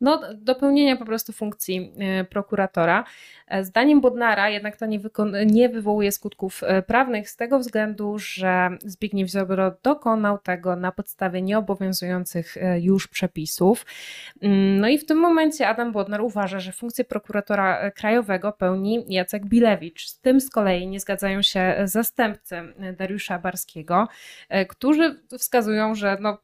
no, 0.00 0.20
dopełnienia 0.34 0.96
po 0.96 1.04
prostu 1.04 1.32
funkcji 1.32 1.92
e, 1.98 2.24
prokuratora. 2.24 3.04
E, 3.48 3.64
zdaniem 3.64 4.00
Bodnara 4.00 4.48
jednak 4.48 4.76
to 4.76 4.86
nie, 4.86 5.00
nie 5.46 5.68
wywołuje 5.68 6.12
skutków 6.12 6.62
e, 6.62 6.82
prawnych 6.82 7.30
z 7.30 7.36
tego 7.36 7.58
względu, 7.58 8.18
że 8.18 8.70
Zbigniew 8.84 9.30
Ziobro 9.30 9.72
dokonał 9.82 10.38
tego 10.38 10.76
na 10.76 10.92
podstawie 10.92 11.42
nieobowiązujących 11.42 12.56
już 12.80 13.08
przepisów. 13.08 13.86
Mm, 14.42 14.80
no 14.80 14.88
i 14.88 14.98
w 14.98 15.06
tym 15.06 15.18
momencie 15.18 15.68
Adam 15.68 15.92
Bodnar 15.92 16.20
uważa, 16.20 16.60
że 16.60 16.72
funkcję 16.72 17.04
prokuratora 17.04 17.90
krajowego 17.90 18.52
pełni 18.52 19.04
Jacek 19.08 19.46
Bilewicz. 19.46 20.06
Z 20.08 20.20
tym 20.20 20.40
z 20.40 20.50
kolei 20.50 20.86
nie 20.86 21.00
zgadzają 21.00 21.42
się 21.42 21.74
zastępcy 21.84 22.56
Dariusza 22.98 23.38
Barskiego, 23.38 24.08
którzy 24.68 25.20
wskazują, 25.38 25.94
że 25.94 26.16
no, 26.20 26.38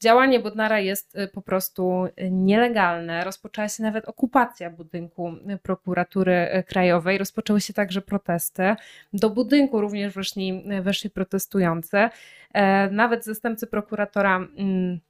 Działanie 0.00 0.40
Bodnara 0.40 0.80
jest 0.80 1.16
y, 1.16 1.28
po 1.28 1.42
prostu 1.42 2.04
y, 2.06 2.30
nielegalne. 2.30 3.24
Rozpoczęła 3.24 3.68
się 3.68 3.82
nawet 3.82 4.04
okupacja 4.08 4.70
budynku 4.70 5.28
y, 5.28 5.58
prokuratury 5.58 6.64
krajowej. 6.66 7.18
Rozpoczęły 7.18 7.60
się 7.60 7.72
także 7.72 8.02
protesty. 8.02 8.74
Do 9.12 9.30
budynku 9.30 9.80
również 9.80 10.14
weszli, 10.14 10.64
weszli 10.82 11.10
protestujący. 11.10 12.08
E, 12.54 12.90
nawet 12.90 13.24
zastępcy 13.24 13.66
prokuratora 13.66 14.36
mm, 14.36 15.00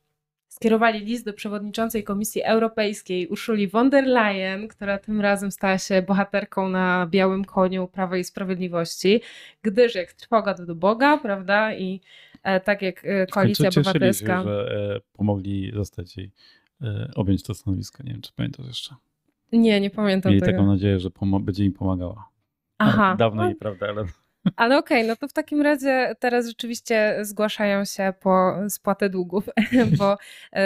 skierowali 0.49 1.01
list 1.01 1.24
do 1.24 1.32
przewodniczącej 1.32 2.05
Komisji 2.05 2.43
Europejskiej 2.43 3.26
Ursuli 3.26 3.68
von 3.68 3.91
der 3.91 4.07
Leyen, 4.07 4.68
która 4.68 4.99
tym 4.99 5.20
razem 5.20 5.51
stała 5.51 5.78
się 5.78 6.03
bohaterką 6.03 6.68
na 6.68 7.07
białym 7.11 7.45
koniu 7.45 7.89
Prawa 7.89 8.16
i 8.16 8.24
Sprawiedliwości, 8.24 9.20
gdyż 9.62 9.95
jak 9.95 10.12
trwoga 10.12 10.55
do 10.55 10.74
Boga, 10.74 11.18
prawda, 11.18 11.74
i 11.74 12.01
tak 12.64 12.82
jak 12.82 13.05
e, 13.05 13.26
Koalicja 13.26 13.68
Obywatelska. 13.68 14.39
Się, 14.39 14.45
że 14.45 14.72
e, 14.97 15.01
pomogli 15.12 15.72
zostać 15.74 16.16
jej, 16.16 16.32
objąć 17.14 17.43
to 17.43 17.55
stanowisko. 17.55 18.03
Nie 18.03 18.12
wiem, 18.12 18.20
czy 18.20 18.32
pamiętasz 18.32 18.66
jeszcze. 18.66 18.95
Nie, 19.53 19.80
nie 19.80 19.91
pamiętam 19.91 20.32
Mieli 20.32 20.41
tego. 20.41 20.53
taką 20.53 20.66
nadzieję, 20.66 21.01
że 21.01 21.11
będzie 21.41 21.64
im 21.64 21.72
pomagała. 21.72 22.28
Aha. 22.78 23.16
Dawno 23.18 23.45
jej, 23.45 23.55
prawda, 23.55 23.86
ale 23.89 24.05
ale 24.57 24.78
okej, 24.78 24.99
okay, 24.99 25.09
no 25.09 25.16
to 25.16 25.28
w 25.28 25.32
takim 25.32 25.62
razie 25.62 26.14
teraz 26.18 26.47
rzeczywiście 26.47 27.18
zgłaszają 27.22 27.84
się 27.84 28.12
po 28.20 28.55
spłatę 28.68 29.11
długów, 29.11 29.47
bo, 29.99 30.18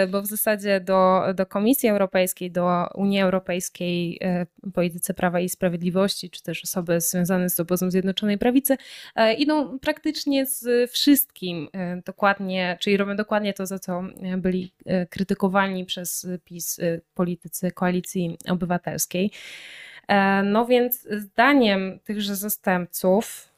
bo 0.09 0.21
w 0.21 0.25
zasadzie 0.25 0.79
do, 0.79 1.23
do 1.35 1.45
Komisji 1.45 1.89
Europejskiej, 1.89 2.51
do 2.51 2.87
Unii 2.95 3.21
Europejskiej, 3.21 4.19
e, 4.21 4.45
polityce 4.73 5.13
prawa 5.13 5.39
i 5.39 5.49
sprawiedliwości, 5.49 6.29
czy 6.29 6.43
też 6.43 6.63
osoby 6.63 7.01
związane 7.01 7.49
z 7.49 7.59
obozem 7.59 7.91
Zjednoczonej 7.91 8.37
Prawicy 8.37 8.77
e, 9.15 9.33
idą 9.33 9.79
praktycznie 9.79 10.45
z 10.45 10.91
wszystkim 10.91 11.69
e, 11.73 12.01
dokładnie, 12.05 12.77
czyli 12.79 12.97
robią 12.97 13.15
dokładnie 13.15 13.53
to, 13.53 13.65
za 13.65 13.79
co 13.79 14.03
byli 14.37 14.73
krytykowani 15.09 15.85
przez 15.85 16.27
PiS 16.45 16.79
politycy 17.13 17.71
Koalicji 17.71 18.37
Obywatelskiej. 18.49 19.31
No 20.43 20.65
więc 20.65 21.07
zdaniem 21.11 21.99
tychże 22.03 22.35
zastępców, 22.35 23.52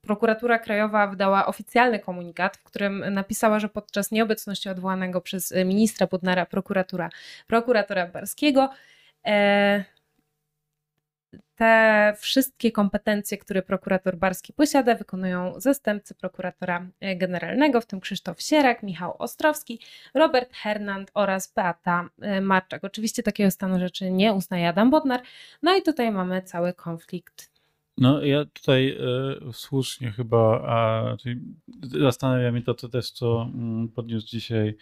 Prokuratura 0.00 0.58
Krajowa 0.58 1.06
wydała 1.06 1.46
oficjalny 1.46 1.98
komunikat, 1.98 2.56
w 2.56 2.62
którym 2.62 3.04
napisała, 3.14 3.60
że 3.60 3.68
podczas 3.68 4.10
nieobecności 4.10 4.68
odwołanego 4.68 5.20
przez 5.20 5.54
ministra 5.64 6.06
Budnara 6.06 6.46
prokuratura, 6.46 7.10
prokuratora 7.46 8.06
Barskiego 8.06 8.70
e, 9.26 9.84
te 11.54 12.14
wszystkie 12.18 12.72
kompetencje, 12.72 13.38
które 13.38 13.62
prokurator 13.62 14.16
Barski 14.16 14.52
posiada, 14.52 14.94
wykonują 14.94 15.60
zastępcy 15.60 16.14
prokuratora 16.14 16.86
generalnego, 17.16 17.80
w 17.80 17.86
tym 17.86 18.00
Krzysztof 18.00 18.42
Sierak, 18.42 18.82
Michał 18.82 19.16
Ostrowski, 19.18 19.80
Robert 20.14 20.54
Hernand 20.54 21.10
oraz 21.14 21.52
Beata 21.52 22.08
e, 22.20 22.40
Marczak. 22.40 22.84
Oczywiście 22.84 23.22
takiego 23.22 23.50
stanu 23.50 23.78
rzeczy 23.78 24.10
nie 24.10 24.32
uznaje 24.32 24.68
Adam 24.68 24.90
Bodnar. 24.90 25.22
No 25.62 25.76
i 25.76 25.82
tutaj 25.82 26.10
mamy 26.10 26.42
cały 26.42 26.72
konflikt 26.72 27.59
No 27.98 28.24
ja 28.24 28.44
tutaj 28.44 28.88
e, 28.88 29.52
słusznie 29.52 30.10
chyba, 30.10 30.62
a, 30.66 31.16
czyli 31.16 31.40
zastanawia 32.00 32.52
mnie 32.52 32.62
to, 32.62 32.74
to 32.74 32.88
też, 32.88 33.10
co 33.10 33.50
mm, 33.54 33.88
podniósł 33.88 34.26
dzisiaj 34.26 34.76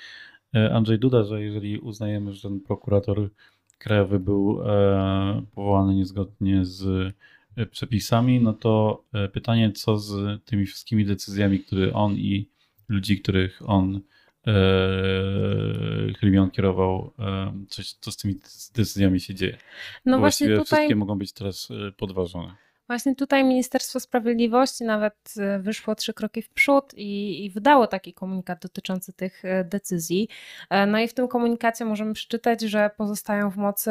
e, 0.55 0.75
Andrzej 0.75 0.99
Duda, 0.99 1.25
że 1.25 1.43
jeżeli 1.43 1.79
uznajemy, 1.79 2.33
że 2.33 2.49
ten 2.49 2.61
prokurator 2.61 3.31
krajowy 3.79 4.21
był 4.21 4.63
e, 4.63 5.43
powołany 5.55 5.95
niezgodnie 5.95 6.65
z 6.65 7.13
e, 7.57 7.67
przepisami, 7.67 8.41
no 8.41 8.53
to 8.53 9.05
pytanie, 9.33 9.73
co 9.73 9.99
z 9.99 10.45
tymi 10.45 10.67
wszystkimi 10.67 11.05
decyzjami, 11.05 11.61
które 11.61 11.93
on 11.93 12.13
i 12.13 12.49
ludzi, 12.89 13.21
których 13.21 13.63
on 13.67 14.01
e, 14.47 16.13
którymi 16.15 16.39
on 16.39 16.51
kierował, 16.51 17.13
e, 17.19 17.53
coś, 17.69 17.93
co 17.93 18.13
z 18.13 18.17
tymi 18.17 18.35
decyzjami 18.75 19.21
się 19.21 19.35
dzieje. 19.35 19.59
No 20.07 20.17
Bo 20.17 20.21
właśnie 20.21 20.49
tutaj 20.49 20.65
wszystkie 20.65 20.97
mogą 20.97 21.19
być 21.19 21.33
teraz 21.33 21.69
podważone. 21.97 22.68
Właśnie 22.89 23.15
tutaj 23.15 23.45
Ministerstwo 23.45 24.01
Sprawiedliwości 24.01 24.85
nawet 24.85 25.35
e, 25.39 25.59
wyszło 25.59 25.95
trzy 25.95 26.15
kroki 26.15 26.43
w 26.43 26.51
przód 26.51 26.95
i, 26.95 27.45
i, 27.45 27.51
wydało 27.51 27.87
taki 27.87 28.15
komunikat 28.15 28.63
dotyczący 28.63 29.13
tych 29.13 29.45
e, 29.45 29.65
decyzji. 29.65 30.29
E, 30.71 30.87
no 30.87 30.99
i 30.99 31.09
w 31.09 31.15
tym 31.15 31.29
komunikacie 31.29 31.85
możemy 31.85 32.15
przeczytać, 32.15 32.61
że 32.61 32.91
pozostają 32.97 33.51
w 33.51 33.57
mocy 33.57 33.91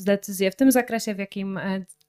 decyzje 0.00 0.50
w 0.50 0.56
tym 0.56 0.72
zakresie, 0.72 1.14
w 1.14 1.18
jakim 1.18 1.60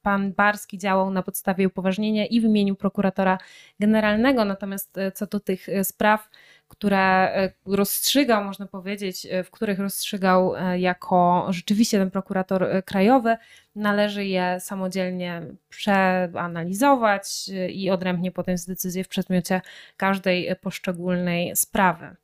pan 0.02 0.32
Barski 0.32 0.78
działał 0.78 1.10
na 1.10 1.22
podstawie 1.22 1.66
upoważnienia 1.66 2.26
i 2.26 2.40
w 2.40 2.44
imieniu 2.44 2.76
prokuratora 2.76 3.38
generalnego. 3.80 4.44
Natomiast 4.44 4.96
co 5.14 5.26
do 5.26 5.40
tych 5.40 5.66
spraw, 5.82 6.28
które 6.68 7.30
rozstrzygał, 7.66 8.44
można 8.44 8.66
powiedzieć, 8.66 9.26
w 9.44 9.50
których 9.50 9.78
rozstrzygał 9.78 10.54
jako 10.76 11.46
rzeczywiście 11.50 11.98
ten 11.98 12.10
prokurator 12.10 12.68
krajowy, 12.84 13.36
należy 13.74 14.24
je 14.24 14.56
samodzielnie 14.60 15.42
przeanalizować 15.68 17.50
i 17.68 17.90
odrębnie 17.90 18.32
podjąć 18.32 18.66
decyzję 18.66 19.04
w 19.04 19.08
przedmiocie 19.08 19.60
każdej 19.96 20.56
poszczególnej 20.60 21.56
sprawy. 21.56 22.16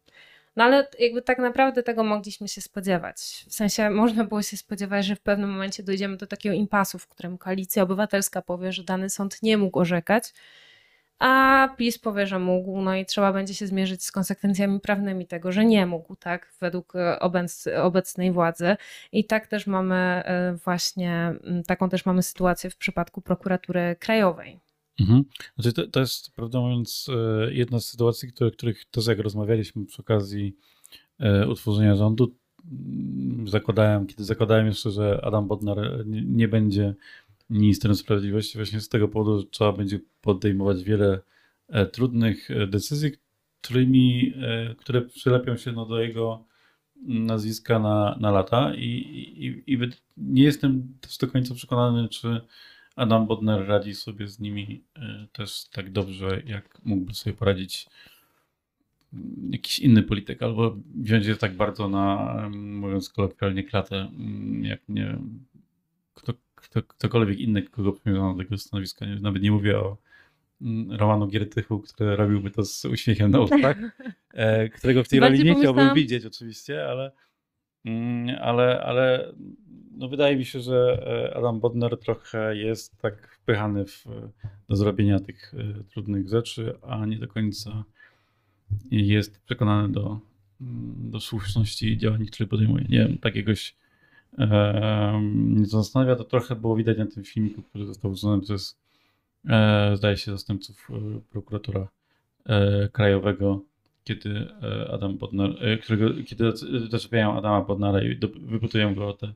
No 0.56 0.64
ale 0.64 0.88
jakby 0.98 1.22
tak 1.22 1.38
naprawdę 1.38 1.82
tego 1.82 2.04
mogliśmy 2.04 2.48
się 2.48 2.60
spodziewać. 2.60 3.44
W 3.48 3.54
sensie 3.54 3.90
można 3.90 4.24
było 4.24 4.42
się 4.42 4.56
spodziewać, 4.56 5.06
że 5.06 5.16
w 5.16 5.20
pewnym 5.20 5.50
momencie 5.50 5.82
dojdziemy 5.82 6.16
do 6.16 6.26
takiego 6.26 6.54
impasu, 6.54 6.98
w 6.98 7.08
którym 7.08 7.38
koalicja 7.38 7.82
obywatelska 7.82 8.42
powie, 8.42 8.72
że 8.72 8.84
dany 8.84 9.10
sąd 9.10 9.42
nie 9.42 9.58
mógł 9.58 9.78
orzekać, 9.78 10.32
a 11.22 11.68
PiS 11.76 11.98
powie, 11.98 12.26
że 12.26 12.38
mógł, 12.38 12.80
no 12.80 12.96
i 12.96 13.06
trzeba 13.06 13.32
będzie 13.32 13.54
się 13.54 13.66
zmierzyć 13.66 14.04
z 14.04 14.12
konsekwencjami 14.12 14.80
prawnymi 14.80 15.26
tego, 15.26 15.52
że 15.52 15.64
nie 15.64 15.86
mógł, 15.86 16.16
tak, 16.16 16.52
według 16.60 16.96
e, 16.96 17.20
obec, 17.20 17.68
obecnej 17.82 18.32
władzy. 18.32 18.76
I 19.12 19.24
tak 19.24 19.46
też 19.46 19.66
mamy 19.66 19.94
e, 19.94 20.56
właśnie, 20.64 21.34
taką 21.66 21.88
też 21.88 22.06
mamy 22.06 22.22
sytuację 22.22 22.70
w 22.70 22.76
przypadku 22.76 23.20
prokuratury 23.20 23.96
krajowej. 23.98 24.60
Mhm. 25.00 25.24
Znaczy 25.54 25.72
to, 25.72 25.86
to, 25.86 26.00
jest, 26.00 26.34
prawdę 26.34 26.60
mówiąc, 26.60 27.06
e, 27.46 27.52
jedna 27.52 27.80
z 27.80 27.86
sytuacji, 27.86 28.32
które, 28.32 28.50
których 28.50 28.84
to 28.90 29.00
jak 29.10 29.18
rozmawialiśmy 29.18 29.86
przy 29.86 30.02
okazji 30.02 30.56
utworzenia 31.48 31.96
rządu, 31.96 32.34
zakładałem, 33.46 34.06
kiedy 34.06 34.24
zakładałem 34.24 34.66
jeszcze, 34.66 34.90
że 34.90 35.20
Adam 35.24 35.48
Bodnar 35.48 36.06
nie, 36.06 36.22
nie 36.22 36.48
będzie 36.48 36.94
ministrem 37.52 37.94
sprawiedliwości. 37.94 38.58
Właśnie 38.58 38.80
z 38.80 38.88
tego 38.88 39.08
powodu, 39.08 39.40
że 39.40 39.46
trzeba 39.46 39.72
będzie 39.72 40.00
podejmować 40.20 40.84
wiele 40.84 41.20
e, 41.68 41.86
trudnych 41.86 42.50
e, 42.50 42.66
decyzji, 42.66 43.12
którymi, 43.60 44.34
e, 44.36 44.74
które 44.74 45.02
przylepią 45.02 45.56
się 45.56 45.72
no, 45.72 45.86
do 45.86 46.00
jego 46.00 46.44
nazwiska 47.06 47.78
na, 47.78 48.18
na 48.20 48.30
lata. 48.30 48.74
I, 48.74 48.86
i, 48.86 49.72
i 49.72 49.78
nie 50.16 50.42
jestem 50.42 50.98
też 51.00 51.18
do 51.18 51.28
końca 51.28 51.54
przekonany, 51.54 52.08
czy 52.08 52.40
Adam 52.96 53.26
Bodnar 53.26 53.66
radzi 53.66 53.94
sobie 53.94 54.28
z 54.28 54.40
nimi 54.40 54.84
też 55.32 55.64
tak 55.72 55.92
dobrze, 55.92 56.42
jak 56.46 56.78
mógłby 56.84 57.14
sobie 57.14 57.36
poradzić 57.36 57.86
mm, 59.12 59.48
jakiś 59.52 59.78
inny 59.78 60.02
polityk, 60.02 60.42
albo 60.42 60.76
wziąć 60.94 61.26
je 61.26 61.36
tak 61.36 61.56
bardzo 61.56 61.88
na, 61.88 62.36
mówiąc 62.54 63.08
kolokwialnie, 63.08 63.64
klatę, 63.64 63.96
mm, 63.96 64.64
jak 64.64 64.80
nie 64.88 65.18
kto, 66.62 66.82
kto, 66.82 66.94
ktokolwiek 66.94 67.38
inny, 67.38 67.62
kogo 67.62 67.92
przymierzono 67.92 68.32
do 68.34 68.42
tego 68.42 68.58
stanowiska. 68.58 69.06
Nawet 69.20 69.42
nie 69.42 69.52
mówię 69.52 69.78
o 69.78 69.96
mm, 70.62 70.92
Romanu 70.92 71.26
Giertychu, 71.26 71.78
który 71.78 72.16
robiłby 72.16 72.50
to 72.50 72.64
z 72.64 72.84
uśmiechem 72.84 73.30
na 73.30 73.40
ustach, 73.46 73.76
e, 74.34 74.68
którego 74.68 75.04
w 75.04 75.08
tej 75.08 75.20
roli 75.20 75.44
nie 75.44 75.54
chciałbym 75.54 75.94
widzieć 75.94 76.26
oczywiście, 76.26 76.86
ale, 76.86 77.12
mm, 77.84 78.36
ale, 78.40 78.82
ale 78.82 79.32
no 79.98 80.08
wydaje 80.08 80.36
mi 80.36 80.44
się, 80.44 80.60
że 80.60 81.06
e, 81.30 81.36
Adam 81.36 81.60
Bodnar 81.60 81.98
trochę 81.98 82.56
jest 82.56 82.96
tak 82.96 83.28
wpychany 83.28 83.84
w, 83.84 84.04
do 84.68 84.76
zrobienia 84.76 85.20
tych 85.20 85.54
e, 85.54 85.84
trudnych 85.84 86.28
rzeczy, 86.28 86.74
a 86.82 87.06
nie 87.06 87.18
do 87.18 87.28
końca 87.28 87.84
jest 88.90 89.40
przekonany 89.40 89.92
do, 89.92 90.20
mm, 90.60 91.10
do 91.10 91.20
słuszności 91.20 91.98
działań, 91.98 92.26
które 92.26 92.46
podejmuje. 92.46 92.84
Nie 92.88 92.98
wiem, 92.98 93.18
takiegoś 93.18 93.76
mnie 95.22 95.66
zastanawia, 95.66 96.16
to 96.16 96.24
trochę 96.24 96.56
było 96.56 96.76
widać 96.76 96.98
na 96.98 97.06
tym 97.06 97.24
filmiku, 97.24 97.62
który 97.62 97.86
został 97.86 98.10
uznany 98.10 98.42
przez, 98.42 98.80
e, 99.48 99.96
zdaje 99.96 100.16
się, 100.16 100.30
zastępców 100.30 100.88
e, 100.90 101.20
prokuratora 101.30 101.88
e, 102.46 102.88
krajowego, 102.88 103.64
kiedy 104.04 104.48
Adam 104.92 105.18
Bodnar, 105.18 105.50
którego, 105.82 106.08
kiedy 106.26 106.52
zaczepiają 106.90 107.38
Adama 107.38 107.60
Bodnara 107.60 108.02
i 108.02 108.20
wypytują 108.40 108.94
go 108.94 109.08
o 109.08 109.12
te, 109.12 109.32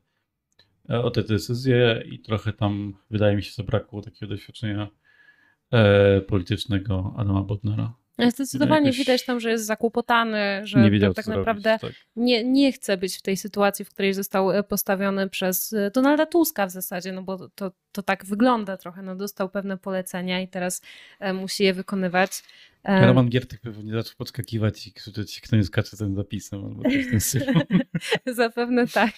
o 0.89 1.11
te 1.11 1.23
decyzje 1.23 2.05
i 2.11 2.19
trochę 2.19 2.53
tam, 2.53 2.95
wydaje 3.11 3.37
mi 3.37 3.43
się, 3.43 3.53
zabrakło 3.53 4.03
takiego 4.03 4.31
doświadczenia 4.31 4.89
politycznego 6.27 7.15
Adama 7.17 7.43
Bodnara. 7.43 7.93
Zdecydowanie 8.19 8.87
jakoś... 8.87 8.99
widać 8.99 9.25
tam, 9.25 9.41
że 9.41 9.51
jest 9.51 9.67
zakłopotany, 9.67 10.61
że 10.65 10.81
nie 10.81 10.91
wiedział, 10.91 11.15
tak 11.15 11.27
naprawdę 11.27 11.79
robić, 11.83 11.99
tak. 11.99 12.07
Nie, 12.17 12.45
nie 12.45 12.73
chce 12.73 12.97
być 12.97 13.17
w 13.17 13.23
tej 13.23 13.37
sytuacji, 13.37 13.85
w 13.85 13.91
której 13.91 14.15
został 14.15 14.51
e, 14.53 14.63
postawiony 14.63 15.29
przez 15.29 15.73
e, 15.73 15.91
Donalda 15.91 16.27
Tuska 16.27 16.67
w 16.67 16.71
zasadzie, 16.71 17.13
no 17.13 17.23
bo 17.23 17.49
to, 17.49 17.73
to 17.93 18.03
tak 18.03 18.25
wygląda 18.25 18.77
trochę. 18.77 19.03
No 19.03 19.17
dostał 19.17 19.49
pewne 19.49 19.79
polecenia 19.79 20.41
i 20.41 20.49
teraz 20.49 20.83
e, 21.21 21.33
musi 21.33 21.65
je 21.65 21.75
wykonywać. 21.75 22.43
Roman 22.87 23.29
Giertek 23.29 23.61
pewnie 23.61 23.93
zaczął 23.93 24.13
podskakiwać 24.17 24.87
i 24.87 24.93
krzyczeć, 24.93 25.41
kto 25.41 25.57
nie 25.57 25.65
skacze 25.65 25.97
ten 25.97 26.15
zapisem 26.15 26.65
albo 26.65 26.83
coś 26.83 27.07
w 27.07 27.11
tym 27.11 27.21
stylu. 27.21 27.61
Zapewne 28.27 28.87
tak. 28.87 29.11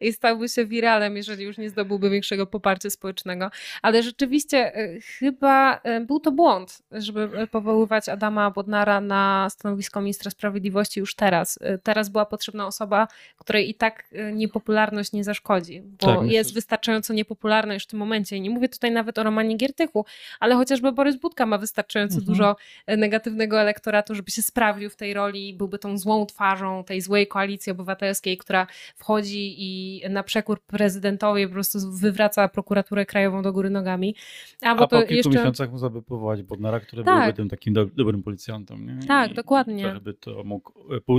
I 0.00 0.12
stałby 0.12 0.48
się 0.48 0.66
wiralem, 0.66 1.16
jeżeli 1.16 1.44
już 1.44 1.58
nie 1.58 1.70
zdobyłby 1.70 2.10
większego 2.10 2.46
poparcia 2.46 2.90
społecznego. 2.90 3.50
Ale 3.82 4.02
rzeczywiście 4.02 4.76
e, 4.76 5.00
chyba 5.00 5.80
e, 5.82 6.00
był 6.00 6.20
to 6.20 6.32
błąd, 6.32 6.82
żeby 6.90 7.28
powoływać 7.50 8.08
Adama 8.08 8.50
Bodnara 8.50 9.00
na 9.00 9.48
stanowisko 9.50 10.00
ministra 10.00 10.30
sprawiedliwości 10.30 11.00
już 11.00 11.14
teraz. 11.14 11.58
E, 11.60 11.78
teraz 11.78 12.08
była 12.08 12.26
potrzebna 12.26 12.66
osoba, 12.66 13.08
której 13.38 13.70
i 13.70 13.74
tak 13.74 14.04
niepopularność 14.32 15.12
nie 15.12 15.24
zaszkodzi, 15.24 15.82
bo 15.82 16.06
tak, 16.06 16.30
jest 16.30 16.50
myślę. 16.50 16.54
wystarczająco 16.54 17.14
niepopularna 17.14 17.74
już 17.74 17.82
w 17.82 17.86
tym 17.86 17.98
momencie. 17.98 18.36
I 18.36 18.40
nie 18.40 18.50
mówię 18.50 18.68
tutaj 18.68 18.92
nawet 18.92 19.18
o 19.18 19.22
Romanie 19.22 19.56
Giertychu, 19.56 20.04
ale 20.40 20.54
chociażby 20.54 20.92
Borys 20.92 21.16
Budka 21.16 21.46
ma 21.46 21.58
wystarczająco 21.58 22.18
mhm. 22.18 22.26
dużo 22.26 22.56
negatywnych 22.86 23.11
negatywnego 23.12 23.60
elektoratu, 23.60 24.14
żeby 24.14 24.30
się 24.30 24.42
sprawił 24.42 24.90
w 24.90 24.96
tej 24.96 25.14
roli 25.14 25.54
byłby 25.54 25.78
tą 25.78 25.98
złą 25.98 26.26
twarzą 26.26 26.84
tej 26.84 27.00
złej 27.00 27.26
koalicji 27.26 27.72
obywatelskiej, 27.72 28.36
która 28.36 28.66
wchodzi 28.96 29.54
i 29.58 30.02
na 30.10 30.22
przekór 30.22 30.60
prezydentowi 30.60 31.46
po 31.46 31.52
prostu 31.52 31.78
wywraca 32.00 32.48
prokuraturę 32.48 33.06
krajową 33.06 33.42
do 33.42 33.52
góry 33.52 33.70
nogami. 33.70 34.14
A, 34.62 34.74
bo 34.74 34.84
A 34.84 34.88
po 34.88 34.98
kilku 34.98 35.14
jeszcze... 35.14 35.30
miesiącach 35.30 35.72
można 35.72 35.90
by 35.90 36.02
powołać 36.02 36.42
Bodnara, 36.42 36.80
który 36.80 37.04
tak. 37.04 37.18
byłby 37.18 37.36
tym 37.36 37.48
takim 37.48 37.74
do, 37.74 37.86
dobrym 37.86 38.22
policjantem. 38.22 38.86
Nie? 38.86 39.06
Tak, 39.06 39.30
I 39.30 39.34
dokładnie. 39.34 39.92
Żeby 39.92 40.14
to 40.14 40.44
mógł 40.44 40.72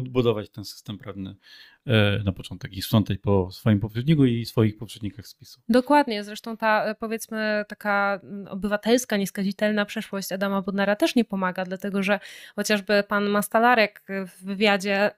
budować 0.09 0.49
ten 0.49 0.65
system 0.65 0.97
prawny 0.97 1.35
E, 1.35 1.72
na 2.25 2.31
początek 2.31 2.73
i 2.73 2.81
sprzątać 2.81 3.17
po 3.17 3.51
swoim 3.51 3.79
poprzedniku 3.79 4.25
i 4.25 4.45
swoich 4.45 4.77
poprzednikach 4.77 5.27
z 5.27 5.35
PiSu. 5.35 5.61
Dokładnie, 5.69 6.23
zresztą 6.23 6.57
ta 6.57 6.85
e, 6.85 6.95
powiedzmy 6.95 7.65
taka 7.67 8.21
obywatelska, 8.49 9.17
nieskazitelna 9.17 9.85
przeszłość 9.85 10.31
Adama 10.31 10.61
Bodnara 10.61 10.95
też 10.95 11.15
nie 11.15 11.25
pomaga, 11.25 11.65
dlatego 11.65 12.03
że 12.03 12.19
chociażby 12.55 13.03
pan 13.07 13.29
Mastalarek 13.29 14.03
w 14.27 14.45
wywiadzie 14.45 15.11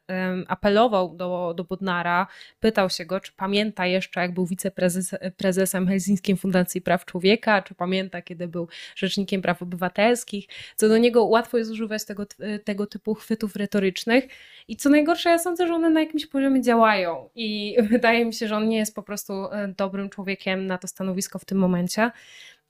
apelował 0.47 1.15
do, 1.15 1.53
do 1.57 1.63
Bodnara, 1.63 2.27
pytał 2.59 2.89
się 2.89 3.05
go, 3.05 3.19
czy 3.19 3.31
pamięta 3.31 3.85
jeszcze, 3.85 4.19
jak 4.19 4.33
był 4.33 4.45
wiceprezesem 4.45 5.87
Helsińskiej 5.87 6.37
Fundacji 6.37 6.81
Praw 6.81 7.05
Człowieka, 7.05 7.61
czy 7.61 7.75
pamięta, 7.75 8.21
kiedy 8.21 8.47
był 8.47 8.67
rzecznikiem 8.95 9.41
praw 9.41 9.61
obywatelskich. 9.61 10.47
Co 10.75 10.89
do 10.89 10.97
niego 10.97 11.25
łatwo 11.25 11.57
jest 11.57 11.71
używać 11.71 12.05
tego, 12.05 12.25
tego 12.63 12.87
typu 12.87 13.13
chwytów 13.13 13.55
retorycznych 13.55 14.27
i 14.67 14.75
co 14.75 14.89
najgorsze, 14.89 15.29
ja 15.29 15.39
sądzę, 15.39 15.67
że 15.67 15.73
one 15.73 15.89
na 15.89 15.99
jakimś 15.99 16.25
poziomie 16.25 16.54
działają 16.61 17.29
i 17.35 17.75
wydaje 17.91 18.25
mi 18.25 18.33
się, 18.33 18.47
że 18.47 18.55
on 18.55 18.67
nie 18.67 18.77
jest 18.77 18.95
po 18.95 19.03
prostu 19.03 19.33
e, 19.33 19.67
dobrym 19.77 20.09
człowiekiem 20.09 20.67
na 20.67 20.77
to 20.77 20.87
stanowisko 20.87 21.39
w 21.39 21.45
tym 21.45 21.57
momencie. 21.57 22.11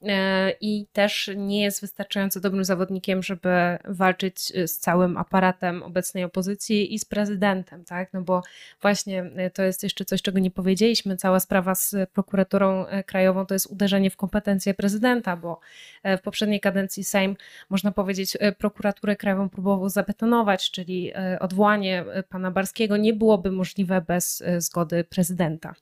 E, 0.02 0.52
i 0.62 0.88
też 0.94 1.32
nie 1.36 1.64
jest 1.64 1.82
wystarczająco 1.82 2.40
dobrym 2.40 2.66
zawodnikiem, 2.66 3.24
żeby 3.24 3.50
walczyć 3.86 4.40
z 4.40 4.80
całym 4.80 5.18
aparatem 5.18 5.84
obecnej 5.84 6.24
opozycji 6.24 6.94
i 6.94 7.00
z 7.00 7.06
prezydentem, 7.06 7.86
tak? 7.86 8.14
No 8.14 8.22
bo 8.22 8.44
właśnie 8.82 9.24
e, 9.36 9.50
to 9.50 9.64
jest 9.64 9.84
jeszcze 9.84 10.06
coś, 10.06 10.22
czego 10.22 10.40
nie 10.40 10.52
powiedzieliśmy. 10.52 11.18
Cała 11.18 11.40
sprawa 11.40 11.76
z 11.76 11.96
prokuraturą 12.14 12.86
e, 12.86 13.04
krajową 13.04 13.46
to 13.46 13.56
jest 13.56 13.68
uderzenie 13.68 14.10
w 14.10 14.18
kompetencje 14.18 14.74
prezydenta, 14.74 15.38
bo 15.38 15.60
w 16.04 16.22
poprzedniej 16.22 16.60
kadencji 16.60 17.04
Sejm, 17.04 17.36
można 17.70 17.92
powiedzieć, 17.92 18.38
prokuraturę 18.58 19.16
krajową 19.16 19.50
próbował 19.50 19.90
zabetonować, 19.90 20.72
czyli 20.72 21.14
odwołanie 21.40 22.06
pana 22.30 22.52
Barskiego 22.52 22.98
nie 22.98 23.14
byłoby 23.14 23.52
możliwe 23.52 24.02
bez 24.02 24.44
zgody 24.58 25.04
prezydenta. 25.04 25.76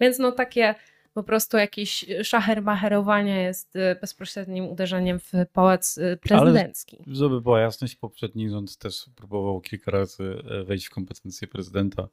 Więc 0.00 0.18
no 0.18 0.32
takie 0.32 0.74
po 1.16 1.22
prostu 1.22 1.56
jakieś 1.56 2.04
szachermacherowanie 2.22 3.42
jest 3.42 3.76
y, 3.76 3.96
bezpośrednim 4.00 4.64
uderzeniem 4.64 5.20
w 5.20 5.32
pałac 5.52 5.98
y, 5.98 6.18
prezydencki. 6.22 6.98
Ale 7.06 7.14
żeby 7.14 7.40
była 7.40 7.60
jasność, 7.60 7.96
poprzedni 7.96 8.50
rząd 8.50 8.76
też 8.76 9.06
próbował 9.16 9.60
kilka 9.60 9.90
razy 9.90 10.42
e, 10.50 10.64
wejść 10.64 10.86
w 10.86 10.90
kompetencje 10.90 11.48
prezydenta. 11.48 12.08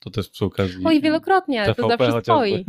To 0.00 0.10
też 0.10 0.28
przy 0.28 0.44
okazji. 0.44 0.84
Oj, 0.84 1.00
wielokrotnie, 1.00 1.62
ale 1.62 1.74
to 1.74 1.88
zawsze 1.88 2.20
stoi. 2.20 2.64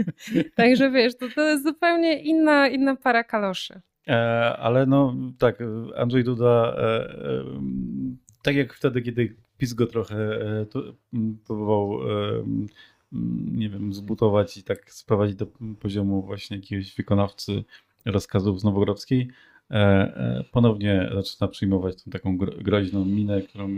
Także 0.56 0.90
wiesz, 0.90 1.16
to, 1.16 1.26
to 1.34 1.42
jest 1.42 1.64
zupełnie 1.64 2.22
inna, 2.22 2.68
inna 2.68 2.96
para 2.96 3.24
kaloszy. 3.24 3.80
E, 4.06 4.56
ale 4.56 4.86
no 4.86 5.14
tak, 5.38 5.58
Andrzej 5.96 6.24
Duda, 6.24 6.76
e, 6.78 6.80
e, 6.80 7.44
tak 8.42 8.56
jak 8.56 8.74
wtedy, 8.74 9.02
kiedy 9.02 9.36
PiS 9.58 9.74
go 9.74 9.86
trochę 9.86 10.16
e, 10.16 10.66
to, 10.66 10.82
próbował 11.46 12.00
nie 13.52 13.70
wiem, 13.70 13.94
zbudować 13.94 14.56
i 14.56 14.62
tak 14.62 14.92
sprowadzić 14.92 15.36
do 15.36 15.46
poziomu 15.80 16.22
właśnie 16.22 16.56
jakiegoś 16.56 16.94
wykonawcy 16.94 17.64
rozkazów 18.04 18.60
z 18.60 18.64
Nowogrodzkiej, 18.64 19.28
e, 19.70 19.74
e, 19.74 20.44
ponownie 20.52 21.10
zaczyna 21.14 21.48
przyjmować 21.48 22.02
tą 22.02 22.10
taką 22.10 22.38
groźną 22.38 23.04
minę, 23.04 23.42
którą, 23.42 23.68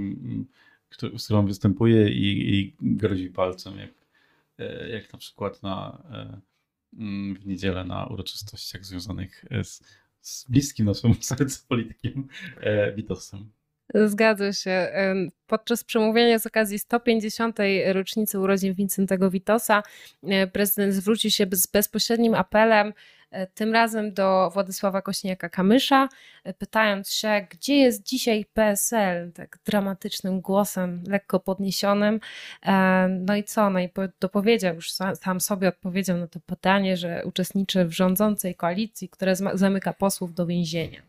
z 1.19 1.25
którą 1.25 1.47
występuje 1.47 2.09
i, 2.09 2.55
i 2.55 2.77
grozi 2.81 3.31
palcem, 3.31 3.79
jak, 3.79 3.91
e, 4.59 4.89
jak 4.89 5.13
na 5.13 5.19
przykład 5.19 5.63
na, 5.63 6.03
w 7.41 7.47
niedzielę 7.47 7.85
na 7.85 8.07
uroczystościach 8.07 8.85
związanych 8.85 9.45
z, 9.63 9.83
z 10.21 10.51
bliskim 10.51 10.87
naszemu 10.87 11.15
sercu 11.23 11.67
politykiem 11.69 12.29
Witosem. 12.97 13.51
Zgadza 13.95 14.53
się. 14.53 14.93
Podczas 15.47 15.85
przemówienia 15.85 16.39
z 16.39 16.47
okazji 16.47 16.79
150. 16.79 17.59
rocznicy 17.93 18.39
urodzin 18.39 18.75
Wincentego 18.75 19.31
Witosa 19.31 19.83
e, 20.23 20.47
prezydent 20.47 20.95
zwrócił 20.95 21.31
się 21.31 21.47
z 21.53 21.67
bezpośrednim 21.67 22.35
apelem, 22.35 22.93
e, 23.31 23.47
tym 23.47 23.73
razem 23.73 24.15
do 24.15 24.51
Władysława 24.53 25.01
Kośniaka-Kamysza, 25.01 26.09
e, 26.45 26.55
pytając 26.55 27.13
się, 27.13 27.47
gdzie 27.51 27.77
jest 27.77 28.03
dzisiaj 28.03 28.45
PSL, 28.55 29.33
tak 29.33 29.59
dramatycznym 29.65 30.41
głosem, 30.41 31.03
lekko 31.09 31.41
podniesionym. 31.41 32.21
No 33.09 33.37
i 33.37 33.45
co? 33.45 33.71
No 33.71 33.81
i 33.81 33.89
dopowiedział, 34.21 34.75
już 34.75 34.93
sam 35.21 35.41
sobie 35.41 35.69
odpowiedział 35.69 36.17
na 36.17 36.27
to 36.27 36.41
pytanie, 36.41 36.97
że 36.97 37.23
uczestniczy 37.25 37.85
w 37.85 37.93
rządzącej 37.93 38.55
koalicji, 38.55 39.09
która 39.09 39.35
zamyka 39.55 39.93
posłów 39.93 40.35
do 40.35 40.47
więzienia. 40.47 41.03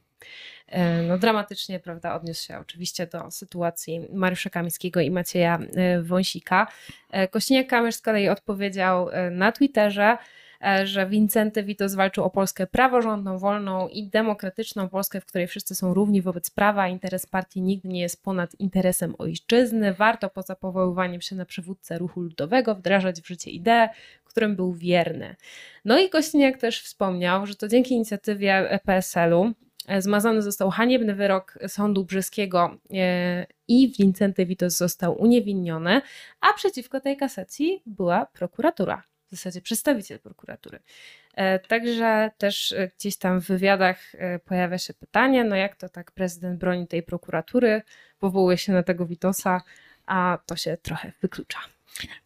E, 0.71 1.01
no, 1.01 1.17
dramatycznie 1.17 1.79
prawda, 1.79 2.15
odniósł 2.15 2.45
się 2.47 2.59
oczywiście 2.59 3.07
do 3.07 3.31
sytuacji 3.31 4.07
Mariusza 4.13 4.49
Kamińskiego 4.49 4.99
i 4.99 5.11
Macieja 5.11 5.59
e, 5.75 6.01
Wąsika. 6.01 6.67
E, 7.11 7.27
Kośniak-Kamysz 7.27 7.91
z 7.91 8.01
kolei 8.01 8.29
odpowiedział 8.29 9.09
na 9.31 9.51
Twitterze, 9.51 10.17
że 10.83 11.07
Wincenty 11.07 11.63
Witos 11.63 11.95
walczył 11.95 12.23
o 12.23 12.29
Polskę 12.29 12.67
praworządną, 12.67 13.37
wolną 13.37 13.87
i 13.87 14.07
demokratyczną 14.07 14.89
Polskę, 14.89 15.21
w 15.21 15.25
której 15.25 15.47
wszyscy 15.47 15.75
są 15.75 15.93
równi 15.93 16.21
wobec 16.21 16.49
prawa. 16.49 16.87
Interes 16.87 17.25
partii 17.25 17.61
nigdy 17.61 17.87
nie 17.87 18.01
jest 18.01 18.23
ponad 18.23 18.59
interesem 18.59 19.15
ojczyzny. 19.17 19.93
Warto 19.93 20.29
poza 20.29 20.55
powoływaniem 20.55 21.21
się 21.21 21.35
na 21.35 21.45
przywódcę 21.45 21.97
ruchu 21.97 22.21
ludowego 22.21 22.75
wdrażać 22.75 23.21
w 23.21 23.27
życie 23.27 23.51
idee, 23.51 23.87
którym 24.23 24.55
był 24.55 24.73
wierny. 24.73 25.35
No 25.85 25.99
i 25.99 26.09
Kośniak 26.09 26.57
też 26.57 26.81
wspomniał, 26.81 27.45
że 27.45 27.55
to 27.55 27.67
dzięki 27.67 27.95
inicjatywie 27.95 28.79
PSL-u 28.85 29.53
zmazany 29.99 30.41
został 30.41 30.69
haniebny 30.69 31.15
wyrok 31.15 31.59
sądu 31.67 32.05
brzeskiego 32.05 32.77
e, 32.93 33.45
i 33.67 33.93
Wincenty 33.99 34.45
Witos 34.45 34.77
został 34.77 35.21
uniewinniony, 35.21 36.01
a 36.41 36.53
przeciwko 36.53 36.99
tej 36.99 37.17
kasacji 37.17 37.81
była 37.85 38.25
prokuratura, 38.25 39.03
w 39.27 39.31
zasadzie 39.31 39.61
przedstawiciel 39.61 40.19
prokuratury. 40.19 40.79
E, 41.33 41.59
także 41.59 42.31
też 42.37 42.75
gdzieś 42.97 43.17
tam 43.17 43.41
w 43.41 43.47
wywiadach 43.47 44.11
pojawia 44.45 44.77
się 44.77 44.93
pytanie, 44.93 45.43
no 45.43 45.55
jak 45.55 45.75
to 45.75 45.89
tak 45.89 46.11
prezydent 46.11 46.59
broni 46.59 46.87
tej 46.87 47.03
prokuratury, 47.03 47.81
powołuje 48.19 48.57
się 48.57 48.73
na 48.73 48.83
tego 48.83 49.05
Witosa, 49.05 49.61
a 50.05 50.37
to 50.45 50.55
się 50.55 50.77
trochę 50.81 51.11
wyklucza. 51.21 51.59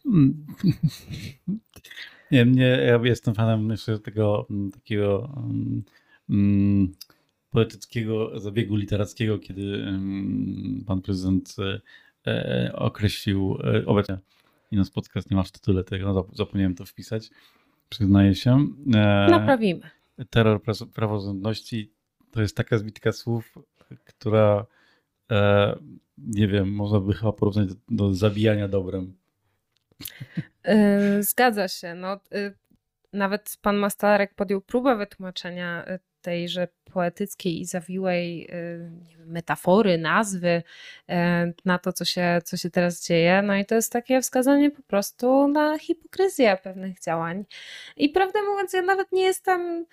Mm. 0.05 0.45
Nie, 2.31 2.45
nie, 2.45 2.67
ja 2.67 2.99
jestem 3.03 3.35
fanem 3.35 3.69
tego 4.03 4.47
mm, 4.49 4.71
takiego 4.71 5.29
um, 5.37 5.83
poetyckiego 7.55 8.39
zabiegu 8.39 8.75
literackiego, 8.75 9.39
kiedy 9.39 9.85
pan 10.87 11.01
prezydent 11.01 11.55
e, 11.59 11.81
e, 12.31 12.71
określił 12.75 13.57
e, 13.63 13.85
obecnie 13.85 14.17
i 14.71 14.75
nas 14.75 14.89
podcast 14.89 15.31
nie 15.31 15.37
ma 15.37 15.43
w 15.43 15.51
tytule 15.51 15.83
tego, 15.83 16.13
no, 16.13 16.27
zapomniałem 16.33 16.75
to 16.75 16.85
wpisać, 16.85 17.29
przyznaję 17.89 18.35
się. 18.35 18.67
Naprawimy. 19.29 19.89
Terror 20.29 20.61
praworządności 20.93 21.91
to 22.31 22.41
jest 22.41 22.57
taka 22.57 22.77
zbitka 22.77 23.11
słów, 23.11 23.57
która 24.05 24.65
nie 26.17 26.47
wiem, 26.47 26.73
można 26.73 26.99
by 26.99 27.13
chyba 27.13 27.31
porównać 27.31 27.67
do, 27.67 27.75
do 27.89 28.13
zabijania 28.13 28.67
dobrem. 28.67 29.13
Zgadza 31.19 31.67
się. 31.67 31.95
No, 31.95 32.19
nawet 33.13 33.57
pan 33.61 33.77
Mastalarek 33.77 34.33
podjął 34.33 34.61
próbę 34.61 34.95
wytłumaczenia 34.95 35.85
tejże 36.21 36.67
poetyckiej 36.95 37.61
i 37.61 37.65
zawiłej 37.65 38.43
y, 38.43 38.47
wiem, 39.09 39.27
metafory, 39.27 39.97
nazwy 39.97 40.63
y, 41.09 41.13
na 41.65 41.79
to, 41.79 41.93
co 41.93 42.05
się, 42.05 42.41
co 42.43 42.57
się 42.57 42.69
teraz 42.69 43.07
dzieje. 43.07 43.41
No 43.41 43.55
i 43.55 43.65
to 43.65 43.75
jest 43.75 43.91
takie 43.91 44.21
wskazanie 44.21 44.71
po 44.71 44.81
prostu 44.81 45.47
na 45.47 45.79
hipokryzję 45.79 46.57
pewnych 46.63 46.99
działań. 46.99 47.45
I 47.97 48.09
prawdę 48.09 48.39
mówiąc, 48.43 48.73
ja 48.73 48.81
nawet 48.81 49.11
nie 49.11 49.23
jestem 49.23 49.85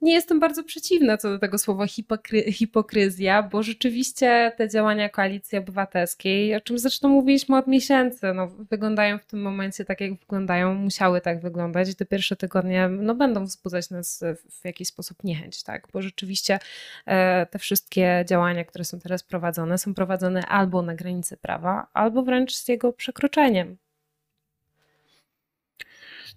nie 0.00 0.12
jestem 0.12 0.40
bardzo 0.40 0.64
przeciwna 0.64 1.16
co 1.16 1.30
do 1.30 1.38
tego 1.38 1.58
słowa 1.58 1.86
hipokry 1.86 2.52
hipokryzja, 2.52 3.42
bo 3.42 3.62
rzeczywiście 3.62 4.52
te 4.56 4.68
działania 4.68 5.08
koalicji 5.08 5.58
obywatelskiej, 5.58 6.54
o 6.54 6.60
czym 6.60 6.78
zresztą 6.78 7.08
mówiliśmy 7.08 7.56
od 7.56 7.66
miesięcy, 7.66 8.32
no, 8.34 8.48
wyglądają 8.48 9.18
w 9.18 9.26
tym 9.26 9.42
momencie 9.42 9.84
tak, 9.84 10.00
jak 10.00 10.14
wyglądają, 10.14 10.74
musiały 10.74 11.20
tak 11.20 11.40
wyglądać. 11.40 11.94
Te 11.94 12.06
pierwsze 12.06 12.36
tygodnie 12.36 12.88
no, 12.88 13.14
będą 13.14 13.44
wzbudzać 13.44 13.90
nas 13.90 14.24
w 14.50 14.64
jakiś 14.64 14.88
sposób 14.88 15.24
niechęć, 15.24 15.62
tak? 15.62 15.88
bo 15.92 16.02
rzeczywiście 16.02 16.58
e, 17.06 17.46
te 17.46 17.58
wszystkie 17.58 18.24
działania, 18.28 18.64
które 18.64 18.84
są 18.84 19.00
teraz 19.00 19.22
prowadzone, 19.22 19.78
są 19.78 19.94
prowadzone 19.94 20.46
albo 20.46 20.82
na 20.82 20.94
granicy 20.94 21.36
prawa, 21.36 21.86
albo 21.92 22.22
wręcz 22.22 22.54
z 22.54 22.68
jego 22.68 22.92
przekroczeniem. 22.92 23.76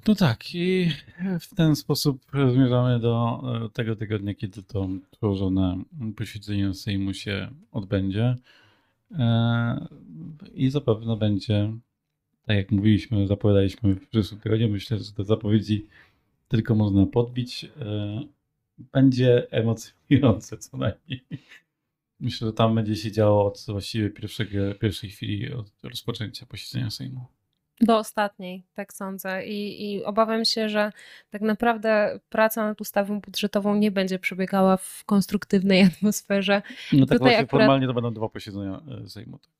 No 0.07 0.15
tak, 0.15 0.55
i 0.55 0.91
w 1.39 1.55
ten 1.55 1.75
sposób 1.75 2.21
zmierzamy 2.53 2.99
do 2.99 3.41
e, 3.65 3.69
tego 3.69 3.95
tygodnia, 3.95 4.33
kiedy 4.33 4.63
to 4.63 4.87
przełożone 5.11 5.83
posiedzenie 6.15 6.73
Sejmu 6.73 7.13
się 7.13 7.51
odbędzie. 7.71 8.37
E, 9.11 9.87
I 10.53 10.69
zapewne 10.69 11.17
będzie, 11.17 11.73
tak 12.45 12.57
jak 12.57 12.71
mówiliśmy, 12.71 13.27
zapowiadaliśmy 13.27 13.95
w 13.95 14.07
przyszłym 14.07 14.41
tygodniu, 14.41 14.69
myślę, 14.69 14.97
że 14.97 15.11
te 15.11 15.23
zapowiedzi 15.23 15.87
tylko 16.47 16.75
można 16.75 17.05
podbić. 17.05 17.65
E, 17.65 18.21
będzie 18.77 19.51
emocjonujące 19.51 20.57
co 20.57 20.77
najmniej. 20.77 21.21
Myślę, 22.19 22.47
że 22.47 22.53
tam 22.53 22.75
będzie 22.75 22.95
się 22.95 23.11
działo 23.11 23.45
od 23.45 23.65
właściwie 23.67 24.09
pierwszej 24.79 25.09
chwili 25.09 25.53
od 25.53 25.71
rozpoczęcia 25.83 26.45
posiedzenia 26.45 26.89
Sejmu. 26.89 27.25
Do 27.81 27.97
ostatniej, 27.97 28.63
tak 28.73 28.93
sądzę. 28.93 29.45
I, 29.45 29.91
I, 29.93 30.03
obawiam 30.03 30.45
się, 30.45 30.69
że 30.69 30.91
tak 31.29 31.41
naprawdę 31.41 32.19
praca 32.29 32.65
nad 32.65 32.81
ustawą 32.81 33.19
budżetową 33.19 33.75
nie 33.75 33.91
będzie 33.91 34.19
przebiegała 34.19 34.77
w 34.77 35.03
konstruktywnej 35.05 35.83
atmosferze. 35.93 36.61
No 36.93 37.05
tak 37.05 37.17
Tutaj 37.17 37.17
właśnie 37.19 37.37
akurat... 37.37 37.49
formalnie 37.49 37.87
to 37.87 37.93
będą 37.93 38.13
dwa 38.13 38.29
posiedzenia 38.29 38.81
e, 39.05 39.09
Sejmu. 39.09 39.37
Tak. 39.37 39.51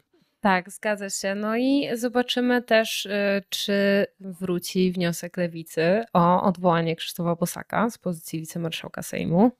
tak, 0.41 0.71
zgadza 0.71 1.09
się. 1.09 1.35
No 1.35 1.57
i 1.57 1.89
zobaczymy 1.93 2.61
też, 2.61 3.05
e, 3.05 3.41
czy 3.49 4.05
wróci 4.19 4.91
wniosek 4.91 5.37
lewicy 5.37 6.03
o 6.13 6.43
odwołanie 6.43 6.95
Krzysztofa 6.95 7.35
Bosaka 7.35 7.89
z 7.89 7.97
pozycji 7.97 8.39
wicemarszałka 8.39 9.01
Sejmu. 9.01 9.51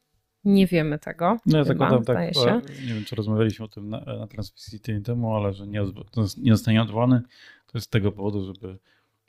Nie 0.46 0.68
wiemy 0.68 1.00
tego. 1.00 1.38
No 1.46 1.58
ja 1.58 1.64
zakładam 1.64 2.06
tak, 2.06 2.34
się. 2.34 2.62
nie 2.88 2.94
wiem 2.94 3.06
czy 3.06 3.16
rozmawialiśmy 3.16 3.66
o 3.66 3.68
tym 3.68 3.90
na, 3.90 4.00
na 4.00 4.28
transmisji 4.28 4.80
tydzień 4.80 5.04
temu, 5.04 5.36
ale 5.36 5.54
że 5.54 5.68
nie, 5.68 5.82
nie 6.38 6.52
zostanie 6.52 6.82
odwołany, 6.82 7.22
to 7.68 7.78
jest 7.78 7.88
z 7.88 7.90
tego 7.90 8.12
powodu, 8.12 8.46
żeby 8.46 8.78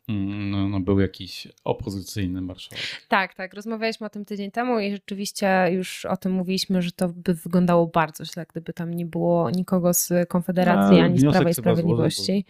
mm, 0.08 0.50
no, 0.50 0.68
no, 0.68 0.80
był 0.80 1.00
jakiś 1.00 1.48
opozycyjny 1.64 2.40
marszałek. 2.40 2.84
Tak, 3.08 3.34
tak. 3.34 3.54
Rozmawialiśmy 3.54 4.06
o 4.06 4.10
tym 4.10 4.24
tydzień 4.24 4.50
temu 4.50 4.78
i 4.78 4.92
rzeczywiście 4.92 5.68
już 5.72 6.04
o 6.04 6.16
tym 6.16 6.32
mówiliśmy, 6.32 6.82
że 6.82 6.92
to 6.92 7.08
by 7.08 7.34
wyglądało 7.34 7.86
bardzo 7.86 8.24
źle, 8.24 8.46
gdyby 8.48 8.72
tam 8.72 8.94
nie 8.94 9.06
było 9.06 9.50
nikogo 9.50 9.94
z 9.94 10.28
Konfederacji 10.28 11.00
A, 11.00 11.04
ani 11.04 11.18
z 11.18 11.22
Prawa 11.22 11.38
i 11.38 11.42
złożyć, 11.42 11.56
Sprawiedliwości. 11.56 12.44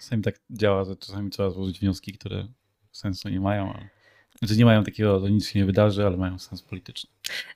Czasami 0.00 0.22
tak 0.22 0.34
działa, 0.50 0.84
że 0.84 0.96
czasami 0.96 1.30
trzeba 1.30 1.50
złożyć 1.50 1.80
wnioski, 1.80 2.12
które 2.12 2.46
sensu 2.92 3.28
nie 3.28 3.40
mają, 3.40 3.72
ale 3.72 3.88
znaczy 4.38 4.56
nie 4.56 4.64
mają 4.64 4.84
takiego, 4.84 5.20
że 5.20 5.30
nic 5.30 5.48
się 5.48 5.58
nie 5.58 5.64
wydarzy, 5.64 6.06
ale 6.06 6.16
mają 6.16 6.38
sens 6.38 6.62
polityczny. 6.62 7.10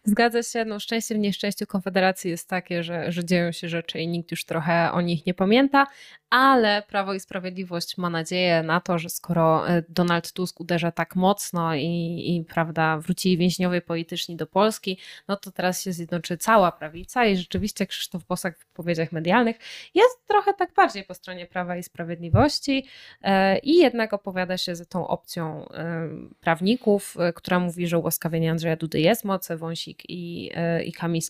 Zgadza 0.04 0.42
się, 0.42 0.64
no 0.64 0.80
szczęście 0.80 1.14
w 1.14 1.18
nieszczęściu 1.18 1.66
Konfederacji 1.66 2.30
jest 2.30 2.48
takie, 2.48 2.82
że, 2.82 3.12
że 3.12 3.24
dzieją 3.24 3.52
się 3.52 3.68
rzeczy 3.68 4.00
i 4.00 4.08
nikt 4.08 4.30
już 4.30 4.44
trochę 4.44 4.92
o 4.92 5.00
nich 5.00 5.26
nie 5.26 5.34
pamięta, 5.34 5.86
ale 6.34 6.82
Prawo 6.82 7.14
i 7.14 7.20
Sprawiedliwość 7.20 7.96
ma 7.96 8.10
nadzieję 8.10 8.62
na 8.62 8.80
to, 8.80 8.98
że 8.98 9.08
skoro 9.08 9.68
e, 9.68 9.82
Donald 9.88 10.32
Tusk 10.32 10.60
uderza 10.60 10.92
tak 10.92 11.16
mocno 11.16 11.74
i, 11.74 12.24
i 12.26 12.44
prawda, 12.48 12.98
wrócili 12.98 13.38
więźniowie 13.38 13.80
polityczni 13.80 14.36
do 14.36 14.46
Polski, 14.46 14.98
no 15.28 15.36
to 15.36 15.52
teraz 15.52 15.82
się 15.82 15.92
zjednoczy 15.92 16.36
cała 16.36 16.72
prawica 16.72 17.26
i 17.26 17.36
rzeczywiście 17.36 17.86
Krzysztof 17.86 18.24
Bosak 18.24 18.58
w 18.58 18.66
wypowiedziach 18.66 19.12
medialnych 19.12 19.56
jest 19.94 20.26
trochę 20.26 20.54
tak 20.54 20.74
bardziej 20.74 21.04
po 21.04 21.14
stronie 21.14 21.46
Prawa 21.46 21.76
i 21.76 21.82
Sprawiedliwości 21.82 22.86
e, 23.22 23.58
i 23.58 23.76
jednak 23.76 24.12
opowiada 24.12 24.58
się 24.58 24.76
za 24.76 24.84
tą 24.84 25.08
opcją 25.08 25.68
e, 25.68 26.08
prawników, 26.40 27.16
która 27.34 27.58
mówi, 27.58 27.86
że 27.86 27.98
ułaskawienie 27.98 28.50
Andrzeja 28.50 28.76
Dudy 28.76 29.00
jest 29.00 29.24
moce, 29.24 29.56
Wąsik 29.64 30.02
i, 30.08 30.50
e, 30.54 30.84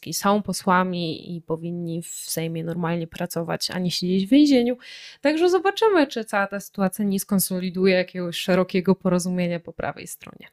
i 0.07 0.13
są 0.13 0.43
posłami 0.43 1.37
i 1.37 1.41
powinni 1.41 2.03
w 2.03 2.07
Sejmie 2.07 2.65
normalnie 2.65 3.07
pracować, 3.07 3.71
a 3.71 3.79
nie 3.79 3.91
siedzieć 3.91 4.27
w 4.27 4.31
więzieniu. 4.31 4.77
Także 5.21 5.51
zobaczymy, 5.51 6.07
czy 6.07 6.25
cała 6.25 6.47
ta 6.47 6.61
sytuacja 6.61 7.05
nie 7.05 7.21
skonsoliduje 7.21 7.95
jakiegoś 7.95 8.37
szerokiego 8.37 8.95
porozumienia 8.95 9.61
po 9.61 9.73
prawej 9.73 10.07
stronie. 10.07 10.49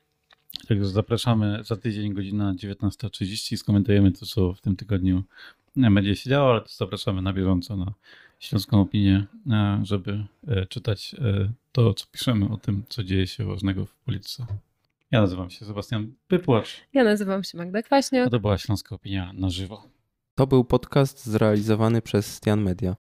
Także 0.68 0.86
zapraszamy 0.86 1.64
za 1.64 1.78
tydzień, 1.78 2.14
godzina 2.14 2.54
19.30. 2.54 3.58
Skomentujemy 3.58 4.12
to, 4.12 4.26
co 4.26 4.54
w 4.54 4.62
tym 4.62 4.76
tygodniu 4.76 5.24
będzie 5.76 6.16
się 6.16 6.30
działo, 6.30 6.52
ale 6.52 6.62
też 6.62 6.76
zapraszamy 6.76 7.22
na 7.22 7.34
bieżąco 7.34 7.78
na 7.78 7.94
Śląską 8.40 8.82
Opinię, 8.82 9.26
e, 9.52 9.82
żeby 9.84 10.26
e, 10.48 10.66
czytać 10.66 11.16
to, 11.72 11.94
co 11.94 12.06
piszemy 12.12 12.50
o 12.50 12.58
tym, 12.58 12.84
co 12.90 13.04
dzieje 13.04 13.28
się 13.28 13.46
ważnego 13.46 13.86
w 13.86 13.96
polityce. 13.96 14.46
Ja 15.12 15.22
nazywam 15.22 15.50
się 15.50 15.66
Sebastian 15.66 16.14
Pypłacz, 16.28 16.82
Ja 16.94 17.04
nazywam 17.04 17.44
się 17.44 17.58
Magda 17.58 17.80
a 17.80 17.82
Kwaśniak. 17.84 18.30
to 18.30 18.40
była 18.40 18.58
Śląska 18.58 18.96
Opinia 18.96 19.34
na 19.34 19.50
żywo. 19.50 19.90
To 20.36 20.48
był 20.48 20.66
podcast 20.66 21.26
zrealizowany 21.26 22.02
przez 22.02 22.36
Stian 22.36 22.62
Media. 22.62 22.96